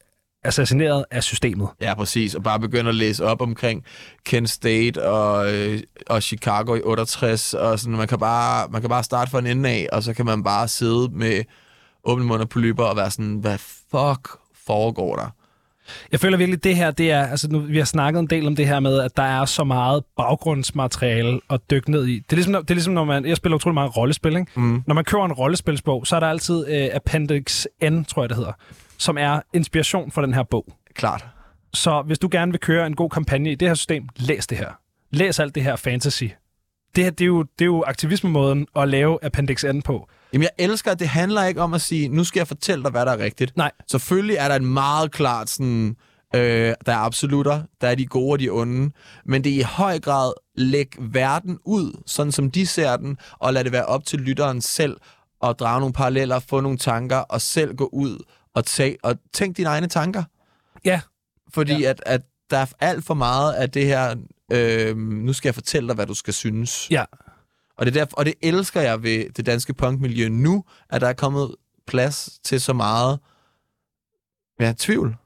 [0.45, 1.69] assassineret af systemet.
[1.81, 2.35] Ja, præcis.
[2.35, 3.85] Og bare begynde at læse op omkring
[4.25, 7.55] Kent State og, øh, og Chicago i 68.
[7.55, 10.15] Og sådan, man, kan bare, man kan bare starte fra en ende af, og så
[10.15, 11.45] kan man bare sidde med
[12.05, 13.59] åbne mund og polyper og være sådan, hvad
[13.91, 14.29] fuck
[14.66, 15.31] foregår der?
[16.12, 18.56] Jeg føler virkelig, det her, det er, altså nu, vi har snakket en del om
[18.56, 22.15] det her med, at der er så meget baggrundsmateriale at dykke ned i.
[22.15, 24.60] Det er ligesom, det er ligesom når man, jeg spiller utrolig meget rollespil, ikke?
[24.60, 24.82] Mm.
[24.86, 28.36] Når man køber en rollespilsbog, så er der altid øh, Appendix N, tror jeg det
[28.36, 28.52] hedder,
[28.98, 30.66] som er inspiration for den her bog.
[30.94, 31.27] Klart.
[31.74, 34.59] Så hvis du gerne vil køre en god kampagne i det her system, læs det
[34.59, 34.78] her.
[35.10, 36.24] Læs alt det her fantasy.
[36.97, 40.09] Det her, det er jo, det er jo aktivismemåden at lave Appendix N på.
[40.33, 42.91] Jamen, jeg elsker, at det handler ikke om at sige, nu skal jeg fortælle dig,
[42.91, 43.57] hvad der er rigtigt.
[43.57, 43.71] Nej.
[43.91, 45.97] Selvfølgelig er der en meget klart sådan,
[46.35, 46.41] øh,
[46.87, 48.91] der er absolutter, der er de gode og de onde,
[49.27, 53.53] men det er i høj grad læg verden ud, sådan som de ser den, og
[53.53, 54.97] lad det være op til lytteren selv
[55.45, 58.19] at drage nogle paralleller, få nogle tanker, og selv gå ud
[58.55, 60.23] og, tage, og tænk dine egne tanker.
[60.85, 61.01] Ja,
[61.55, 61.79] Fordi Ja.
[61.79, 61.91] ja.
[61.91, 64.15] at, at der er alt for meget af det her,
[64.53, 66.91] øh, nu skal jeg fortælle dig, hvad du skal synes.
[66.91, 67.05] ja.
[67.79, 71.09] Og det, er derfor, og det elsker jeg ved det danske punkmiljø nu, at der
[71.09, 71.55] er kommet
[71.87, 73.19] plads til så meget
[74.61, 75.17] ja, tvivl.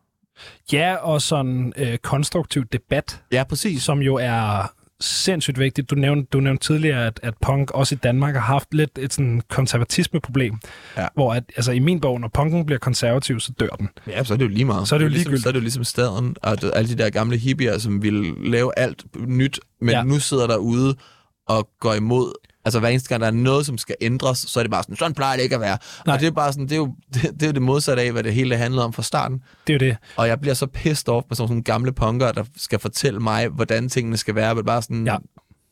[0.72, 3.82] Ja, og sådan øh, konstruktiv debat, Ja, præcis.
[3.82, 5.90] som jo er sindssygt vigtigt.
[5.90, 9.12] Du nævnte, du nævnte tidligere, at, at punk også i Danmark har haft lidt et
[9.12, 10.54] sådan konservatismeproblem.
[10.96, 11.06] Ja.
[11.14, 13.88] Hvor at, altså i min bog, når punken bliver konservativ, så dør den.
[14.06, 14.88] Ja, så er det jo lige meget.
[14.88, 15.42] Så er det jo ligesom, ligegyldigt.
[15.42, 18.78] Så er det jo ligesom staden, og alle de der gamle hippier, som ville lave
[18.78, 20.02] alt nyt, men ja.
[20.02, 20.96] nu sidder derude
[21.56, 22.32] og går imod.
[22.64, 24.96] Altså hver eneste gang, der er noget, som skal ændres, så er det bare sådan,
[24.96, 25.78] sådan plejer det ikke at være.
[26.06, 26.14] Nej.
[26.14, 28.12] Og det er bare sådan, det er, jo, det, det er jo det modsatte af,
[28.12, 29.42] hvad det hele handlede om fra starten.
[29.66, 29.96] Det er jo det.
[30.16, 33.48] Og jeg bliver så pissed off med sådan nogle gamle punker, der skal fortælle mig,
[33.48, 34.54] hvordan tingene skal være.
[34.54, 35.16] Men bare sådan, Ja.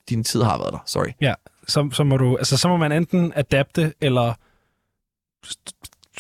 [0.09, 1.09] din tid har været der, sorry.
[1.21, 1.35] Ja,
[1.69, 4.35] så, så, må du, altså, så må man enten adapte, eller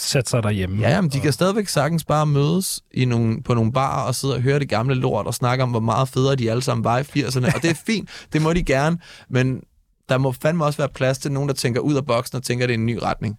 [0.01, 0.89] sætte sig derhjemme.
[0.89, 4.35] Ja, men de kan stadigvæk sagtens bare mødes i nogle, på nogle barer og sidde
[4.35, 6.98] og høre det gamle lort og snakke om, hvor meget federe de alle sammen var
[6.98, 7.56] i 80'erne.
[7.56, 8.98] Og det er fint, det må de gerne,
[9.28, 9.60] men
[10.09, 12.64] der må fandme også være plads til nogen, der tænker ud af boksen og tænker,
[12.64, 13.39] at det er en ny retning.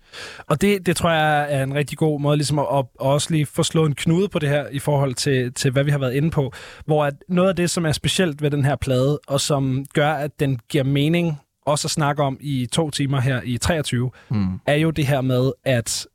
[0.50, 3.46] Og det, det tror jeg er en rigtig god måde ligesom at, at også lige
[3.46, 6.14] få slået en knude på det her i forhold til, til, hvad vi har været
[6.14, 6.54] inde på.
[6.86, 10.14] Hvor at noget af det, som er specielt ved den her plade, og som gør,
[10.14, 14.60] at den giver mening også at snakke om i to timer her i 23, Hmm.
[14.68, 16.08] er jo det her med, at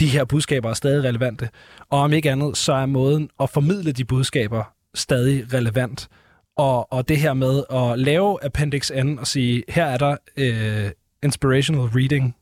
[0.00, 1.48] de her budskaber er stadig relevante.
[1.90, 4.64] Og om ikke andet, så er måden at formidle de budskaber
[4.94, 6.08] stadig relevant.
[6.56, 10.90] Og, og det her med at lave Appendix N og sige, her er der øh,
[11.22, 12.36] inspirational reading.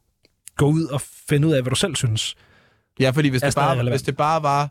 [0.56, 2.34] Gå ud og finde ud af, hvad du selv synes.
[3.00, 3.90] Ja, fordi hvis det, bare, relevant.
[3.92, 4.70] hvis det bare var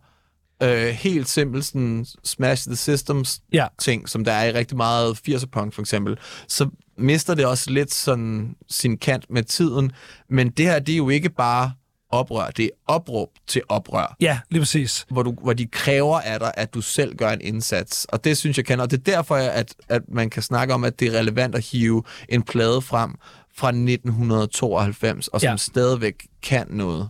[0.64, 3.68] øh, helt simpelt sådan Smash the Systems Ja.
[3.80, 7.72] ting, som der er i rigtig meget 80'er punk for eksempel, så mister det også
[7.72, 9.91] lidt sådan sin kant med tiden.
[10.30, 11.72] Men det her, det er jo ikke bare
[12.11, 12.49] oprør.
[12.49, 14.15] Det er opråb til oprør.
[14.19, 15.06] Ja, lige præcis.
[15.11, 18.06] hvor, du, hvor de kræver af dig, at du selv gør en indsats.
[18.06, 18.80] Og det synes jeg kan.
[18.80, 21.65] Og det er derfor, at, at man kan snakke om, at det er relevant at
[21.65, 23.15] hive en plade frem
[23.57, 25.57] fra 1992, og som Ja.
[25.57, 27.10] stadigvæk kan noget.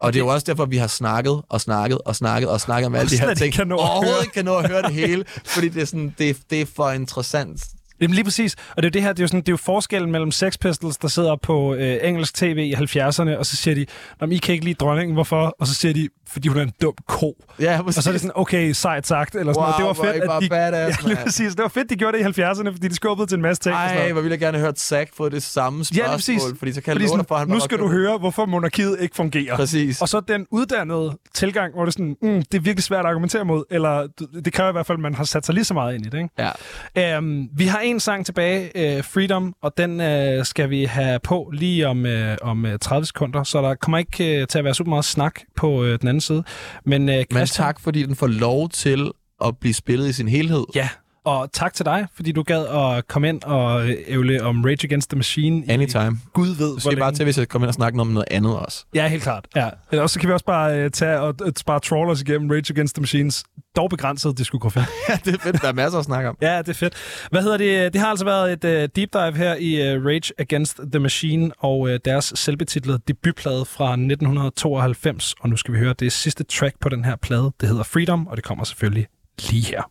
[0.00, 2.86] Og det er jo også derfor, vi har snakket og snakket og snakket og snakket
[2.86, 3.52] om alle de her ting.
[3.54, 6.30] kan nå Overhovedet ikke kan nå at høre det hele, fordi det er, sådan, det,
[6.30, 7.64] er, det er for interessant.
[8.00, 8.56] Jamen lige præcis.
[8.76, 10.30] Og det er jo det her, det er jo, sådan, det er jo forskellen mellem
[10.30, 13.86] Sex Pistols, der sidder på øh, engelsk tv i 70'erne, og så siger de,
[14.20, 15.56] Nå, I kan ikke lide dronningen, hvorfor?
[15.58, 17.34] Og så siger de, fordi hun er en dum ko.
[17.60, 19.96] Ja, Og så er det sådan, okay, sejt sagt, eller sådan Wow, noget.
[19.98, 20.48] Det var fedt, at de...
[20.48, 21.54] badass, ja, præcis.
[21.54, 23.74] Det var fedt, de gjorde det i 70'erne, fordi de skubbede til en masse ting.
[23.74, 24.12] og sådan Ej, noget.
[24.12, 26.42] hvor ville jeg gerne have hørt Zack få det samme Ja, spørgsmål, præcis.
[26.58, 28.96] fordi så kan jeg Fordi love sådan, for, han nu skal du høre, hvorfor monarkiet
[29.00, 29.56] ikke fungerer.
[29.56, 30.02] Præcis.
[30.02, 33.06] Og så den uddannede tilgang, hvor det er sådan, mm, det er virkelig svært at
[33.06, 34.06] argumentere mod, eller
[34.44, 36.08] det kræver i hvert fald, at man har sat sig lige så meget ind i
[36.08, 36.18] det.
[36.18, 36.52] Ikke?
[36.96, 37.18] Ja.
[37.18, 40.00] Um, vi har en sang tilbage, uh, Freedom, og den
[40.38, 42.10] uh, skal vi have på lige om, uh,
[42.50, 45.34] om uh, 30 sekunder, så der kommer ikke uh, til at være super meget snak
[45.56, 46.44] på uh, den anden side.
[46.84, 49.10] Men, Men Christian, tak, fordi den får lov til
[49.44, 50.64] at blive spillet i sin helhed.
[50.74, 50.88] Ja,
[51.24, 54.84] og tak til dig, fordi du gad at komme ind og øh, ævle om Rage
[54.84, 55.66] Against the Machine.
[55.66, 56.18] i- Anytime.
[56.32, 58.56] Gud ved, Du siger bare til, hvis jeg kommer ind og snakker om noget andet
[58.58, 58.84] også.
[58.94, 59.46] Ja, helt klart.
[59.56, 59.68] Ja.
[59.92, 62.72] Også så kan vi også bare uh, tage og uh, bare troll os igennem Rage
[62.72, 63.44] Against the Machines
[63.76, 64.78] dog begrænsede diskografi.
[65.08, 65.62] Ja, det er fedt.
[65.62, 66.36] Der er masser at snakke om.
[66.42, 66.94] Ja, det er fedt.
[67.30, 67.92] Hvad hedder det?
[67.92, 71.50] Det har altså været et uh, deep dive her i uh, Rage Against the Machine
[71.58, 75.34] og uh, deres selvbetitlede debutplade fra 1992.
[75.40, 77.52] Og nu skal vi høre det sidste track på den her plade.
[77.60, 79.06] Det hedder Freedom, og det kommer selvfølgelig
[79.50, 79.82] lige her.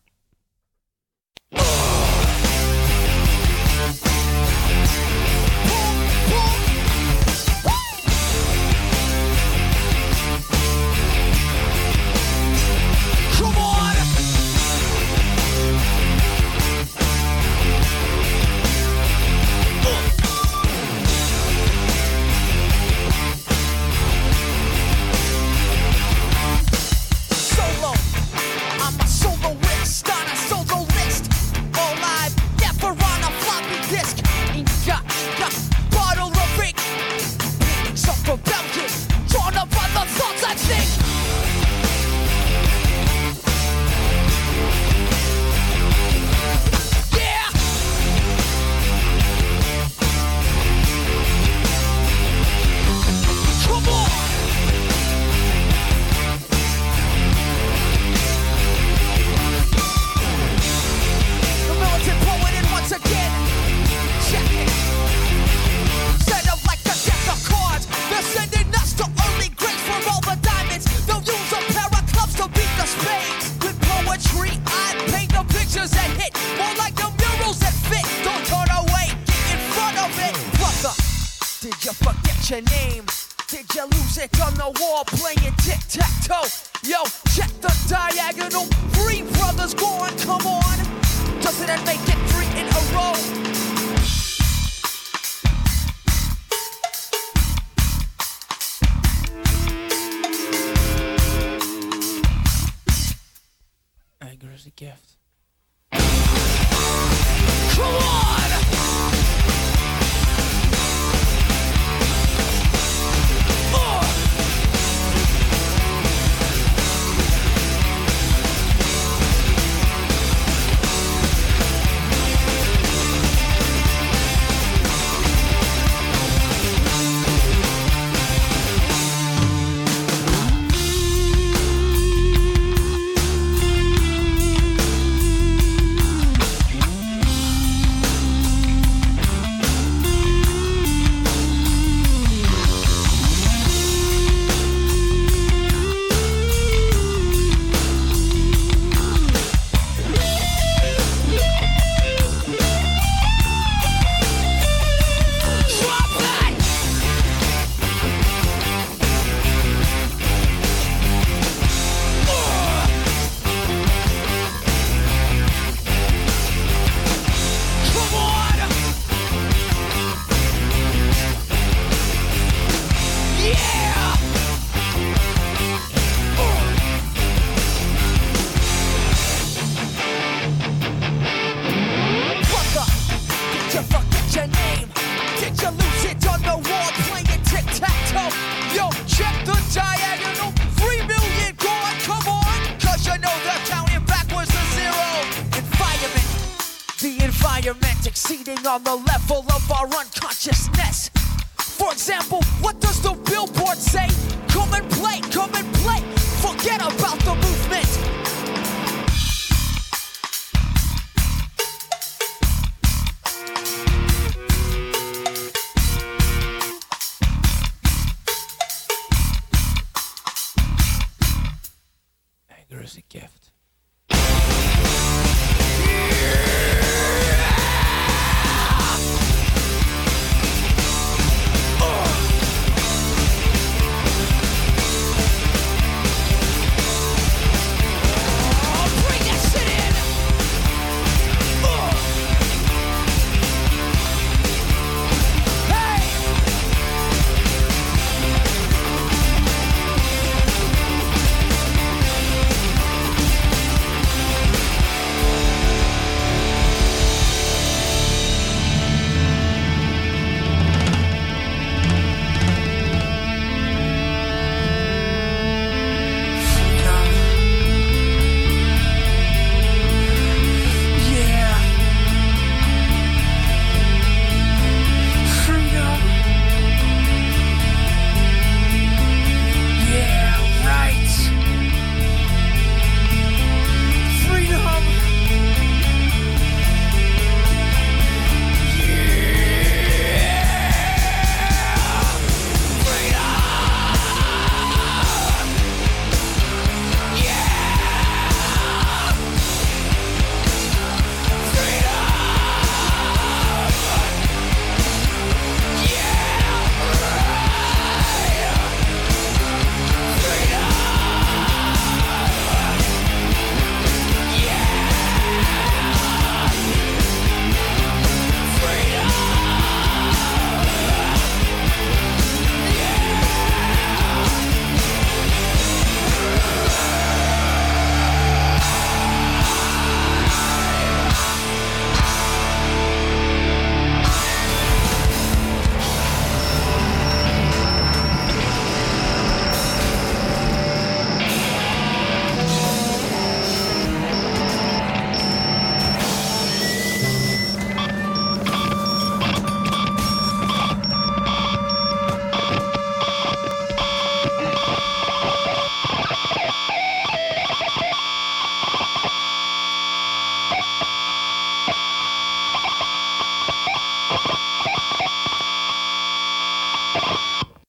[198.58, 201.10] On the level of our unconsciousness.
[201.58, 204.08] For example, what does the billboard say,
[204.48, 206.00] come and play, come and play.
[206.42, 207.34] Forget about the